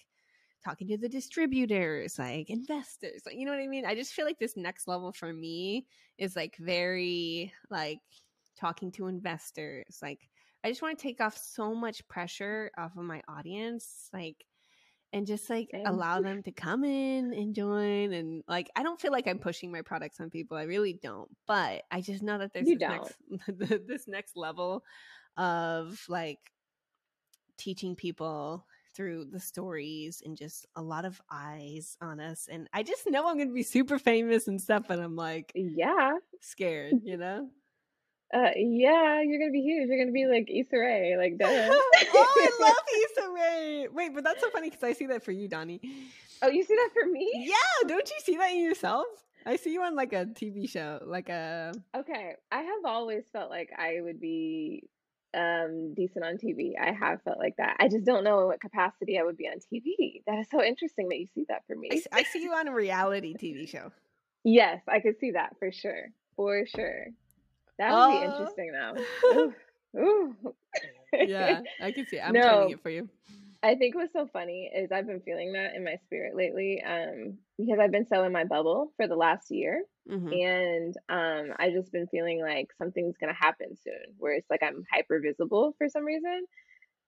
talking 0.63 0.88
to 0.88 0.98
the 0.98 1.10
distributors, 1.10 2.19
like 2.19 2.50
investors, 2.50 3.22
like 3.26 3.36
you 3.36 3.45
know 3.45 3.52
what 3.52 3.62
I 3.62 3.67
mean? 3.67 3.86
I 3.86 3.95
just 3.95 4.13
feel 4.13 4.26
like 4.26 4.39
this 4.39 4.58
next 4.58 4.88
level 4.88 5.12
for 5.12 5.34
me 5.34 5.86
is 6.17 6.36
like 6.36 6.56
very 6.58 7.54
like 7.69 8.00
talking 8.60 8.91
to 8.93 9.08
investors. 9.08 10.00
Like 10.02 10.30
I 10.63 10.69
just 10.69 10.82
want 10.82 10.98
to 10.98 11.02
take 11.02 11.22
off 11.22 11.38
so 11.38 11.74
much 11.74 12.08
pressure 12.08 12.72
off 12.78 12.98
of 12.98 13.04
my 13.04 13.22
audience, 13.28 14.10
like 14.13 14.45
and 15.13 15.26
just 15.28 15.50
like 15.50 15.69
Same. 15.72 15.86
allow 15.86 16.22
them 16.22 16.43
to 16.43 16.52
come 16.52 16.84
in 16.84 17.34
and 17.34 17.56
join 17.56 18.13
and 18.13 18.43
like 18.48 18.69
I 18.76 18.84
don't 18.84 19.00
feel 19.00 19.12
like 19.12 19.28
I'm 19.28 19.39
pushing 19.39 19.72
my 19.72 19.82
products 19.82 20.19
on 20.19 20.30
people. 20.30 20.58
I 20.58 20.63
really 20.63 20.93
don't. 20.93 21.30
But 21.48 21.84
I 21.91 22.02
just 22.02 22.24
know 22.24 22.38
that 22.38 22.54
there's 22.54 22.67
this 22.67 22.80
next 22.88 23.15
this 23.88 24.08
next 24.08 24.36
level 24.36 24.84
of 25.38 26.04
like 26.10 26.39
teaching 27.58 27.95
people 27.95 28.65
through 28.95 29.26
the 29.26 29.39
stories 29.39 30.22
and 30.26 30.36
just 30.36 30.65
a 30.76 30.82
lot 30.82 31.06
of 31.06 31.22
eyes 31.32 31.95
on 32.02 32.19
us 32.19 32.48
and 32.50 32.67
i 32.74 32.82
just 32.82 33.08
know 33.10 33.28
i'm 33.28 33.38
gonna 33.38 33.52
be 33.52 33.63
super 33.63 34.00
famous 34.00 34.48
and 34.48 34.60
stuff 34.60 34.89
and 34.89 35.02
i'm 35.02 35.15
like 35.15 35.54
Yeah. 35.54 36.13
scared 36.41 36.95
you 37.04 37.17
know 37.17 37.50
Uh, 38.33 38.51
yeah, 38.55 39.21
you're 39.23 39.39
gonna 39.39 39.51
be 39.51 39.61
huge. 39.61 39.89
You're 39.89 39.97
gonna 39.97 40.11
be 40.11 40.25
like 40.27 40.49
Issa 40.49 40.77
Rae, 40.77 41.15
like 41.17 41.37
duh. 41.39 41.47
oh 41.49 42.33
i 42.37 42.49
love 42.61 42.75
Issa 43.03 43.29
Rae. 43.33 43.87
wait 43.91 44.13
but 44.13 44.23
that's 44.23 44.39
so 44.41 44.49
funny 44.51 44.69
because 44.69 44.83
i 44.83 44.93
see 44.93 45.07
that 45.07 45.23
for 45.23 45.31
you 45.31 45.47
Doni 45.47 45.79
Oh, 46.41 46.47
you 46.49 46.63
see 46.63 46.75
that 46.75 46.89
for 46.93 47.05
me? 47.09 47.29
yeah 47.35 47.87
don't 47.87 48.07
you 48.09 48.15
see 48.23 48.37
that 48.37 48.51
in 48.51 48.59
yourself 48.63 49.05
i 49.45 49.55
see 49.57 49.73
you 49.73 49.81
on 49.81 49.95
like 49.95 50.13
a 50.13 50.25
tv 50.25 50.69
show 50.69 50.99
like 51.05 51.27
a 51.29 51.73
Okay, 51.95 52.33
I 52.51 52.61
have 52.61 52.85
always 52.85 53.23
felt 53.33 53.49
like 53.49 53.71
I 53.77 53.97
would 54.01 54.19
be 54.21 54.83
um 55.35 55.93
decent 55.95 56.25
on 56.25 56.37
TV. 56.37 56.73
I 56.79 56.91
have 56.91 57.21
felt 57.23 57.37
like 57.37 57.55
that. 57.57 57.77
I 57.79 57.87
just 57.87 58.03
don't 58.05 58.23
know 58.23 58.39
in 58.41 58.45
what 58.47 58.59
capacity 58.61 59.19
I 59.19 59.23
would 59.23 59.37
be 59.37 59.47
on 59.47 59.57
TV. 59.59 60.23
That 60.25 60.39
is 60.39 60.47
so 60.49 60.63
interesting 60.63 61.07
that 61.09 61.19
you 61.19 61.27
see 61.35 61.45
that 61.49 61.61
for 61.67 61.75
me. 61.75 61.89
I 62.11 62.23
see 62.23 62.41
you 62.43 62.53
on 62.53 62.67
a 62.67 62.73
reality 62.73 63.33
tv 63.35 63.67
show 63.67 63.91
Yes, 64.43 64.81
I 64.87 64.99
could 65.01 65.19
see 65.19 65.31
that 65.31 65.55
for 65.59 65.71
sure. 65.71 66.09
For 66.35 66.65
sure. 66.65 67.07
That 67.79 67.95
would 67.95 68.07
be 68.07 68.21
interesting 68.21 68.71
though. 68.71 68.95
Ooh. 69.33 69.55
Ooh. 69.97 70.55
yeah 71.23 71.61
i 71.79 71.91
can 71.91 72.07
see 72.07 72.19
i'm 72.19 72.33
No. 72.33 72.41
turning 72.41 72.69
it 72.69 72.81
for 72.81 72.89
you 72.89 73.09
I 73.61 73.75
think 73.75 73.95
what's 73.95 74.13
so 74.13 74.27
funny 74.31 74.71
is 74.73 74.91
I've 74.91 75.07
been 75.07 75.21
feeling 75.21 75.53
that 75.53 75.75
in 75.75 75.84
my 75.84 75.97
spirit 76.05 76.36
lately, 76.36 76.82
um, 76.82 77.39
because 77.57 77.80
I've 77.80 77.91
been 77.91 78.07
so 78.07 78.23
in 78.23 78.32
my 78.32 78.45
bubble 78.45 78.93
for 78.97 79.07
the 79.07 79.17
last 79.17 79.51
year. 79.51 79.84
Mhm. 80.07 80.32
and 80.32 80.95
um 81.09 81.53
i 81.57 81.71
just 81.71 81.91
been 81.91 82.05
feeling 82.07 82.39
like 82.39 82.67
something's 82.77 83.17
gonna 83.17 83.34
happen 83.34 83.75
soon 83.84 84.13
where 84.19 84.34
it's 84.34 84.49
like 84.51 84.61
i'm 84.61 84.84
hyper 84.93 85.19
visible 85.19 85.73
for 85.80 85.89
some 85.89 86.05
reason 86.05 86.45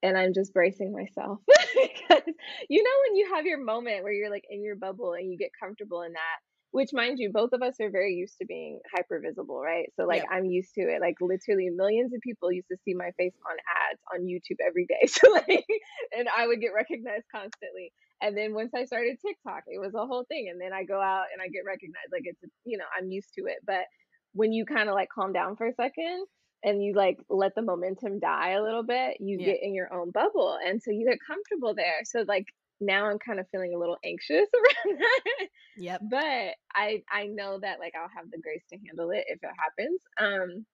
and 0.04 0.18
i'm 0.18 0.34
just 0.34 0.54
bracing 0.54 0.92
myself 0.92 1.40
because 1.48 2.24
you 2.70 2.84
know 2.84 2.98
when 3.06 3.16
you 3.16 3.34
have 3.36 3.46
your 3.46 3.64
moment 3.64 4.04
where 4.04 4.14
you're 4.14 4.30
like 4.32 4.46
in 4.50 4.64
your 4.64 4.76
bubble 4.76 5.14
and 5.14 5.32
you 5.32 5.38
get 5.38 5.52
comfortable 5.60 6.02
in 6.02 6.14
that 6.14 6.40
which 6.72 6.90
mind 6.94 7.18
you 7.20 7.32
both 7.32 7.52
of 7.54 7.62
us 7.62 7.76
are 7.82 7.90
very 7.92 8.14
used 8.14 8.38
to 8.40 8.46
being 8.46 8.80
hyper 8.96 9.22
visible 9.24 9.62
right 9.62 9.88
so 9.96 10.06
like 10.06 10.24
Yep. 10.24 10.30
i'm 10.32 10.46
used 10.46 10.74
to 10.74 10.82
it 10.82 11.02
like 11.02 11.16
literally 11.22 11.70
millions 11.70 12.14
of 12.14 12.22
people 12.22 12.52
used 12.52 12.68
to 12.70 12.78
see 12.86 12.94
my 12.94 13.12
face 13.18 13.34
on 13.50 13.58
ads 13.92 14.02
on 14.14 14.26
youtube 14.26 14.58
every 14.66 14.86
day 14.86 15.06
so 15.08 15.32
like 15.32 15.66
and 16.18 16.28
i 16.38 16.48
would 16.48 16.62
get 16.62 16.74
recognized 16.74 17.26
constantly 17.34 17.92
and 18.22 18.38
then 18.38 18.54
once 18.54 18.72
I 18.76 18.86
started 18.86 19.18
TikTok, 19.26 19.64
it 19.68 19.80
was 19.80 19.96
a 19.96 20.06
whole 20.06 20.26
thing. 20.28 20.48
And 20.52 20.62
then 20.62 20.74
I 20.74 20.84
go 20.84 21.02
out 21.02 21.26
and 21.34 21.42
I 21.42 21.48
get 21.48 21.66
recognized. 21.66 22.12
Like 22.12 22.22
it's, 22.26 22.40
you 22.66 22.78
know, 22.78 22.86
I'm 22.98 23.10
used 23.10 23.34
to 23.38 23.46
it. 23.46 23.58
But 23.66 23.86
when 24.34 24.54
you 24.54 24.66
kind 24.66 24.90
of 24.90 24.96
like 24.96 25.10
calm 25.10 25.34
down 25.34 25.56
for 25.56 25.68
a 25.68 25.74
second 25.74 26.26
and 26.64 26.84
you 26.84 26.94
like 26.94 27.18
let 27.30 27.56
the 27.56 27.64
momentum 27.64 28.20
die 28.20 28.52
a 28.52 28.62
little 28.64 28.84
bit, 28.84 29.18
you 29.20 29.40
Yeah. 29.40 29.46
get 29.46 29.58
in 29.62 29.74
your 29.74 29.92
own 29.92 30.12
bubble. 30.12 30.58
And 30.64 30.82
so 30.82 30.92
you 30.92 31.08
get 31.10 31.18
comfortable 31.26 31.74
there. 31.74 32.02
So 32.04 32.24
like 32.28 32.46
now 32.82 33.06
I'm 33.06 33.20
kind 33.20 33.40
of 33.40 33.48
feeling 33.52 33.74
a 33.76 33.80
little 33.80 33.98
anxious 34.04 34.48
around 34.54 35.00
that. 35.00 35.48
Yep. 35.78 36.02
But 36.10 36.56
I 36.74 37.04
I 37.10 37.28
know 37.28 37.60
that 37.60 37.80
like 37.80 37.94
I'll 37.96 38.10
have 38.16 38.30
the 38.32 38.40
grace 38.40 38.64
to 38.72 38.78
handle 38.86 39.12
it 39.12 39.26
if 39.28 39.40
it 39.42 39.50
happens. 39.58 40.00
Um 40.18 40.66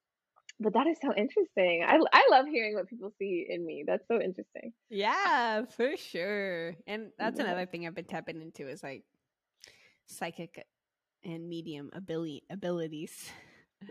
but 0.59 0.73
that 0.73 0.87
is 0.87 0.97
so 1.01 1.13
interesting. 1.13 1.83
I 1.87 1.99
I 2.13 2.27
love 2.31 2.47
hearing 2.47 2.73
what 2.75 2.87
people 2.87 3.13
see 3.19 3.45
in 3.47 3.65
me. 3.65 3.83
That's 3.85 4.07
so 4.07 4.19
interesting. 4.21 4.73
Yeah, 4.89 5.65
for 5.65 5.95
sure. 5.97 6.75
And 6.87 7.11
that's 7.19 7.39
Yeah. 7.39 7.45
another 7.45 7.65
thing 7.67 7.85
I've 7.85 7.93
been 7.95 8.05
tapping 8.05 8.41
into 8.41 8.67
is 8.67 8.81
like 8.81 9.03
psychic 10.07 10.65
and 11.23 11.47
medium 11.49 11.89
ability 11.93 12.43
abilities. 12.49 13.29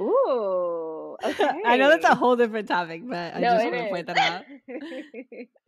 Ooh. 0.00 1.16
Okay. 1.24 1.50
I 1.66 1.76
know 1.76 1.88
that's 1.90 2.04
a 2.04 2.14
whole 2.14 2.36
different 2.36 2.68
topic, 2.68 3.02
but 3.08 3.34
I 3.34 3.40
just 3.42 3.64
want 3.64 3.78
to 3.78 3.84
point 3.86 4.06
that 4.08 4.16
out. 4.18 4.44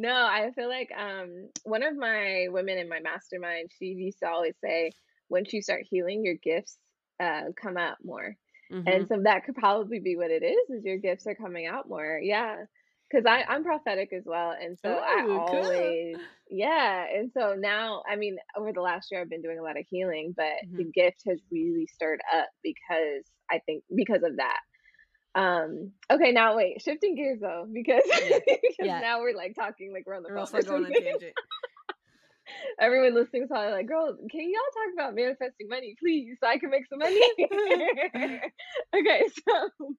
no, 0.00 0.12
I 0.14 0.50
feel 0.54 0.68
like 0.68 0.90
um 0.96 1.50
one 1.64 1.82
of 1.82 1.96
my 1.96 2.46
women 2.50 2.78
in 2.78 2.88
my 2.88 3.00
mastermind, 3.00 3.70
she 3.78 3.86
used 3.86 4.20
to 4.20 4.28
always 4.28 4.54
say, 4.62 4.94
once 5.28 5.52
you 5.52 5.62
start 5.62 5.82
healing, 5.88 6.24
your 6.24 6.36
gifts 6.36 6.78
uh 7.20 7.52
come 7.60 7.76
out 7.76 7.98
more. 8.04 8.36
Mhm. 8.70 8.86
And 8.86 9.08
so 9.08 9.20
that 9.24 9.44
could 9.44 9.56
probably 9.56 10.00
be 10.00 10.16
what 10.16 10.30
it 10.30 10.42
is, 10.42 10.70
is 10.70 10.84
your 10.84 10.98
gifts 10.98 11.26
are 11.26 11.34
coming 11.34 11.66
out 11.66 11.88
more. 11.88 12.20
Yeah. 12.22 12.64
Cause 13.12 13.24
I, 13.28 13.42
I'm 13.42 13.64
prophetic 13.64 14.12
as 14.12 14.22
well. 14.24 14.52
And 14.52 14.78
so 14.80 14.88
I 14.88 15.22
Ooh, 15.26 15.42
cool. 15.48 15.96
always 16.08 16.20
yeah. 16.48 17.06
And 17.12 17.30
so 17.32 17.54
now, 17.58 18.02
I 18.08 18.16
mean, 18.16 18.38
over 18.56 18.72
the 18.72 18.80
last 18.80 19.10
year 19.10 19.20
I've 19.20 19.28
been 19.30 19.42
doing 19.42 19.58
a 19.58 19.62
lot 19.62 19.78
of 19.78 19.86
healing, 19.88 20.34
but 20.36 20.54
the 20.76 20.84
Mhm. 20.84 20.92
gift 20.94 21.22
has 21.28 21.40
really 21.50 21.88
stirred 21.92 22.20
up 22.34 22.48
because 22.62 23.24
I 23.50 23.60
think 23.66 23.84
because 23.94 24.22
of 24.24 24.36
that. 24.36 24.60
Um 25.34 25.92
okay, 26.10 26.32
now 26.32 26.56
wait, 26.56 26.82
shifting 26.82 27.14
gears 27.14 27.38
though, 27.40 27.66
because, 27.72 28.02
because 28.46 28.74
Yeah. 28.80 29.00
now 29.00 29.20
we're 29.20 29.36
like 29.36 29.54
talking 29.54 29.92
like 29.92 30.04
we're 30.06 30.16
on 30.16 30.22
the 30.22 30.28
We're 30.28 30.36
phone. 30.36 30.40
also 30.40 30.62
going 30.62 30.84
on 30.84 30.90
tangent. 30.92 31.34
Everyone 32.80 33.14
listening 33.14 33.42
is 33.44 33.48
probably 33.48 33.72
like, 33.72 33.86
girl, 33.86 34.16
can 34.30 34.40
y'all 34.40 34.72
talk 34.74 34.92
about 34.94 35.14
manifesting 35.14 35.68
money, 35.68 35.94
please, 36.00 36.36
so 36.42 36.48
I 36.48 36.58
can 36.58 36.70
make 36.70 36.86
some 36.88 36.98
money? 36.98 37.20
okay, 38.96 39.22
so 39.48 39.94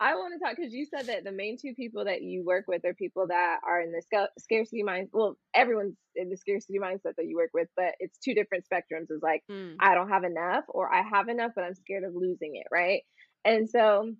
I 0.00 0.14
want 0.14 0.34
to 0.34 0.44
talk 0.44 0.56
because 0.56 0.72
you 0.72 0.86
said 0.86 1.06
that 1.06 1.24
the 1.24 1.30
main 1.32 1.56
two 1.60 1.74
people 1.74 2.04
that 2.06 2.22
you 2.22 2.44
work 2.44 2.64
with 2.66 2.84
are 2.84 2.94
people 2.94 3.26
that 3.28 3.58
are 3.66 3.80
in 3.80 3.92
the 3.92 4.02
sca- 4.02 4.30
scarcity 4.38 4.82
mind. 4.82 5.08
Well, 5.12 5.36
everyone's 5.54 5.96
in 6.16 6.30
the 6.30 6.36
scarcity 6.36 6.78
mindset 6.80 7.14
that 7.16 7.26
you 7.26 7.36
work 7.36 7.50
with, 7.54 7.68
but 7.76 7.94
it's 8.00 8.18
two 8.18 8.34
different 8.34 8.64
spectrums. 8.72 9.06
It's 9.10 9.22
like, 9.22 9.42
Mm. 9.50 9.76
I 9.78 9.94
don't 9.94 10.08
have 10.08 10.24
enough, 10.24 10.64
or 10.68 10.92
I 10.92 11.02
have 11.02 11.28
enough, 11.28 11.52
but 11.54 11.62
I'm 11.64 11.74
scared 11.74 12.04
of 12.04 12.14
losing 12.14 12.56
it, 12.56 12.66
right? 12.72 13.02
And 13.44 13.68
so, 13.70 14.12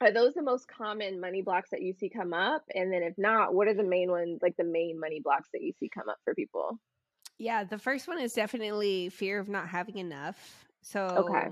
are 0.00 0.12
those 0.12 0.34
the 0.34 0.42
most 0.42 0.68
common 0.68 1.20
money 1.20 1.42
blocks 1.42 1.70
that 1.70 1.82
you 1.82 1.92
see 1.92 2.08
come 2.08 2.32
up? 2.32 2.64
And 2.74 2.92
then, 2.92 3.02
if 3.02 3.14
not, 3.18 3.54
what 3.54 3.68
are 3.68 3.74
the 3.74 3.84
main 3.84 4.10
ones, 4.10 4.40
like 4.42 4.56
the 4.56 4.64
main 4.64 5.00
money 5.00 5.20
blocks 5.20 5.48
that 5.52 5.62
you 5.62 5.72
see 5.72 5.88
come 5.88 6.08
up 6.08 6.18
for 6.24 6.34
people? 6.34 6.78
Yeah, 7.38 7.64
the 7.64 7.78
first 7.78 8.08
one 8.08 8.18
is 8.20 8.32
definitely 8.32 9.10
fear 9.10 9.38
of 9.38 9.48
not 9.48 9.68
having 9.68 9.98
enough. 9.98 10.66
So 10.82 11.16
Okay. 11.16 11.48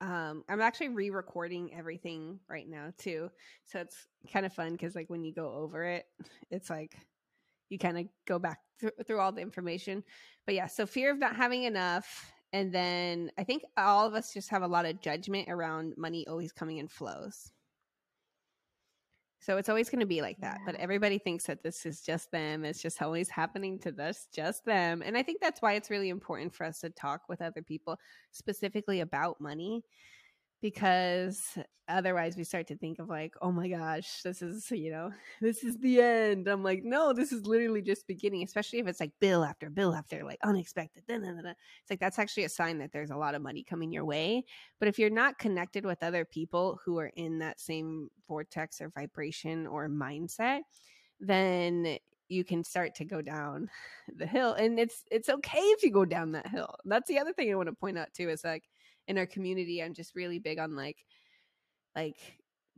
um 0.00 0.44
I'm 0.48 0.60
actually 0.60 0.90
re-recording 0.90 1.74
everything 1.74 2.40
right 2.48 2.68
now 2.68 2.92
too. 2.98 3.30
So 3.64 3.80
it's 3.80 4.08
kind 4.32 4.46
of 4.46 4.54
fun 4.54 4.72
because 4.72 4.96
like 4.96 5.10
when 5.10 5.24
you 5.24 5.34
go 5.34 5.52
over 5.52 5.84
it, 5.84 6.06
it's 6.50 6.70
like 6.70 6.96
you 7.70 7.78
kind 7.78 7.98
of 7.98 8.06
go 8.26 8.38
back 8.40 8.60
through, 8.80 8.92
through 9.06 9.20
all 9.20 9.32
the 9.32 9.42
information. 9.42 10.04
But 10.46 10.56
yeah, 10.56 10.68
so 10.68 10.86
fear 10.86 11.12
of 11.12 11.18
not 11.18 11.36
having 11.36 11.64
enough. 11.64 12.32
And 12.52 12.72
then 12.74 13.32
I 13.38 13.44
think 13.44 13.64
all 13.78 14.06
of 14.08 14.14
us 14.14 14.34
just 14.34 14.50
have 14.50 14.62
a 14.62 14.68
lot 14.68 14.86
of 14.86 15.00
judgment 15.02 15.50
around 15.50 15.94
money 15.98 16.26
always 16.28 16.52
coming 16.52 16.78
in 16.78 16.88
flows. 16.88 17.53
So 19.44 19.58
it's 19.58 19.68
always 19.68 19.90
going 19.90 20.00
to 20.00 20.06
be 20.06 20.22
like 20.22 20.38
that. 20.40 20.60
But 20.64 20.76
everybody 20.76 21.18
thinks 21.18 21.44
that 21.44 21.62
this 21.62 21.84
is 21.84 22.00
just 22.00 22.30
them. 22.32 22.64
It's 22.64 22.80
just 22.80 23.02
always 23.02 23.28
happening 23.28 23.78
to 23.80 23.92
this, 23.92 24.26
just 24.32 24.64
them. 24.64 25.02
And 25.04 25.18
I 25.18 25.22
think 25.22 25.42
that's 25.42 25.60
why 25.60 25.74
it's 25.74 25.90
really 25.90 26.08
important 26.08 26.54
for 26.54 26.64
us 26.64 26.80
to 26.80 26.88
talk 26.88 27.28
with 27.28 27.42
other 27.42 27.60
people 27.60 27.98
specifically 28.30 29.00
about 29.00 29.42
money 29.42 29.84
because 30.64 31.58
otherwise 31.88 32.38
we 32.38 32.42
start 32.42 32.66
to 32.66 32.74
think 32.78 32.98
of 32.98 33.10
like, 33.10 33.34
oh 33.42 33.52
my 33.52 33.68
gosh, 33.68 34.22
this 34.22 34.40
is, 34.40 34.70
you 34.70 34.90
know, 34.90 35.10
this 35.42 35.62
is 35.62 35.76
the 35.76 36.00
end. 36.00 36.48
I'm 36.48 36.62
like, 36.62 36.80
no, 36.82 37.12
this 37.12 37.32
is 37.32 37.46
literally 37.46 37.82
just 37.82 38.06
beginning, 38.06 38.42
especially 38.42 38.78
if 38.78 38.86
it's 38.86 38.98
like 38.98 39.12
bill 39.20 39.44
after 39.44 39.68
bill 39.68 39.94
after 39.94 40.24
like 40.24 40.38
unexpected. 40.42 41.02
da, 41.06 41.18
da, 41.18 41.32
da. 41.42 41.50
It's 41.50 41.90
like 41.90 42.00
that's 42.00 42.18
actually 42.18 42.44
a 42.44 42.48
sign 42.48 42.78
that 42.78 42.92
there's 42.92 43.10
a 43.10 43.16
lot 43.16 43.34
of 43.34 43.42
money 43.42 43.62
coming 43.62 43.92
your 43.92 44.06
way. 44.06 44.42
But 44.78 44.88
if 44.88 44.98
you're 44.98 45.10
not 45.10 45.38
connected 45.38 45.84
with 45.84 46.02
other 46.02 46.24
people 46.24 46.80
who 46.82 46.98
are 46.98 47.12
in 47.14 47.40
that 47.40 47.60
same 47.60 48.08
vortex 48.26 48.80
or 48.80 48.88
vibration 48.88 49.66
or 49.66 49.90
mindset, 49.90 50.60
then 51.20 51.98
you 52.28 52.42
can 52.42 52.64
start 52.64 52.94
to 52.94 53.04
go 53.04 53.20
down 53.20 53.68
the 54.16 54.26
hill 54.26 54.54
and 54.54 54.78
it's 54.78 55.04
it's 55.10 55.28
okay 55.28 55.58
if 55.58 55.82
you 55.82 55.90
go 55.90 56.06
down 56.06 56.32
that 56.32 56.46
hill 56.48 56.74
that's 56.86 57.06
the 57.06 57.18
other 57.18 57.34
thing 57.34 57.52
i 57.52 57.54
want 57.54 57.68
to 57.68 57.74
point 57.74 57.98
out 57.98 58.08
too 58.14 58.30
is 58.30 58.42
like 58.42 58.64
in 59.08 59.18
our 59.18 59.26
community 59.26 59.82
i'm 59.82 59.94
just 59.94 60.14
really 60.14 60.38
big 60.38 60.58
on 60.58 60.74
like 60.74 61.04
like 61.96 62.16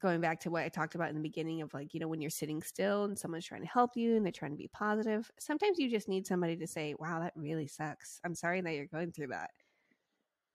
going 0.01 0.21
back 0.21 0.41
to 0.41 0.51
what 0.51 0.63
i 0.63 0.69
talked 0.69 0.95
about 0.95 1.09
in 1.09 1.15
the 1.15 1.23
beginning 1.23 1.63
of 1.63 1.73
like 1.73 1.95
you 1.95 2.01
know 2.01 2.09
when 2.09 2.21
you're 2.21 2.31
sitting 2.31 2.63
still 2.63 3.05
and 3.05 3.19
someone's 3.19 3.47
trying 3.47 3.63
to 3.63 3.69
help 3.69 3.97
you 3.97 4.17
and 4.17 4.25
they're 4.25 4.33
trying 4.33 4.51
to 4.51 4.57
be 4.57 4.69
positive 4.73 5.31
sometimes 5.39 5.79
you 5.79 5.91
just 5.91 6.09
need 6.09 6.27
somebody 6.27 6.57
to 6.57 6.67
say 6.67 6.95
wow 6.99 7.21
that 7.21 7.33
really 7.37 7.67
sucks. 7.67 8.21
I'm 8.25 8.35
sorry 8.35 8.61
that 8.61 8.73
you're 8.73 8.87
going 8.87 9.13
through 9.13 9.29
that. 9.29 9.51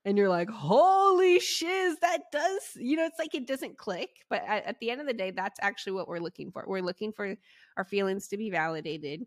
And 0.04 0.18
you're 0.18 0.28
like 0.28 0.50
holy 0.50 1.38
shiz 1.38 1.96
that 2.00 2.22
does 2.32 2.62
you 2.76 2.96
know 2.96 3.04
it's 3.04 3.18
like 3.18 3.34
it 3.34 3.46
doesn't 3.46 3.78
click 3.78 4.10
but 4.28 4.42
at, 4.46 4.64
at 4.64 4.80
the 4.80 4.90
end 4.90 5.00
of 5.00 5.06
the 5.06 5.12
day 5.12 5.30
that's 5.30 5.60
actually 5.62 5.92
what 5.92 6.08
we're 6.08 6.18
looking 6.18 6.50
for. 6.50 6.64
We're 6.66 6.80
looking 6.80 7.12
for 7.12 7.36
our 7.76 7.84
feelings 7.84 8.28
to 8.28 8.36
be 8.36 8.50
validated 8.50 9.26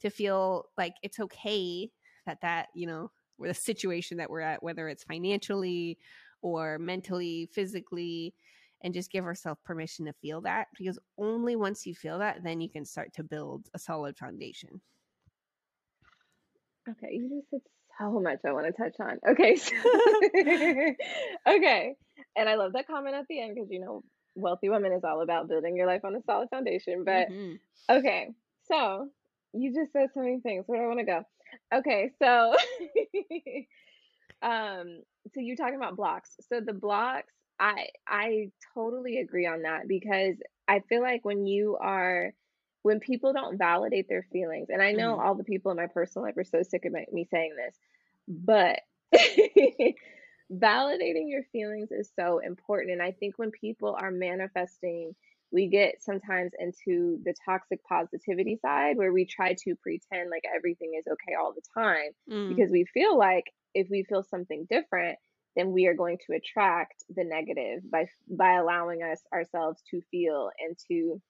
to 0.00 0.10
feel 0.10 0.66
like 0.76 0.94
it's 1.02 1.20
okay 1.20 1.90
that 2.26 2.40
that 2.42 2.68
you 2.74 2.86
know 2.86 3.10
the 3.38 3.54
situation 3.54 4.18
that 4.18 4.30
we're 4.30 4.40
at 4.40 4.62
whether 4.62 4.88
it's 4.88 5.04
financially 5.04 5.98
or 6.42 6.78
mentally 6.78 7.46
physically 7.52 8.34
and 8.82 8.94
just 8.94 9.10
give 9.10 9.24
ourselves 9.24 9.60
permission 9.64 10.06
to 10.06 10.12
feel 10.14 10.40
that 10.42 10.68
because 10.78 10.98
only 11.18 11.56
once 11.56 11.86
you 11.86 11.94
feel 11.94 12.18
that 12.18 12.42
then 12.42 12.60
you 12.60 12.68
can 12.70 12.84
start 12.84 13.12
to 13.14 13.24
build 13.24 13.68
a 13.74 13.78
solid 13.78 14.16
foundation 14.16 14.80
Okay, 16.88 17.08
you 17.12 17.28
just 17.40 17.50
said 17.50 17.60
so 17.98 18.20
much 18.20 18.38
I 18.44 18.52
want 18.52 18.66
to 18.66 18.72
touch 18.72 18.94
on. 19.00 19.18
Okay, 19.28 19.56
so 19.56 19.74
okay, 21.48 21.94
and 22.36 22.48
I 22.48 22.54
love 22.54 22.72
that 22.74 22.86
comment 22.86 23.14
at 23.16 23.26
the 23.28 23.40
end 23.40 23.54
because 23.54 23.70
you 23.70 23.80
know, 23.80 24.02
wealthy 24.34 24.68
woman 24.68 24.92
is 24.92 25.02
all 25.04 25.22
about 25.22 25.48
building 25.48 25.76
your 25.76 25.86
life 25.86 26.04
on 26.04 26.14
a 26.14 26.22
solid 26.22 26.48
foundation. 26.50 27.04
But 27.04 27.28
Mhm. 27.28 27.60
okay, 27.90 28.30
so 28.64 29.10
you 29.54 29.74
just 29.74 29.92
said 29.92 30.10
so 30.14 30.20
many 30.20 30.40
things. 30.40 30.64
Where 30.66 30.80
do 30.80 30.84
I 30.84 30.88
want 30.88 31.00
to 31.00 31.06
go? 31.06 31.22
Okay, 31.74 32.10
so 32.22 32.54
um, 34.42 35.02
so 35.34 35.40
you're 35.40 35.56
talking 35.56 35.76
about 35.76 35.96
blocks. 35.96 36.36
So 36.48 36.60
the 36.60 36.72
blocks, 36.72 37.32
I 37.58 37.88
I 38.06 38.50
totally 38.74 39.18
agree 39.18 39.46
on 39.46 39.62
that 39.62 39.88
because 39.88 40.36
I 40.68 40.80
feel 40.88 41.02
like 41.02 41.24
when 41.24 41.46
you 41.46 41.76
are 41.80 42.32
when 42.82 43.00
people 43.00 43.32
don't 43.32 43.58
validate 43.58 44.08
their 44.08 44.26
feelings, 44.32 44.68
and 44.70 44.82
I 44.82 44.92
know 44.92 45.18
Mhm. 45.18 45.20
all 45.20 45.34
the 45.34 45.44
people 45.44 45.70
in 45.72 45.76
my 45.76 45.86
personal 45.88 46.26
life 46.26 46.36
are 46.36 46.44
so 46.44 46.62
sick 46.62 46.84
of 46.84 46.92
my- 46.92 47.06
me 47.12 47.24
saying 47.30 47.54
this, 47.56 47.76
but 48.28 48.80
validating 50.52 51.28
your 51.28 51.42
feelings 51.52 51.90
is 51.90 52.10
so 52.18 52.38
important. 52.38 52.92
And 52.92 53.02
I 53.02 53.12
think 53.12 53.38
when 53.38 53.50
people 53.50 53.96
are 53.98 54.10
manifesting, 54.10 55.14
we 55.52 55.68
get 55.68 56.02
sometimes 56.02 56.52
into 56.58 57.18
the 57.24 57.34
toxic 57.44 57.80
positivity 57.84 58.58
side 58.60 58.96
where 58.96 59.12
we 59.12 59.24
try 59.24 59.54
to 59.54 59.74
pretend 59.76 60.30
like 60.30 60.42
everything 60.54 60.92
is 60.98 61.06
okay 61.06 61.34
all 61.40 61.52
the 61.54 61.62
time 61.74 62.10
Mm. 62.28 62.48
because 62.48 62.70
we 62.70 62.84
feel 62.84 63.16
like 63.16 63.44
if 63.74 63.88
we 63.90 64.04
feel 64.04 64.22
something 64.22 64.66
different 64.70 65.18
then 65.54 65.72
we 65.72 65.86
are 65.86 65.94
going 65.94 66.18
to 66.26 66.34
attract 66.36 67.04
the 67.08 67.24
negative 67.24 67.80
by 67.90 68.06
by 68.28 68.54
allowing 68.54 69.02
us 69.02 69.22
ourselves 69.32 69.82
to 69.90 70.00
feel 70.10 70.50
and 70.58 70.76
to 70.88 71.20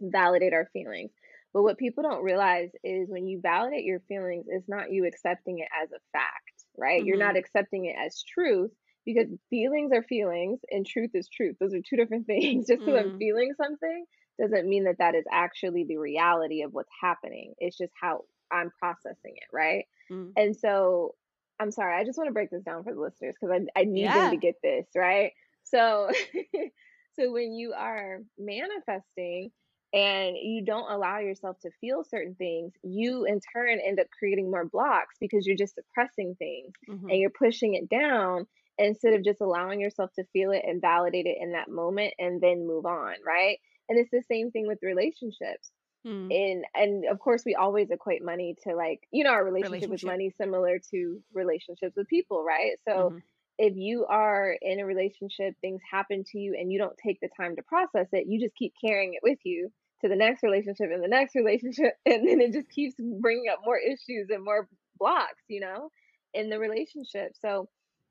validate 0.00 0.52
our 0.52 0.68
feelings. 0.72 1.10
But 1.52 1.62
what 1.62 1.78
people 1.78 2.02
don't 2.02 2.22
realize 2.22 2.70
is 2.84 3.08
when 3.08 3.26
you 3.26 3.40
validate 3.40 3.84
your 3.84 4.00
feelings 4.00 4.44
it's 4.48 4.68
not 4.68 4.92
you 4.92 5.06
accepting 5.06 5.58
it 5.60 5.68
as 5.82 5.90
a 5.92 6.00
fact 6.12 6.52
right? 6.78 7.02
You're 7.04 7.16
not 7.16 7.36
accepting 7.38 7.86
it 7.86 7.96
as 7.98 8.22
truth 8.22 8.70
because 9.06 9.28
feelings 9.48 9.92
are 9.94 10.02
feelings 10.02 10.60
and 10.70 10.84
truth 10.86 11.10
is 11.14 11.28
truth 11.28 11.56
those 11.60 11.72
are 11.72 11.80
two 11.80 11.96
different 11.96 12.26
things 12.32 12.66
just 12.66 12.80
because 12.84 13.00
i'm 13.00 13.12
Mm. 13.12 13.18
feeling 13.18 13.52
something 13.56 14.04
doesn't 14.38 14.68
mean 14.68 14.84
that 14.84 14.98
that 14.98 15.14
is 15.14 15.24
actually 15.32 15.84
the 15.84 15.96
reality 15.96 16.62
of 16.62 16.74
what's 16.74 16.90
happening 17.00 17.54
it's 17.58 17.78
just 17.78 17.92
how 17.98 18.24
i'm 18.52 18.70
processing 18.78 19.34
it 19.36 19.48
right 19.52 19.86
Mm. 20.10 20.32
and 20.36 20.56
so 20.56 21.14
I'm 21.58 21.70
sorry, 21.70 21.98
I 21.98 22.04
just 22.04 22.18
want 22.18 22.28
to 22.28 22.34
break 22.34 22.50
this 22.50 22.62
down 22.62 22.84
for 22.84 22.92
the 22.92 23.00
listeners 23.00 23.34
because 23.40 23.62
I, 23.74 23.80
I 23.80 23.84
need 23.84 24.08
them 24.08 24.30
to 24.30 24.36
get 24.36 24.56
this, 24.62 24.86
right? 24.94 25.32
So 25.64 26.10
so 27.18 27.32
when 27.32 27.54
you 27.54 27.72
are 27.72 28.20
manifesting 28.38 29.50
and 29.92 30.36
you 30.36 30.62
don't 30.64 30.90
allow 30.90 31.18
yourself 31.18 31.58
to 31.60 31.70
feel 31.80 32.04
certain 32.04 32.34
things, 32.34 32.72
you 32.82 33.24
in 33.24 33.40
turn 33.54 33.78
end 33.80 33.98
up 34.00 34.06
creating 34.16 34.50
more 34.50 34.66
blocks 34.66 35.16
because 35.20 35.46
you're 35.46 35.56
just 35.56 35.74
suppressing 35.76 36.34
things 36.38 36.72
mm-hmm. 36.88 37.08
and 37.08 37.18
you're 37.18 37.30
pushing 37.30 37.74
it 37.74 37.88
down 37.88 38.46
instead 38.78 39.14
of 39.14 39.24
just 39.24 39.40
allowing 39.40 39.80
yourself 39.80 40.12
to 40.14 40.24
feel 40.32 40.50
it 40.50 40.62
and 40.66 40.80
validate 40.80 41.26
it 41.26 41.38
in 41.40 41.52
that 41.52 41.68
moment 41.68 42.14
and 42.18 42.40
then 42.40 42.66
move 42.66 42.86
on, 42.86 43.14
right? 43.26 43.58
And 43.88 43.98
it's 43.98 44.10
the 44.10 44.22
same 44.28 44.50
thing 44.50 44.66
with 44.66 44.78
relationships. 44.82 45.70
Mm. 46.06 46.30
And 46.30 46.64
and 46.74 47.04
of 47.10 47.18
course 47.18 47.42
we 47.44 47.54
always 47.54 47.90
equate 47.90 48.24
money 48.24 48.56
to 48.64 48.76
like, 48.76 49.00
you 49.10 49.24
know, 49.24 49.30
our 49.30 49.44
relationship, 49.44 49.88
relationship. 49.88 49.90
with 49.90 50.04
money 50.04 50.32
similar 50.38 50.78
to 50.90 51.20
relationships 51.32 51.96
with 51.96 52.06
people, 52.08 52.44
right? 52.44 52.72
So 52.86 52.92
mm-hmm. 52.94 53.18
if 53.58 53.76
you 53.76 54.06
are 54.06 54.54
in 54.60 54.78
a 54.78 54.86
relationship, 54.86 55.54
things 55.60 55.80
happen 55.90 56.22
to 56.32 56.38
you 56.38 56.54
and 56.58 56.70
you 56.70 56.78
don't 56.78 56.96
take 56.98 57.18
the 57.20 57.28
time 57.36 57.56
to 57.56 57.62
process 57.62 58.06
it, 58.12 58.26
you 58.28 58.40
just 58.40 58.54
keep 58.54 58.74
carrying 58.80 59.14
it 59.14 59.20
with 59.22 59.38
you 59.44 59.72
to 60.02 60.08
the 60.08 60.16
next 60.16 60.42
relationship 60.42 60.90
and 60.92 61.02
the 61.02 61.08
next 61.08 61.34
relationship 61.34 61.94
and 62.04 62.28
then 62.28 62.40
it 62.40 62.52
just 62.52 62.68
keeps 62.70 62.94
bringing 63.20 63.46
up 63.50 63.60
more 63.64 63.78
issues 63.78 64.28
and 64.30 64.44
more 64.44 64.68
blocks, 64.98 65.42
you 65.48 65.60
know, 65.60 65.90
in 66.34 66.50
the 66.50 66.58
relationship. 66.58 67.32
So 67.40 67.68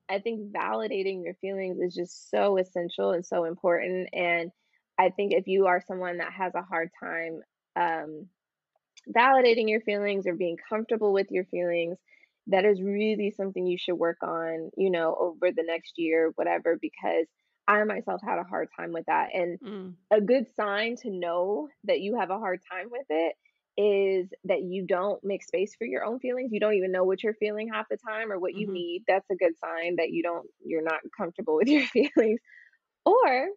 I 0.08 0.20
think 0.20 0.52
validating 0.52 1.24
your 1.24 1.34
feelings 1.34 1.78
is 1.80 1.94
just 1.94 2.30
so 2.30 2.58
essential 2.58 3.10
and 3.10 3.24
so 3.24 3.44
important. 3.44 4.08
And 4.12 4.50
I 4.98 5.10
think 5.10 5.32
if 5.32 5.46
you 5.46 5.66
are 5.66 5.82
someone 5.86 6.18
that 6.18 6.32
has 6.32 6.54
a 6.54 6.62
hard 6.62 6.90
time 7.02 7.40
um, 7.74 8.28
validating 9.14 9.68
your 9.68 9.80
feelings 9.80 10.26
or 10.26 10.34
being 10.34 10.56
comfortable 10.68 11.12
with 11.12 11.30
your 11.30 11.44
feelings, 11.44 11.98
that 12.48 12.64
is 12.64 12.80
really 12.80 13.32
something 13.36 13.66
you 13.66 13.78
should 13.78 13.96
work 13.96 14.18
on, 14.22 14.70
you 14.76 14.90
know, 14.90 15.16
over 15.18 15.50
the 15.50 15.64
next 15.66 15.94
year, 15.96 16.32
whatever, 16.36 16.78
because 16.80 17.26
I 17.66 17.82
myself 17.84 18.20
had 18.24 18.38
a 18.38 18.44
hard 18.44 18.68
time 18.78 18.92
with 18.92 19.06
that. 19.06 19.30
And 19.34 19.58
mm. 19.60 19.94
a 20.12 20.20
good 20.20 20.46
sign 20.54 20.96
to 21.02 21.10
know 21.10 21.68
that 21.84 22.00
you 22.00 22.16
have 22.18 22.30
a 22.30 22.38
hard 22.38 22.60
time 22.70 22.86
with 22.90 23.06
it 23.10 23.34
is 23.76 24.28
that 24.44 24.62
you 24.62 24.86
don't 24.86 25.22
make 25.22 25.42
space 25.42 25.74
for 25.76 25.84
your 25.84 26.04
own 26.04 26.18
feelings. 26.18 26.50
You 26.52 26.60
don't 26.60 26.74
even 26.74 26.92
know 26.92 27.04
what 27.04 27.22
you're 27.22 27.34
feeling 27.34 27.68
half 27.72 27.86
the 27.90 27.98
time 27.98 28.32
or 28.32 28.38
what 28.38 28.54
you 28.54 28.66
mm-hmm. 28.66 28.74
need. 28.74 29.04
That's 29.06 29.28
a 29.30 29.36
good 29.36 29.52
sign 29.58 29.96
that 29.96 30.10
you 30.10 30.22
don't 30.22 30.46
you're 30.64 30.82
not 30.82 31.00
comfortable 31.16 31.56
with 31.56 31.68
your 31.68 31.86
feelings. 31.86 32.40
Or 33.04 33.48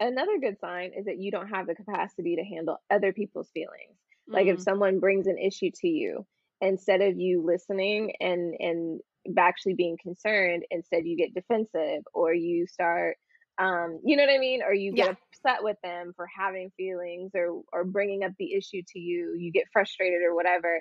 another 0.00 0.38
good 0.40 0.58
sign 0.60 0.92
is 0.96 1.06
that 1.06 1.18
you 1.18 1.30
don't 1.30 1.48
have 1.48 1.66
the 1.66 1.74
capacity 1.74 2.36
to 2.36 2.44
handle 2.44 2.78
other 2.90 3.12
people's 3.12 3.48
feelings. 3.54 3.94
Mm-hmm. 4.28 4.34
Like 4.34 4.46
if 4.46 4.58
mm. 4.58 4.62
someone 4.62 5.00
brings 5.00 5.26
an 5.26 5.38
issue 5.38 5.70
to 5.82 5.88
you, 5.88 6.26
instead 6.60 7.00
of 7.00 7.18
you 7.18 7.42
listening 7.44 8.14
and 8.20 8.54
and 8.58 9.00
actually 9.38 9.74
being 9.74 9.96
concerned, 10.02 10.64
instead 10.70 11.06
you 11.06 11.16
get 11.16 11.34
defensive 11.34 12.02
or 12.12 12.34
you 12.34 12.66
start 12.66 13.16
um 13.58 14.00
you 14.04 14.16
know 14.16 14.24
what 14.24 14.34
i 14.34 14.38
mean 14.38 14.62
or 14.62 14.74
you 14.74 14.92
get 14.92 15.06
yeah. 15.06 15.12
upset 15.12 15.62
with 15.62 15.76
them 15.82 16.12
for 16.16 16.26
having 16.26 16.70
feelings 16.76 17.30
or 17.34 17.62
or 17.72 17.84
bringing 17.84 18.24
up 18.24 18.32
the 18.38 18.52
issue 18.52 18.82
to 18.88 18.98
you 18.98 19.34
you 19.38 19.52
get 19.52 19.64
frustrated 19.72 20.22
or 20.22 20.34
whatever 20.34 20.80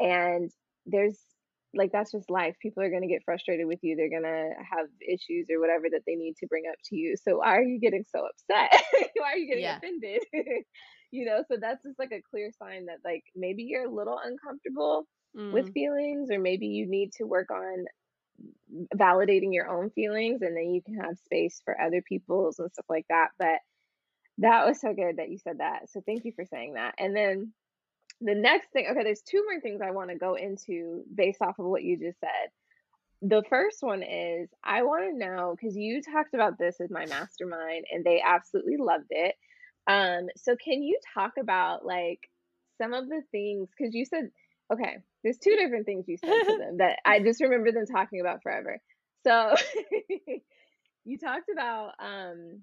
and 0.00 0.50
there's 0.86 1.18
like 1.76 1.90
that's 1.92 2.12
just 2.12 2.30
life 2.30 2.54
people 2.62 2.82
are 2.82 2.90
going 2.90 3.02
to 3.02 3.08
get 3.08 3.22
frustrated 3.24 3.66
with 3.66 3.80
you 3.82 3.96
they're 3.96 4.10
going 4.10 4.22
to 4.22 4.50
have 4.58 4.86
issues 5.06 5.48
or 5.50 5.60
whatever 5.60 5.84
that 5.90 6.02
they 6.06 6.14
need 6.14 6.34
to 6.36 6.46
bring 6.46 6.64
up 6.70 6.78
to 6.84 6.96
you 6.96 7.16
so 7.22 7.38
why 7.38 7.56
are 7.56 7.62
you 7.62 7.80
getting 7.80 8.04
so 8.10 8.20
upset 8.20 8.82
why 9.16 9.32
are 9.32 9.36
you 9.36 9.48
getting 9.48 9.64
yeah. 9.64 9.76
offended 9.76 10.22
you 11.10 11.24
know 11.24 11.42
so 11.48 11.56
that's 11.60 11.82
just 11.84 11.98
like 11.98 12.12
a 12.12 12.22
clear 12.30 12.50
sign 12.58 12.86
that 12.86 12.98
like 13.04 13.24
maybe 13.34 13.64
you're 13.64 13.86
a 13.86 13.94
little 13.94 14.18
uncomfortable 14.24 15.06
mm. 15.36 15.52
with 15.52 15.72
feelings 15.72 16.30
or 16.30 16.38
maybe 16.38 16.66
you 16.66 16.86
need 16.86 17.10
to 17.12 17.24
work 17.24 17.50
on 17.50 17.84
validating 18.94 19.52
your 19.52 19.68
own 19.68 19.90
feelings 19.90 20.42
and 20.42 20.56
then 20.56 20.72
you 20.72 20.82
can 20.82 20.94
have 20.94 21.18
space 21.18 21.60
for 21.64 21.80
other 21.80 22.02
people's 22.02 22.58
and 22.58 22.70
stuff 22.72 22.86
like 22.88 23.06
that 23.08 23.28
but 23.38 23.58
that 24.38 24.66
was 24.66 24.80
so 24.80 24.92
good 24.92 25.18
that 25.18 25.30
you 25.30 25.38
said 25.38 25.58
that 25.58 25.88
so 25.90 26.02
thank 26.06 26.24
you 26.24 26.32
for 26.34 26.44
saying 26.44 26.74
that 26.74 26.94
and 26.98 27.14
then 27.14 27.52
the 28.20 28.34
next 28.34 28.70
thing 28.72 28.86
okay 28.90 29.04
there's 29.04 29.22
two 29.22 29.44
more 29.44 29.60
things 29.60 29.80
i 29.80 29.90
want 29.90 30.10
to 30.10 30.16
go 30.16 30.34
into 30.34 31.02
based 31.14 31.42
off 31.42 31.58
of 31.58 31.66
what 31.66 31.82
you 31.82 31.98
just 31.98 32.18
said. 32.20 32.50
The 33.22 33.42
first 33.48 33.78
one 33.80 34.02
is 34.02 34.48
i 34.62 34.82
want 34.82 35.04
to 35.04 35.18
know 35.18 35.54
because 35.56 35.76
you 35.76 36.02
talked 36.02 36.34
about 36.34 36.58
this 36.58 36.76
with 36.78 36.90
my 36.90 37.06
mastermind 37.06 37.84
and 37.90 38.04
they 38.04 38.22
absolutely 38.24 38.76
loved 38.78 39.06
it 39.10 39.34
um 39.86 40.26
so 40.36 40.56
can 40.62 40.82
you 40.82 40.98
talk 41.14 41.32
about 41.40 41.86
like 41.86 42.28
some 42.80 42.92
of 42.92 43.08
the 43.08 43.22
things 43.30 43.68
because 43.76 43.94
you 43.94 44.04
said 44.04 44.30
okay 44.72 44.98
there's 45.24 45.38
two 45.38 45.56
different 45.56 45.86
things 45.86 46.04
you 46.06 46.16
said 46.18 46.30
to 46.44 46.58
them 46.58 46.76
that 46.78 46.98
I 47.04 47.20
just 47.20 47.40
remember 47.40 47.72
them 47.72 47.86
talking 47.86 48.20
about 48.20 48.42
forever. 48.42 48.80
So 49.26 49.54
you 51.04 51.18
talked 51.18 51.48
about 51.52 51.92
um 51.98 52.60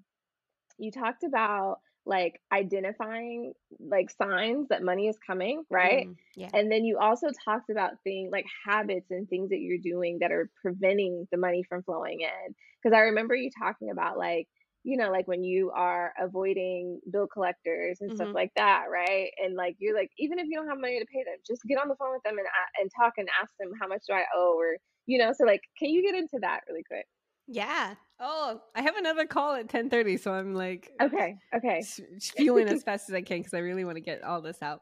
you 0.78 0.90
talked 0.92 1.24
about 1.24 1.80
like 2.04 2.40
identifying 2.52 3.52
like 3.78 4.10
signs 4.10 4.68
that 4.68 4.82
money 4.82 5.08
is 5.08 5.16
coming, 5.24 5.62
right? 5.70 6.08
Mm, 6.08 6.16
yeah. 6.34 6.48
And 6.52 6.70
then 6.70 6.84
you 6.84 6.98
also 6.98 7.28
talked 7.44 7.70
about 7.70 7.92
things 8.02 8.30
like 8.32 8.46
habits 8.66 9.10
and 9.10 9.28
things 9.28 9.50
that 9.50 9.60
you're 9.60 9.78
doing 9.78 10.18
that 10.20 10.32
are 10.32 10.50
preventing 10.62 11.28
the 11.30 11.38
money 11.38 11.62
from 11.68 11.84
flowing 11.84 12.20
in. 12.20 12.54
Because 12.82 12.96
I 12.96 13.02
remember 13.02 13.36
you 13.36 13.50
talking 13.56 13.90
about 13.90 14.18
like 14.18 14.48
you 14.84 14.96
know, 14.96 15.10
like 15.10 15.28
when 15.28 15.44
you 15.44 15.70
are 15.70 16.12
avoiding 16.20 17.00
bill 17.10 17.26
collectors 17.26 17.98
and 18.00 18.10
mm-hmm. 18.10 18.16
stuff 18.16 18.34
like 18.34 18.50
that, 18.56 18.86
right? 18.90 19.30
And 19.42 19.54
like 19.54 19.76
you're 19.78 19.94
like, 19.94 20.10
even 20.18 20.38
if 20.38 20.46
you 20.48 20.56
don't 20.56 20.68
have 20.68 20.80
money 20.80 20.98
to 20.98 21.06
pay 21.06 21.22
them, 21.22 21.36
just 21.46 21.62
get 21.68 21.78
on 21.78 21.88
the 21.88 21.96
phone 21.96 22.12
with 22.12 22.22
them 22.24 22.38
and 22.38 22.46
and 22.80 22.90
talk 22.98 23.14
and 23.16 23.28
ask 23.40 23.52
them 23.60 23.70
how 23.80 23.86
much 23.86 24.02
do 24.08 24.14
I 24.14 24.24
owe, 24.34 24.56
or 24.58 24.76
you 25.06 25.18
know. 25.18 25.32
So 25.36 25.44
like, 25.44 25.60
can 25.78 25.90
you 25.90 26.02
get 26.02 26.14
into 26.14 26.38
that 26.40 26.60
really 26.68 26.82
quick? 26.82 27.06
Yeah. 27.46 27.94
Oh, 28.20 28.60
I 28.74 28.82
have 28.82 28.96
another 28.96 29.26
call 29.26 29.54
at 29.54 29.68
ten 29.68 29.88
thirty, 29.88 30.16
so 30.16 30.32
I'm 30.32 30.54
like, 30.54 30.90
okay, 31.00 31.36
okay, 31.54 31.82
fueling 32.36 32.68
as 32.68 32.82
fast 32.82 33.08
as 33.08 33.14
I 33.14 33.22
can 33.22 33.38
because 33.38 33.54
I 33.54 33.58
really 33.58 33.84
want 33.84 33.96
to 33.96 34.02
get 34.02 34.22
all 34.22 34.42
this 34.42 34.62
out. 34.62 34.80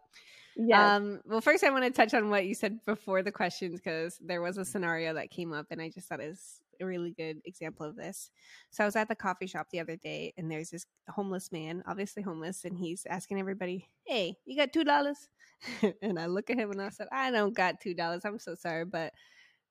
Yeah. 0.57 0.97
Um, 0.97 1.21
well, 1.27 1.41
first, 1.41 1.65
I 1.65 1.71
want 1.71 1.85
to 1.85 1.91
touch 1.91 2.13
on 2.13 2.29
what 2.29 2.47
you 2.47 2.55
said 2.55 2.85
before 2.85 3.23
the 3.23 3.33
questions 3.33 3.81
because 3.81 4.19
there 4.21 4.43
was 4.43 4.59
a 4.59 4.65
scenario 4.65 5.15
that 5.15 5.31
came 5.31 5.53
up, 5.53 5.67
and 5.71 5.81
I 5.81 5.89
just 5.89 6.09
thought 6.09 6.21
it 6.21 6.29
was 6.29 6.61
a 6.81 6.87
really 6.87 7.13
good 7.13 7.41
example 7.45 7.87
of 7.87 7.97
this. 7.97 8.31
So 8.71 8.85
I 8.85 8.87
was 8.87 8.97
at 8.97 9.09
the 9.09 9.15
coffee 9.15 9.47
shop 9.47 9.69
the 9.71 9.81
other 9.81 9.97
day, 9.97 10.33
and 10.37 10.51
there's 10.51 10.71
this 10.71 10.87
homeless 11.09 11.53
man, 11.53 11.83
obviously 11.87 12.23
homeless, 12.23 12.65
and 12.65 12.77
he's 12.77 13.07
asking 13.09 13.41
everybody, 13.41 13.89
"Hey, 14.05 14.37
you 14.45 14.57
got 14.57 14.73
two 14.73 14.85
dollars?" 14.85 15.29
and 16.03 16.19
I 16.19 16.27
look 16.27 16.51
at 16.51 16.59
him 16.59 16.71
and 16.71 16.83
I 16.83 16.91
said, 16.91 17.09
"I 17.13 17.31
don't 17.31 17.55
got 17.55 17.81
two 17.81 17.95
dollars. 17.95 18.25
I'm 18.25 18.39
so 18.39 18.55
sorry, 18.55 18.85
but 18.85 19.13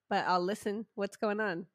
but 0.10 0.26
I'll 0.28 0.44
listen. 0.44 0.86
What's 0.96 1.18
going 1.18 1.40
on?" 1.40 1.68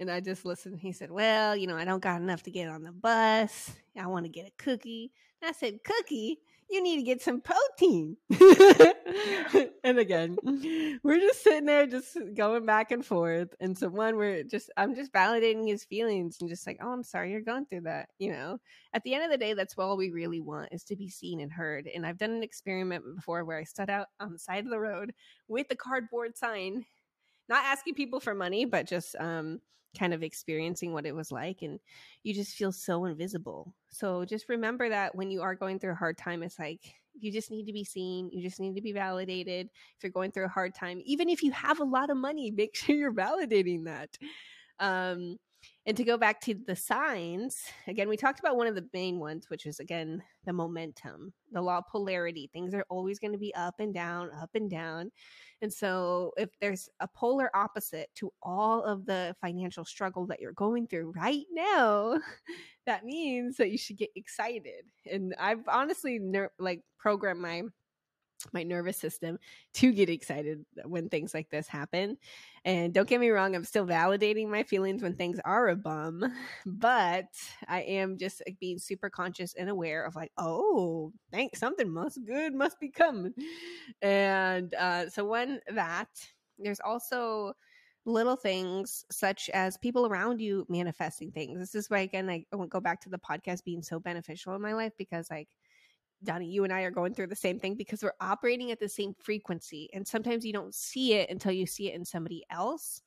And 0.00 0.10
I 0.10 0.20
just 0.20 0.46
listened. 0.46 0.80
He 0.80 0.92
said, 0.92 1.10
Well, 1.10 1.54
you 1.54 1.66
know, 1.66 1.76
I 1.76 1.84
don't 1.84 2.02
got 2.02 2.22
enough 2.22 2.42
to 2.44 2.50
get 2.50 2.68
on 2.70 2.82
the 2.84 2.92
bus. 2.92 3.70
I 3.98 4.06
want 4.06 4.24
to 4.24 4.30
get 4.30 4.48
a 4.48 4.52
cookie. 4.62 5.12
And 5.42 5.50
I 5.50 5.52
said, 5.52 5.84
Cookie? 5.84 6.40
You 6.70 6.82
need 6.82 6.96
to 6.96 7.02
get 7.02 7.20
some 7.20 7.40
protein. 7.40 8.16
and 9.84 9.98
again, 9.98 10.36
we're 11.02 11.18
just 11.18 11.42
sitting 11.42 11.66
there, 11.66 11.86
just 11.86 12.16
going 12.34 12.64
back 12.64 12.92
and 12.92 13.04
forth. 13.04 13.54
And 13.60 13.76
so, 13.76 13.88
one, 13.88 14.16
we're 14.16 14.44
just, 14.44 14.70
I'm 14.76 14.94
just 14.94 15.12
validating 15.12 15.66
his 15.66 15.84
feelings 15.84 16.38
and 16.40 16.48
just 16.48 16.66
like, 16.66 16.78
oh, 16.80 16.92
I'm 16.92 17.02
sorry 17.02 17.32
you're 17.32 17.40
going 17.40 17.66
through 17.66 17.82
that. 17.82 18.08
You 18.18 18.32
know, 18.32 18.58
at 18.92 19.02
the 19.02 19.14
end 19.14 19.24
of 19.24 19.30
the 19.30 19.38
day, 19.38 19.54
that's 19.54 19.76
all 19.76 19.96
we 19.96 20.10
really 20.10 20.40
want 20.40 20.68
is 20.72 20.84
to 20.84 20.96
be 20.96 21.08
seen 21.08 21.40
and 21.40 21.52
heard. 21.52 21.88
And 21.92 22.06
I've 22.06 22.18
done 22.18 22.30
an 22.30 22.42
experiment 22.42 23.04
before 23.16 23.44
where 23.44 23.58
I 23.58 23.64
stood 23.64 23.90
out 23.90 24.06
on 24.20 24.32
the 24.32 24.38
side 24.38 24.64
of 24.64 24.70
the 24.70 24.80
road 24.80 25.12
with 25.48 25.66
a 25.70 25.76
cardboard 25.76 26.36
sign, 26.36 26.84
not 27.48 27.64
asking 27.64 27.94
people 27.94 28.20
for 28.20 28.34
money, 28.34 28.64
but 28.64 28.86
just, 28.86 29.16
um, 29.18 29.60
kind 29.98 30.14
of 30.14 30.22
experiencing 30.22 30.92
what 30.92 31.06
it 31.06 31.14
was 31.14 31.32
like 31.32 31.62
and 31.62 31.80
you 32.22 32.34
just 32.34 32.56
feel 32.56 32.72
so 32.72 33.04
invisible. 33.04 33.74
So 33.90 34.24
just 34.24 34.48
remember 34.48 34.88
that 34.88 35.14
when 35.14 35.30
you 35.30 35.42
are 35.42 35.54
going 35.54 35.78
through 35.78 35.92
a 35.92 35.96
hard 35.96 36.16
time 36.16 36.42
it's 36.42 36.58
like 36.58 36.94
you 37.18 37.32
just 37.32 37.50
need 37.50 37.66
to 37.66 37.72
be 37.72 37.84
seen, 37.84 38.30
you 38.32 38.42
just 38.42 38.60
need 38.60 38.76
to 38.76 38.80
be 38.80 38.92
validated. 38.92 39.68
If 39.96 40.02
you're 40.02 40.12
going 40.12 40.30
through 40.30 40.46
a 40.46 40.48
hard 40.48 40.74
time, 40.74 41.00
even 41.04 41.28
if 41.28 41.42
you 41.42 41.50
have 41.52 41.80
a 41.80 41.84
lot 41.84 42.10
of 42.10 42.16
money, 42.16 42.50
make 42.56 42.76
sure 42.76 42.94
you're 42.94 43.12
validating 43.12 43.84
that. 43.84 44.16
Um 44.78 45.38
and 45.86 45.96
to 45.96 46.04
go 46.04 46.16
back 46.16 46.40
to 46.42 46.54
the 46.54 46.76
signs, 46.76 47.58
again, 47.86 48.08
we 48.08 48.16
talked 48.16 48.40
about 48.40 48.56
one 48.56 48.66
of 48.66 48.74
the 48.74 48.88
main 48.92 49.18
ones, 49.18 49.46
which 49.48 49.66
is 49.66 49.80
again 49.80 50.22
the 50.44 50.52
momentum, 50.52 51.32
the 51.52 51.60
law 51.60 51.78
of 51.78 51.88
polarity. 51.88 52.50
Things 52.52 52.74
are 52.74 52.84
always 52.90 53.18
going 53.18 53.32
to 53.32 53.38
be 53.38 53.54
up 53.54 53.74
and 53.78 53.92
down, 53.92 54.30
up 54.40 54.50
and 54.54 54.70
down. 54.70 55.10
And 55.62 55.72
so, 55.72 56.32
if 56.36 56.50
there's 56.60 56.88
a 57.00 57.08
polar 57.08 57.50
opposite 57.54 58.08
to 58.16 58.30
all 58.42 58.82
of 58.84 59.06
the 59.06 59.34
financial 59.40 59.84
struggle 59.84 60.26
that 60.26 60.40
you're 60.40 60.52
going 60.52 60.86
through 60.86 61.12
right 61.16 61.46
now, 61.52 62.18
that 62.86 63.04
means 63.04 63.56
that 63.56 63.70
you 63.70 63.78
should 63.78 63.98
get 63.98 64.10
excited. 64.16 64.84
And 65.10 65.34
I've 65.38 65.66
honestly 65.66 66.18
ner- 66.18 66.52
like 66.58 66.82
programmed 66.98 67.40
my 67.40 67.62
my 68.52 68.62
nervous 68.62 68.96
system 68.96 69.38
to 69.74 69.92
get 69.92 70.08
excited 70.08 70.64
when 70.84 71.08
things 71.08 71.34
like 71.34 71.50
this 71.50 71.66
happen. 71.66 72.16
And 72.64 72.92
don't 72.92 73.08
get 73.08 73.20
me 73.20 73.30
wrong, 73.30 73.54
I'm 73.54 73.64
still 73.64 73.86
validating 73.86 74.48
my 74.48 74.62
feelings 74.62 75.02
when 75.02 75.14
things 75.14 75.40
are 75.44 75.68
a 75.68 75.76
bum, 75.76 76.24
but 76.66 77.26
I 77.68 77.82
am 77.82 78.18
just 78.18 78.42
like, 78.46 78.58
being 78.60 78.78
super 78.78 79.10
conscious 79.10 79.54
and 79.54 79.68
aware 79.68 80.04
of 80.04 80.16
like, 80.16 80.32
oh, 80.36 81.12
thanks, 81.32 81.60
something 81.60 81.90
must 81.90 82.24
good 82.24 82.54
must 82.54 82.78
be 82.80 82.88
coming. 82.88 83.34
And 84.02 84.74
uh, 84.74 85.08
so 85.08 85.24
when 85.24 85.60
that, 85.72 86.08
there's 86.58 86.80
also 86.80 87.54
little 88.06 88.36
things 88.36 89.04
such 89.10 89.50
as 89.50 89.76
people 89.76 90.06
around 90.06 90.40
you 90.40 90.66
manifesting 90.68 91.30
things. 91.30 91.58
This 91.58 91.74
is 91.74 91.90
why 91.90 92.00
again 92.00 92.28
I 92.30 92.44
won't 92.52 92.70
go 92.70 92.80
back 92.80 93.00
to 93.02 93.10
the 93.10 93.18
podcast 93.18 93.64
being 93.64 93.82
so 93.82 94.00
beneficial 94.00 94.54
in 94.54 94.62
my 94.62 94.72
life 94.72 94.92
because 94.96 95.30
like 95.30 95.48
Doni, 96.22 96.46
you 96.46 96.64
and 96.64 96.72
I 96.72 96.82
are 96.82 96.90
going 96.90 97.14
through 97.14 97.28
the 97.28 97.36
same 97.36 97.58
thing 97.58 97.74
because 97.74 98.02
we're 98.02 98.12
operating 98.20 98.70
at 98.70 98.80
the 98.80 98.88
same 98.88 99.14
frequency. 99.22 99.88
And 99.92 100.06
sometimes 100.06 100.44
you 100.44 100.52
don't 100.52 100.74
see 100.74 101.14
it 101.14 101.30
until 101.30 101.52
you 101.52 101.66
see 101.66 101.88
it 101.88 101.94
in 101.94 102.04
somebody 102.04 102.44
else. 102.50 103.02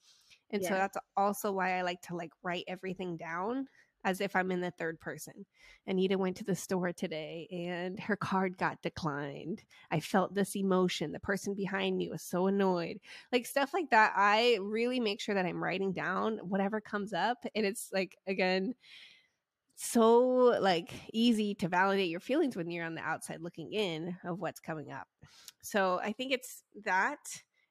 And 0.51 0.63
so 0.63 0.69
that's 0.69 0.97
also 1.17 1.51
why 1.51 1.79
I 1.79 1.81
like 1.81 2.01
to 2.03 2.15
like 2.15 2.31
write 2.43 2.65
everything 2.67 3.17
down 3.17 3.67
as 4.05 4.21
if 4.21 4.35
I'm 4.35 4.51
in 4.51 4.61
the 4.61 4.71
third 4.71 4.99
person. 4.99 5.45
Anita 5.87 6.17
went 6.17 6.35
to 6.37 6.43
the 6.43 6.55
store 6.55 6.91
today 6.91 7.47
and 7.51 7.99
her 7.99 8.15
card 8.15 8.57
got 8.57 8.81
declined. 8.81 9.63
I 9.91 9.99
felt 9.99 10.35
this 10.35 10.55
emotion. 10.55 11.11
The 11.11 11.19
person 11.19 11.55
behind 11.55 11.97
me 11.97 12.09
was 12.09 12.21
so 12.21 12.47
annoyed. 12.47 12.99
Like 13.31 13.45
stuff 13.45 13.73
like 13.73 13.89
that. 13.91 14.13
I 14.15 14.59
really 14.61 14.99
make 14.99 15.21
sure 15.21 15.35
that 15.35 15.45
I'm 15.45 15.63
writing 15.63 15.93
down 15.93 16.37
whatever 16.43 16.81
comes 16.81 17.13
up. 17.13 17.37
And 17.55 17.65
it's 17.65 17.89
like, 17.93 18.17
again, 18.27 18.75
so 19.83 20.57
like 20.61 20.91
easy 21.11 21.53
to 21.55 21.67
validate 21.67 22.09
your 22.09 22.21
feelings 22.21 22.55
when 22.55 22.71
you're 22.71 22.85
on 22.85 22.95
the 22.95 23.01
outside 23.01 23.41
looking 23.41 23.73
in 23.73 24.15
of 24.23 24.39
what's 24.39 24.59
coming 24.59 24.91
up. 24.91 25.07
So 25.61 25.99
I 26.01 26.13
think 26.13 26.31
it's 26.31 26.63
that. 26.85 27.19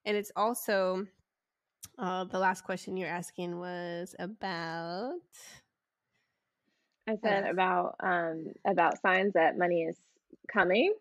And 0.04 0.16
it's 0.16 0.30
also 0.36 1.06
uh, 1.98 2.24
the 2.24 2.38
last 2.38 2.64
question 2.64 2.96
you're 2.96 3.08
asking 3.08 3.58
was 3.58 4.14
about 4.18 5.14
I 7.08 7.16
said 7.22 7.46
about 7.46 7.96
um 8.00 8.52
about 8.64 9.00
signs 9.00 9.32
that 9.32 9.58
money 9.58 9.82
is 9.82 9.96
coming 10.52 10.94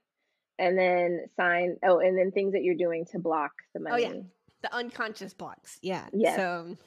and 0.58 0.78
then 0.78 1.26
sign 1.36 1.78
oh 1.84 2.00
and 2.00 2.18
then 2.18 2.32
things 2.32 2.54
that 2.54 2.64
you're 2.64 2.76
doing 2.76 3.06
to 3.12 3.20
block 3.20 3.52
the 3.74 3.82
money. 3.82 4.06
Oh 4.06 4.10
yeah. 4.10 4.22
The 4.62 4.74
unconscious 4.74 5.34
blocks. 5.34 5.78
Yeah. 5.82 6.08
Yes. 6.14 6.38
So 6.38 6.78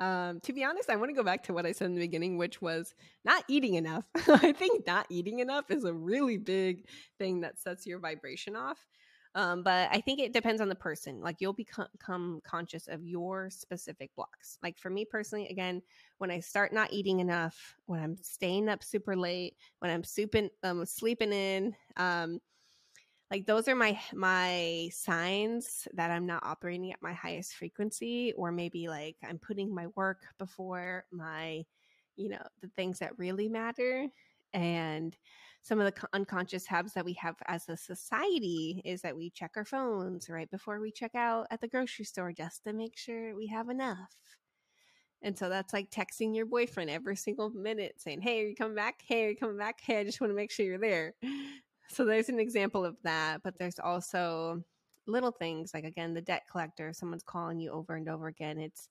um 0.00 0.40
to 0.40 0.52
be 0.52 0.64
honest, 0.64 0.90
I 0.90 0.96
want 0.96 1.10
to 1.10 1.14
go 1.14 1.22
back 1.22 1.42
to 1.44 1.52
what 1.52 1.66
I 1.66 1.72
said 1.72 1.86
in 1.86 1.94
the 1.94 2.00
beginning, 2.00 2.36
which 2.36 2.60
was 2.60 2.94
not 3.24 3.44
eating 3.48 3.74
enough. 3.74 4.04
I 4.28 4.52
think 4.52 4.86
not 4.86 5.06
eating 5.10 5.40
enough 5.40 5.70
is 5.70 5.84
a 5.84 5.92
really 5.92 6.36
big 6.36 6.86
thing 7.18 7.40
that 7.42 7.58
sets 7.58 7.86
your 7.86 7.98
vibration 7.98 8.56
off. 8.56 8.86
Um, 9.36 9.64
but 9.64 9.88
I 9.90 10.00
think 10.00 10.20
it 10.20 10.32
depends 10.32 10.60
on 10.60 10.68
the 10.68 10.74
person. 10.76 11.20
Like 11.20 11.36
you'll 11.40 11.52
become, 11.52 12.40
conscious 12.44 12.86
of 12.86 13.04
your 13.04 13.50
specific 13.50 14.14
blocks. 14.14 14.58
Like 14.62 14.78
for 14.78 14.90
me 14.90 15.04
personally, 15.04 15.48
again, 15.48 15.82
when 16.18 16.30
I 16.30 16.38
start 16.38 16.72
not 16.72 16.92
eating 16.92 17.20
enough, 17.20 17.74
when 17.86 18.00
I'm 18.00 18.16
staying 18.22 18.68
up 18.68 18.84
super 18.84 19.16
late, 19.16 19.56
when 19.80 19.90
I'm 19.90 20.02
souping, 20.02 20.50
um, 20.62 20.84
sleeping 20.86 21.32
in, 21.32 21.74
um, 21.96 22.40
like 23.34 23.46
those 23.46 23.66
are 23.66 23.74
my 23.74 23.98
my 24.14 24.88
signs 24.92 25.88
that 25.94 26.12
I'm 26.12 26.24
not 26.24 26.44
operating 26.46 26.92
at 26.92 27.02
my 27.02 27.12
highest 27.12 27.54
frequency, 27.56 28.32
or 28.36 28.52
maybe 28.52 28.86
like 28.86 29.16
I'm 29.28 29.40
putting 29.40 29.74
my 29.74 29.88
work 29.96 30.22
before 30.38 31.04
my, 31.10 31.64
you 32.14 32.28
know, 32.28 32.42
the 32.62 32.68
things 32.76 33.00
that 33.00 33.18
really 33.18 33.48
matter. 33.48 34.06
And 34.52 35.16
some 35.62 35.80
of 35.80 35.92
the 35.92 36.08
unconscious 36.12 36.64
habits 36.64 36.94
that 36.94 37.04
we 37.04 37.14
have 37.14 37.34
as 37.46 37.68
a 37.68 37.76
society 37.76 38.80
is 38.84 39.02
that 39.02 39.16
we 39.16 39.30
check 39.30 39.52
our 39.56 39.64
phones 39.64 40.30
right 40.30 40.48
before 40.48 40.78
we 40.78 40.92
check 40.92 41.16
out 41.16 41.48
at 41.50 41.60
the 41.60 41.66
grocery 41.66 42.04
store 42.04 42.32
just 42.32 42.62
to 42.64 42.72
make 42.72 42.96
sure 42.96 43.34
we 43.34 43.48
have 43.48 43.68
enough. 43.68 44.14
And 45.22 45.36
so 45.36 45.48
that's 45.48 45.72
like 45.72 45.90
texting 45.90 46.36
your 46.36 46.46
boyfriend 46.46 46.90
every 46.90 47.16
single 47.16 47.50
minute 47.50 47.94
saying, 47.98 48.20
Hey, 48.20 48.42
are 48.42 48.46
you 48.46 48.54
coming 48.54 48.76
back? 48.76 49.00
Hey, 49.06 49.24
are 49.24 49.30
you 49.30 49.36
coming 49.36 49.56
back? 49.56 49.80
Hey, 49.80 49.98
I 50.00 50.04
just 50.04 50.20
want 50.20 50.30
to 50.30 50.36
make 50.36 50.50
sure 50.52 50.66
you're 50.66 50.78
there. 50.78 51.14
So 51.88 52.04
there's 52.04 52.28
an 52.28 52.40
example 52.40 52.84
of 52.84 52.96
that. 53.04 53.42
But 53.42 53.58
there's 53.58 53.78
also 53.78 54.62
little 55.06 55.32
things 55.32 55.72
like, 55.74 55.84
again, 55.84 56.14
the 56.14 56.22
debt 56.22 56.42
collector, 56.50 56.92
someone's 56.92 57.22
calling 57.22 57.60
you 57.60 57.70
over 57.70 57.94
and 57.94 58.08
over 58.08 58.28
again. 58.28 58.58
It's 58.58 58.88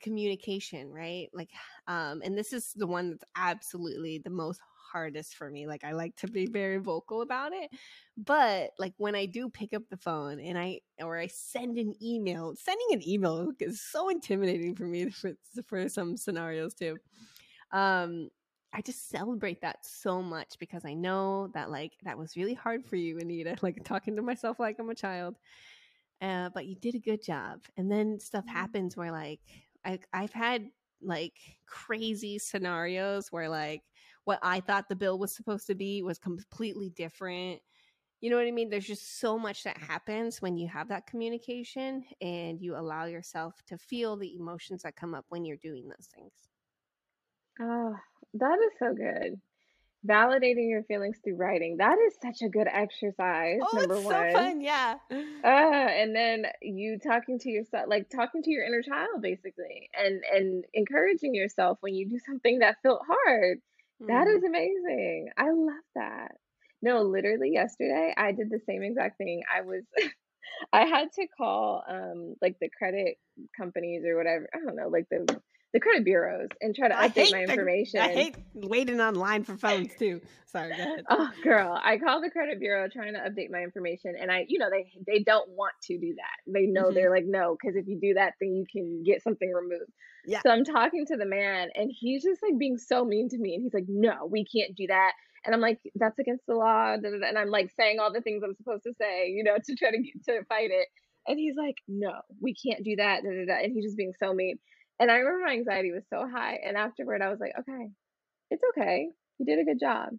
communication, 0.00 0.90
right? 0.92 1.28
Like, 1.32 1.50
um, 1.86 2.22
and 2.24 2.36
this 2.36 2.52
is 2.52 2.72
the 2.74 2.86
one 2.86 3.10
that's 3.10 3.24
absolutely 3.36 4.18
the 4.18 4.30
most 4.30 4.60
hardest 4.92 5.36
for 5.36 5.50
me. 5.50 5.66
Like 5.66 5.84
I 5.84 5.92
like 5.92 6.16
to 6.16 6.28
be 6.28 6.46
very 6.46 6.78
vocal 6.78 7.22
about 7.22 7.52
it. 7.52 7.70
But 8.16 8.70
like 8.78 8.94
when 8.96 9.14
I 9.14 9.26
do 9.26 9.48
pick 9.48 9.72
up 9.72 9.82
the 9.88 9.96
phone 9.96 10.40
and 10.40 10.58
I 10.58 10.80
or 11.00 11.18
I 11.18 11.28
send 11.28 11.78
an 11.78 11.94
email, 12.02 12.54
sending 12.56 12.88
an 12.92 13.08
email 13.08 13.52
is 13.60 13.80
so 13.80 14.08
intimidating 14.08 14.74
for 14.74 14.84
me 14.84 15.10
for, 15.10 15.32
for 15.66 15.88
some 15.88 16.16
scenarios 16.16 16.74
too. 16.74 16.96
Um 17.72 18.30
I 18.72 18.82
just 18.82 19.08
celebrate 19.10 19.60
that 19.62 19.84
so 19.84 20.22
much 20.22 20.56
because 20.60 20.84
I 20.84 20.94
know 20.94 21.48
that 21.54 21.70
like 21.70 21.92
that 22.04 22.16
was 22.18 22.36
really 22.36 22.54
hard 22.54 22.84
for 22.84 22.96
you, 22.96 23.18
Anita. 23.18 23.56
Like 23.62 23.84
talking 23.84 24.16
to 24.16 24.22
myself 24.22 24.60
like 24.60 24.78
I'm 24.78 24.90
a 24.90 24.94
child. 24.94 25.36
Uh, 26.20 26.50
but 26.50 26.66
you 26.66 26.76
did 26.76 26.94
a 26.94 27.00
good 27.00 27.22
job. 27.22 27.60
And 27.76 27.90
then 27.90 28.20
stuff 28.20 28.46
happens 28.46 28.96
where 28.96 29.10
like 29.10 29.40
I, 29.84 29.98
I've 30.12 30.32
had 30.32 30.70
like 31.02 31.34
crazy 31.66 32.38
scenarios 32.38 33.32
where 33.32 33.48
like 33.48 33.82
what 34.24 34.38
I 34.42 34.60
thought 34.60 34.88
the 34.88 34.96
bill 34.96 35.18
was 35.18 35.34
supposed 35.34 35.66
to 35.68 35.74
be 35.74 36.02
was 36.02 36.18
completely 36.18 36.90
different. 36.90 37.60
You 38.20 38.30
know 38.30 38.36
what 38.36 38.46
I 38.46 38.50
mean? 38.52 38.68
There's 38.70 38.86
just 38.86 39.18
so 39.18 39.38
much 39.38 39.64
that 39.64 39.78
happens 39.78 40.42
when 40.42 40.58
you 40.58 40.68
have 40.68 40.88
that 40.88 41.06
communication 41.06 42.04
and 42.20 42.60
you 42.60 42.76
allow 42.76 43.06
yourself 43.06 43.54
to 43.68 43.78
feel 43.78 44.16
the 44.16 44.36
emotions 44.36 44.82
that 44.82 44.96
come 44.96 45.14
up 45.14 45.24
when 45.30 45.44
you're 45.44 45.56
doing 45.56 45.88
those 45.88 46.08
things. 46.14 46.49
Oh, 47.60 47.94
that 48.34 48.58
is 48.66 48.72
so 48.78 48.94
good. 48.94 49.40
Validating 50.06 50.70
your 50.70 50.82
feelings 50.84 51.18
through 51.22 51.36
writing. 51.36 51.76
That 51.78 51.98
is 51.98 52.14
such 52.22 52.40
a 52.42 52.48
good 52.48 52.66
exercise. 52.72 53.58
Oh, 53.62 53.76
number 53.78 53.96
it's 53.96 54.04
one. 54.04 54.14
so 54.14 54.38
fun. 54.38 54.60
Yeah. 54.62 54.94
Uh, 55.12 55.46
and 55.46 56.14
then 56.14 56.44
you 56.62 56.98
talking 56.98 57.38
to 57.40 57.50
yourself, 57.50 57.84
like 57.88 58.08
talking 58.08 58.42
to 58.42 58.50
your 58.50 58.64
inner 58.64 58.82
child, 58.82 59.20
basically, 59.22 59.90
and 59.94 60.22
and 60.34 60.64
encouraging 60.74 61.34
yourself 61.34 61.78
when 61.80 61.94
you 61.94 62.08
do 62.08 62.18
something 62.26 62.60
that 62.60 62.76
felt 62.82 63.02
hard. 63.06 63.58
That 64.00 64.26
Mm. 64.26 64.36
is 64.38 64.44
amazing. 64.44 65.28
I 65.36 65.50
love 65.50 65.84
that. 65.96 66.32
No, 66.82 67.02
literally 67.02 67.50
yesterday 67.52 68.14
I 68.16 68.32
did 68.32 68.48
the 68.50 68.60
same 68.66 68.82
exact 68.82 69.18
thing. 69.18 69.42
I 69.54 69.62
was 69.62 69.82
I 70.72 70.86
had 70.86 71.12
to 71.14 71.26
call 71.36 71.82
um 71.88 72.34
like 72.40 72.56
the 72.60 72.70
credit 72.70 73.16
companies 73.56 74.02
or 74.06 74.16
whatever. 74.16 74.48
I 74.54 74.58
don't 74.64 74.76
know, 74.76 74.88
like 74.88 75.06
the 75.10 75.26
the 75.72 75.80
credit 75.80 76.04
bureaus 76.04 76.48
and 76.60 76.74
try 76.74 76.88
to 76.88 76.98
I 76.98 77.08
update 77.08 77.30
my 77.30 77.44
the, 77.46 77.52
information. 77.52 78.00
I 78.00 78.08
hate 78.08 78.34
waiting 78.54 79.00
online 79.00 79.44
for 79.44 79.56
phones 79.56 79.94
too. 79.98 80.20
Sorry, 80.46 80.70
go 80.76 80.82
ahead. 80.82 81.04
Oh, 81.08 81.30
girl, 81.44 81.78
I 81.80 81.96
called 81.98 82.24
the 82.24 82.30
credit 82.30 82.58
bureau 82.58 82.88
trying 82.88 83.14
to 83.14 83.20
update 83.20 83.50
my 83.50 83.60
information, 83.60 84.14
and 84.20 84.32
I, 84.32 84.46
you 84.48 84.58
know, 84.58 84.68
they 84.70 84.90
they 85.06 85.22
don't 85.22 85.48
want 85.50 85.74
to 85.84 85.98
do 85.98 86.14
that. 86.16 86.52
They 86.52 86.66
know 86.66 86.90
Mhm. 86.90 86.94
they're 86.94 87.10
like, 87.10 87.24
no, 87.26 87.56
because 87.60 87.76
if 87.76 87.86
you 87.86 88.00
do 88.00 88.14
that, 88.14 88.34
then 88.40 88.56
you 88.56 88.66
can 88.70 89.04
get 89.04 89.22
something 89.22 89.52
removed. 89.52 89.92
Yeah. 90.26 90.40
So 90.42 90.50
I'm 90.50 90.64
talking 90.64 91.06
to 91.06 91.16
the 91.16 91.24
man, 91.24 91.68
and 91.76 91.90
he's 91.96 92.24
just 92.24 92.42
like 92.42 92.58
being 92.58 92.76
so 92.78 93.04
mean 93.04 93.28
to 93.28 93.38
me, 93.38 93.54
and 93.54 93.62
he's 93.62 93.74
like, 93.74 93.86
no, 93.88 94.26
we 94.28 94.44
can't 94.44 94.74
do 94.76 94.88
that. 94.88 95.12
And 95.46 95.54
I'm 95.54 95.60
like, 95.60 95.78
that's 95.94 96.18
against 96.18 96.44
the 96.46 96.54
law. 96.54 96.96
da, 96.96 97.10
da, 97.10 97.18
da," 97.18 97.28
And 97.28 97.38
I'm 97.38 97.48
like 97.48 97.70
saying 97.78 97.98
all 98.00 98.12
the 98.12 98.20
things 98.20 98.42
I'm 98.42 98.54
supposed 98.56 98.82
to 98.82 98.92
say, 99.00 99.28
you 99.28 99.44
know, 99.44 99.56
to 99.64 99.74
try 99.76 99.90
to 99.92 99.98
get, 99.98 100.24
to 100.26 100.44
fight 100.46 100.70
it. 100.72 100.88
And 101.28 101.38
he's 101.38 101.54
like, 101.56 101.76
no, 101.86 102.12
we 102.40 102.54
can't 102.54 102.82
do 102.84 102.96
that. 102.96 103.22
da, 103.22 103.30
da, 103.30 103.46
da," 103.46 103.62
And 103.62 103.72
he's 103.72 103.84
just 103.84 103.96
being 103.96 104.14
so 104.18 104.34
mean. 104.34 104.58
And 105.00 105.10
I 105.10 105.16
remember 105.16 105.46
my 105.46 105.52
anxiety 105.54 105.90
was 105.90 106.04
so 106.10 106.28
high. 106.28 106.60
And 106.64 106.76
afterward, 106.76 107.22
I 107.22 107.30
was 107.30 107.40
like, 107.40 107.52
okay, 107.58 107.88
it's 108.50 108.62
okay. 108.70 109.08
You 109.38 109.46
did 109.46 109.58
a 109.58 109.64
good 109.64 109.80
job 109.80 110.10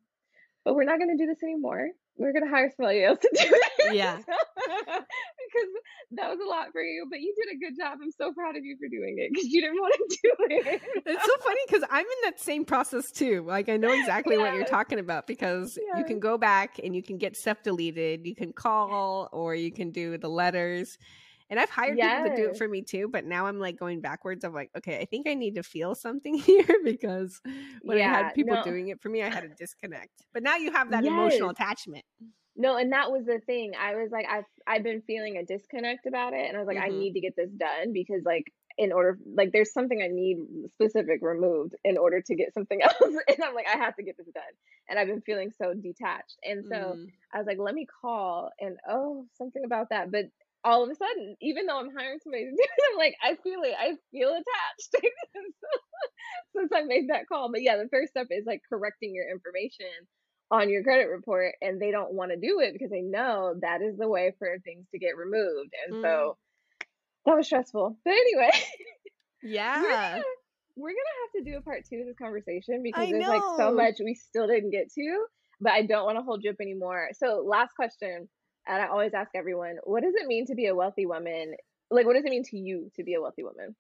but 0.64 0.76
we're 0.76 0.84
not 0.84 1.00
going 1.00 1.16
to 1.16 1.24
do 1.24 1.28
this 1.28 1.42
anymore. 1.44 1.88
We're 2.18 2.34
going 2.34 2.44
to 2.44 2.52
hire 2.52 2.72
somebody 2.76 3.04
else 3.04 3.20
to 3.20 3.30
do 3.34 3.48
it. 3.50 3.96
Yeah. 3.96 4.18
because 4.18 5.70
that 6.12 6.30
was 6.30 6.40
a 6.46 6.48
lot 6.48 6.68
for 6.72 6.82
you, 6.82 7.08
but 7.10 7.20
you 7.20 7.34
did 7.36 7.56
a 7.56 7.58
good 7.58 7.82
job. 7.82 7.98
I'm 8.02 8.12
so 8.12 8.32
proud 8.34 8.56
of 8.56 8.64
you 8.64 8.78
for 8.78 8.88
doing 8.90 9.16
it 9.18 9.32
because 9.34 9.48
you 9.48 9.62
didn't 9.62 9.78
want 9.78 9.96
to 9.96 10.18
do 10.24 10.32
it. 10.50 10.82
It's 11.06 11.26
so 11.26 11.44
funny 11.44 11.60
because 11.68 11.84
I'm 11.90 12.06
in 12.06 12.22
that 12.24 12.40
same 12.40 12.66
process 12.66 13.12
too. 13.12 13.44
Like 13.48 13.70
I 13.70 13.78
know 13.78 13.92
exactly 14.00 14.38
what 14.38 14.54
you're 14.54 14.66
talking 14.66 15.00
about 15.00 15.26
because 15.26 15.78
you 15.98 16.04
can 16.04 16.20
go 16.20 16.38
back 16.38 16.80
and 16.84 16.96
you 16.96 17.02
can 17.02 17.18
get 17.18 17.36
stuff 17.36 17.64
deleted. 17.64 18.28
You 18.28 18.36
can 18.36 18.54
call 18.54 19.30
or 19.32 19.56
you 19.56 19.72
can 19.72 19.92
do 19.92 20.18
the 20.18 20.30
letters. 20.30 20.98
And 21.52 21.60
I've 21.60 21.70
hired 21.70 22.00
people 22.00 22.24
to 22.24 22.30
do 22.32 22.50
it 22.50 22.58
for 22.58 22.68
me 22.68 22.82
too, 22.82 23.10
but 23.10 23.26
now 23.26 23.46
I'm 23.48 23.60
like 23.60 23.78
going 23.78 24.02
backwards. 24.02 24.46
I'm 24.46 24.54
like, 24.54 24.72
okay, 24.78 25.00
I 25.00 25.06
think 25.06 25.28
I 25.28 25.36
need 25.36 25.56
to 25.56 25.64
feel 25.64 25.96
something 25.96 26.34
here 26.40 26.66
because 26.84 27.42
when 27.84 28.00
I 28.00 28.08
had 28.08 28.34
people 28.34 28.56
no. 28.56 28.64
doing 28.64 28.88
it 28.88 29.02
for 29.02 29.10
me, 29.10 29.22
I 29.22 29.30
had 29.30 29.42
to 29.42 29.50
disconnect. 29.50 30.24
But 30.34 30.44
now 30.44 30.56
you 30.58 30.72
have 30.72 30.92
that 30.92 31.06
emotional 31.06 31.50
attachment. 31.50 32.06
No, 32.56 32.76
and 32.78 32.92
that 32.92 33.12
was 33.12 33.26
the 33.26 33.40
thing. 33.46 33.74
I 33.80 33.96
was 33.96 34.12
like, 34.12 34.26
I've 34.30 34.46
I've 34.68 34.84
been 34.84 35.02
feeling 35.02 35.38
a 35.38 35.46
disconnect 35.46 36.06
about 36.06 36.34
it, 36.34 36.48
and 36.48 36.56
I 36.56 36.60
was 36.60 36.68
like, 36.68 36.78
I 36.78 36.90
Mhm. 36.90 37.00
need 37.00 37.14
to 37.14 37.22
get 37.22 37.36
this 37.36 37.52
done 37.52 37.94
because 37.94 38.24
like 38.26 38.52
in 38.78 38.92
order 38.92 39.18
like 39.26 39.52
there's 39.52 39.74
something 39.74 40.02
I 40.02 40.08
need 40.08 40.38
specific 40.74 41.20
removed 41.22 41.76
in 41.84 41.98
order 41.98 42.22
to 42.22 42.36
get 42.36 42.54
something 42.54 42.82
else, 42.84 42.96
and 43.02 43.44
I'm 43.44 43.54
like, 43.56 43.68
I 43.68 43.78
have 43.78 43.96
to 43.96 44.04
get 44.04 44.18
this 44.18 44.28
done, 44.34 44.44
and 44.90 45.00
I've 45.00 45.08
been 45.08 45.22
feeling 45.22 45.52
so 45.58 45.74
detached, 45.74 46.38
and 46.44 46.66
so. 46.68 46.98
Mm. 46.98 47.12
I 47.34 47.38
was 47.38 47.48
like, 47.48 47.60
let 47.60 47.74
me 47.74 47.88
call 48.02 48.50
and 48.60 48.78
oh, 48.90 49.26
something 49.38 49.64
about 49.64 49.88
that. 49.92 50.12
But 50.12 50.26
all 50.64 50.84
of 50.84 50.90
a 50.90 50.96
sudden, 50.96 51.36
even 51.42 51.66
though 51.66 51.80
I'm 51.80 51.96
hiring 51.96 52.20
somebody 52.24 52.46
to 52.46 52.52
do 52.52 52.58
it, 52.58 52.70
I'm 52.92 52.98
like, 52.98 53.16
I 53.24 53.36
feel 53.44 53.62
it. 53.64 53.76
I 53.80 53.96
feel 54.12 54.30
attached 54.32 55.06
since 56.56 56.72
I 56.74 56.84
made 56.84 57.10
that 57.10 57.28
call. 57.28 57.52
But 57.52 57.62
yeah, 57.62 57.78
the 57.78 57.90
first 57.90 58.12
step 58.12 58.28
is 58.32 58.46
like 58.46 58.62
correcting 58.70 59.14
your 59.16 59.30
information 59.30 59.88
on 60.52 60.70
your 60.70 60.84
credit 60.84 61.08
report. 61.08 61.56
And 61.62 61.82
they 61.82 61.92
don't 61.92 62.14
want 62.14 62.32
to 62.32 62.38
do 62.38 62.60
it 62.60 62.74
because 62.74 62.90
they 62.90 63.02
know 63.02 63.56
that 63.62 63.82
is 63.82 63.98
the 63.98 64.08
way 64.08 64.34
for 64.40 64.58
things 64.64 64.88
to 64.92 65.00
get 65.00 65.18
removed. 65.18 65.72
And 65.86 65.96
Mm. 65.96 66.02
so 66.02 66.38
that 67.26 67.36
was 67.36 67.46
stressful. 67.48 67.98
But 68.04 68.12
anyway, 68.14 68.52
we're 69.76 69.82
Yeah. 69.82 70.14
gonna, 70.14 70.36
we're 70.76 70.90
gonna 70.92 71.18
have 71.24 71.46
to 71.46 71.52
do 71.52 71.58
a 71.58 71.62
part 71.62 71.84
two 71.90 71.98
of 72.02 72.08
this 72.08 72.18
conversation 72.18 72.82
because 72.84 73.08
I 73.08 73.12
there's 73.12 73.28
like 73.28 73.44
so 73.56 73.72
much 73.72 73.96
we 74.04 74.16
still 74.16 74.48
didn't 74.48 74.72
get 74.72 74.92
to. 74.94 75.26
but 75.60 75.74
I 75.74 75.86
don't 75.86 76.06
want 76.06 76.18
to 76.18 76.24
hold 76.24 76.44
you 76.44 76.52
up 76.52 76.58
anymore. 76.62 77.10
So, 77.14 77.44
last 77.46 77.76
question, 77.76 78.30
and 78.72 78.82
I 78.82 78.88
always 78.88 79.14
ask 79.14 79.32
everyone, 79.36 79.78
what 79.84 80.02
does 80.02 80.16
it 80.16 80.28
mean 80.28 80.46
to 80.48 80.56
be 80.56 80.68
a 80.68 80.76
wealthy 80.76 81.06
woman? 81.06 81.56
Like, 81.90 82.06
what 82.06 82.14
does 82.14 82.24
it 82.24 82.30
mean 82.30 82.46
to 82.46 82.58
you 82.58 82.90
to 82.96 83.04
be 83.04 83.16
a 83.16 83.22
wealthy 83.22 83.44
woman? 83.44 83.76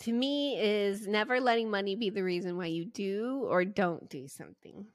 To 0.00 0.12
me, 0.12 0.58
is 0.58 1.06
never 1.06 1.40
letting 1.40 1.70
money 1.70 1.94
be 1.94 2.10
the 2.10 2.24
reason 2.24 2.56
why 2.56 2.66
you 2.66 2.84
do 2.84 3.46
or 3.48 3.64
don't 3.64 4.10
do 4.10 4.26
something. 4.26 4.86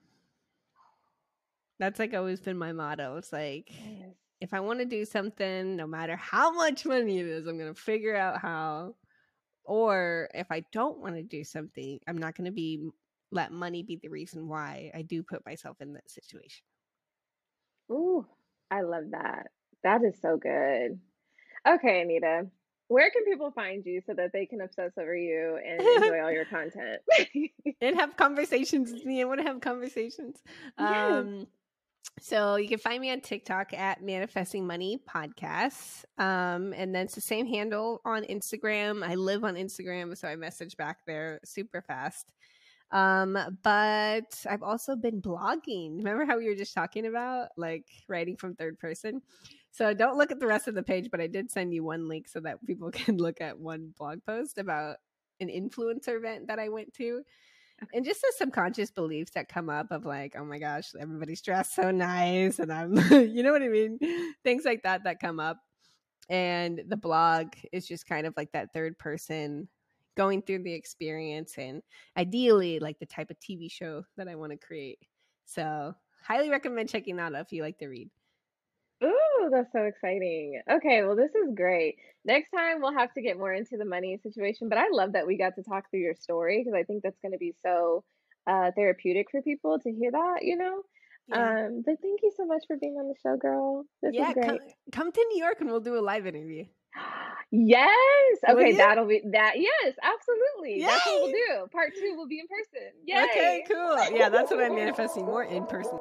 That's 1.79 1.97
like 1.97 2.13
always 2.13 2.41
been 2.41 2.57
my 2.57 2.73
motto. 2.73 3.15
It's 3.15 3.31
like 3.31 3.71
Yes. 3.71 4.15
if 4.41 4.53
I 4.53 4.59
want 4.59 4.79
to 4.79 4.85
do 4.85 5.05
something, 5.05 5.77
no 5.77 5.87
matter 5.87 6.17
how 6.17 6.51
much 6.51 6.85
money 6.85 7.19
it 7.19 7.25
is, 7.25 7.47
I'm 7.47 7.57
going 7.57 7.73
to 7.73 7.79
figure 7.79 8.15
out 8.15 8.41
how. 8.41 8.95
Or 9.63 10.29
if 10.33 10.47
I 10.51 10.63
don't 10.73 10.99
want 10.99 11.15
to 11.15 11.23
do 11.23 11.43
something, 11.43 11.99
I'm 12.07 12.17
not 12.17 12.35
going 12.35 12.45
to 12.45 12.51
be 12.51 12.89
let 13.31 13.51
money 13.51 13.83
be 13.83 13.97
the 14.01 14.09
reason 14.09 14.47
why 14.47 14.91
I 14.93 15.03
do 15.03 15.23
put 15.23 15.45
myself 15.45 15.77
in 15.81 15.93
that 15.93 16.09
situation. 16.09 16.63
Ooh, 17.91 18.25
I 18.69 18.81
love 18.81 19.11
that. 19.11 19.47
That 19.83 20.03
is 20.03 20.15
so 20.21 20.37
good. 20.37 20.99
Okay, 21.67 22.01
Anita, 22.01 22.47
where 22.87 23.09
can 23.11 23.25
people 23.25 23.51
find 23.51 23.85
you 23.85 24.01
so 24.05 24.13
that 24.13 24.31
they 24.33 24.45
can 24.45 24.61
obsess 24.61 24.91
over 24.97 25.15
you 25.15 25.59
and 25.65 25.81
enjoy 26.03 26.21
all 26.21 26.31
your 26.31 26.45
content? 26.45 27.01
and 27.81 27.99
have 27.99 28.15
conversations 28.15 28.91
with 28.91 29.05
me. 29.05 29.21
I 29.21 29.25
want 29.25 29.41
to 29.41 29.47
have 29.47 29.61
conversations. 29.61 30.41
Yes. 30.79 31.11
Um, 31.11 31.47
so 32.19 32.55
you 32.55 32.67
can 32.67 32.79
find 32.79 32.99
me 32.99 33.11
on 33.11 33.21
TikTok 33.21 33.73
at 33.73 34.01
Manifesting 34.01 34.65
Money 34.65 34.99
Podcasts. 35.07 36.03
Um, 36.17 36.73
and 36.73 36.95
then 36.95 37.05
it's 37.05 37.15
the 37.15 37.21
same 37.21 37.45
handle 37.45 38.01
on 38.05 38.23
Instagram. 38.23 39.07
I 39.07 39.15
live 39.15 39.43
on 39.43 39.55
Instagram, 39.55 40.17
so 40.17 40.27
I 40.27 40.35
message 40.35 40.77
back 40.77 40.99
there 41.05 41.39
super 41.43 41.81
fast. 41.81 42.31
Um, 42.91 43.37
but 43.63 44.45
I've 44.49 44.63
also 44.63 44.95
been 44.95 45.21
blogging. 45.21 45.97
Remember 45.97 46.25
how 46.25 46.37
we 46.37 46.47
were 46.47 46.55
just 46.55 46.73
talking 46.73 47.05
about 47.05 47.49
like 47.57 47.85
writing 48.07 48.37
from 48.37 48.55
third 48.55 48.79
person? 48.79 49.21
So 49.71 49.93
don't 49.93 50.17
look 50.17 50.31
at 50.31 50.39
the 50.39 50.47
rest 50.47 50.67
of 50.67 50.75
the 50.75 50.83
page, 50.83 51.09
but 51.11 51.21
I 51.21 51.27
did 51.27 51.51
send 51.51 51.73
you 51.73 51.83
one 51.83 52.07
link 52.07 52.27
so 52.27 52.39
that 52.41 52.65
people 52.65 52.89
can 52.91 53.17
look 53.17 53.41
at 53.41 53.59
one 53.59 53.93
blog 53.97 54.23
post 54.25 54.57
about 54.57 54.97
an 55.39 55.49
influencer 55.49 56.17
event 56.17 56.47
that 56.47 56.59
I 56.59 56.69
went 56.69 56.93
to. 56.95 57.21
And 57.93 58.03
just 58.03 58.21
the 58.21 58.33
subconscious 58.35 58.89
beliefs 58.89 59.31
that 59.35 59.49
come 59.49 59.69
up 59.69 59.91
of 59.91 60.03
like, 60.03 60.35
oh 60.35 60.43
my 60.43 60.57
gosh, 60.57 60.93
everybody's 60.99 61.43
dressed 61.43 61.75
so 61.75 61.91
nice. 61.91 62.57
And 62.57 62.73
I'm, 62.73 62.95
you 63.11 63.43
know 63.43 63.51
what 63.51 63.61
I 63.61 63.67
mean? 63.67 63.99
Things 64.43 64.65
like 64.65 64.81
that 64.83 65.03
that 65.03 65.19
come 65.19 65.39
up. 65.39 65.59
And 66.29 66.81
the 66.87 66.97
blog 66.97 67.49
is 67.71 67.87
just 67.87 68.07
kind 68.07 68.25
of 68.25 68.33
like 68.35 68.51
that 68.53 68.73
third 68.73 68.97
person 68.97 69.67
going 70.17 70.41
through 70.41 70.63
the 70.63 70.73
experience 70.73 71.53
and 71.57 71.81
ideally 72.17 72.79
like 72.79 72.99
the 72.99 73.05
type 73.05 73.29
of 73.29 73.39
TV 73.39 73.71
show 73.71 74.03
that 74.17 74.27
I 74.27 74.35
want 74.35 74.51
to 74.51 74.57
create. 74.57 74.99
So, 75.45 75.93
highly 76.25 76.49
recommend 76.49 76.89
checking 76.89 77.15
that 77.17 77.33
out 77.33 77.41
if 77.41 77.53
you 77.53 77.61
like 77.61 77.77
to 77.77 77.87
read. 77.87 78.09
Ooh, 79.03 79.49
that's 79.51 79.71
so 79.71 79.83
exciting. 79.83 80.59
Okay, 80.69 81.03
well, 81.03 81.15
this 81.15 81.29
is 81.29 81.53
great. 81.55 81.97
Next 82.25 82.49
time 82.49 82.81
we'll 82.81 82.97
have 82.97 83.13
to 83.13 83.21
get 83.21 83.37
more 83.37 83.53
into 83.53 83.77
the 83.77 83.85
money 83.85 84.19
situation, 84.23 84.67
but 84.67 84.79
I 84.79 84.87
love 84.91 85.13
that 85.13 85.27
we 85.27 85.37
got 85.37 85.55
to 85.55 85.63
talk 85.63 85.89
through 85.89 86.01
your 86.01 86.15
story 86.15 86.63
because 86.63 86.77
I 86.77 86.83
think 86.83 87.03
that's 87.03 87.19
going 87.21 87.33
to 87.33 87.37
be 87.37 87.53
so 87.63 88.03
uh, 88.47 88.71
therapeutic 88.75 89.27
for 89.31 89.41
people 89.43 89.77
to 89.79 89.91
hear 89.91 90.11
that, 90.11 90.39
you 90.41 90.57
know? 90.57 90.81
Um, 91.31 91.83
but 91.85 91.95
thank 92.01 92.21
you 92.23 92.31
so 92.35 92.45
much 92.45 92.63
for 92.67 92.77
being 92.77 92.95
on 92.95 93.07
the 93.07 93.15
show, 93.21 93.35
girl. 93.37 93.83
This 94.01 94.13
yeah, 94.13 94.29
is 94.29 94.33
great. 94.33 94.47
come, 94.47 94.59
come 94.91 95.11
to 95.11 95.25
New 95.31 95.43
York 95.43 95.57
and 95.59 95.69
we'll 95.69 95.81
do 95.81 95.97
a 95.97 95.99
live 95.99 96.25
interview. 96.25 96.65
Yes. 97.51 98.37
Okay, 98.49 98.73
that'll 98.75 99.05
be 99.05 99.21
that. 99.31 99.53
Yes, 99.55 99.95
absolutely. 100.03 100.81
That's 100.81 101.05
what 101.05 101.21
we'll 101.21 101.31
do. 101.31 101.67
Part 101.71 101.93
two 101.97 102.15
will 102.17 102.27
be 102.27 102.39
in 102.39 102.47
person. 102.47 102.91
Yay. 103.05 103.23
Okay, 103.23 103.65
cool. 103.71 104.17
Yeah, 104.17 104.29
that's 104.29 104.51
what 104.51 104.61
I'm 104.61 104.75
manifesting 104.75 105.25
more 105.25 105.43
in 105.43 105.65
person. 105.65 105.97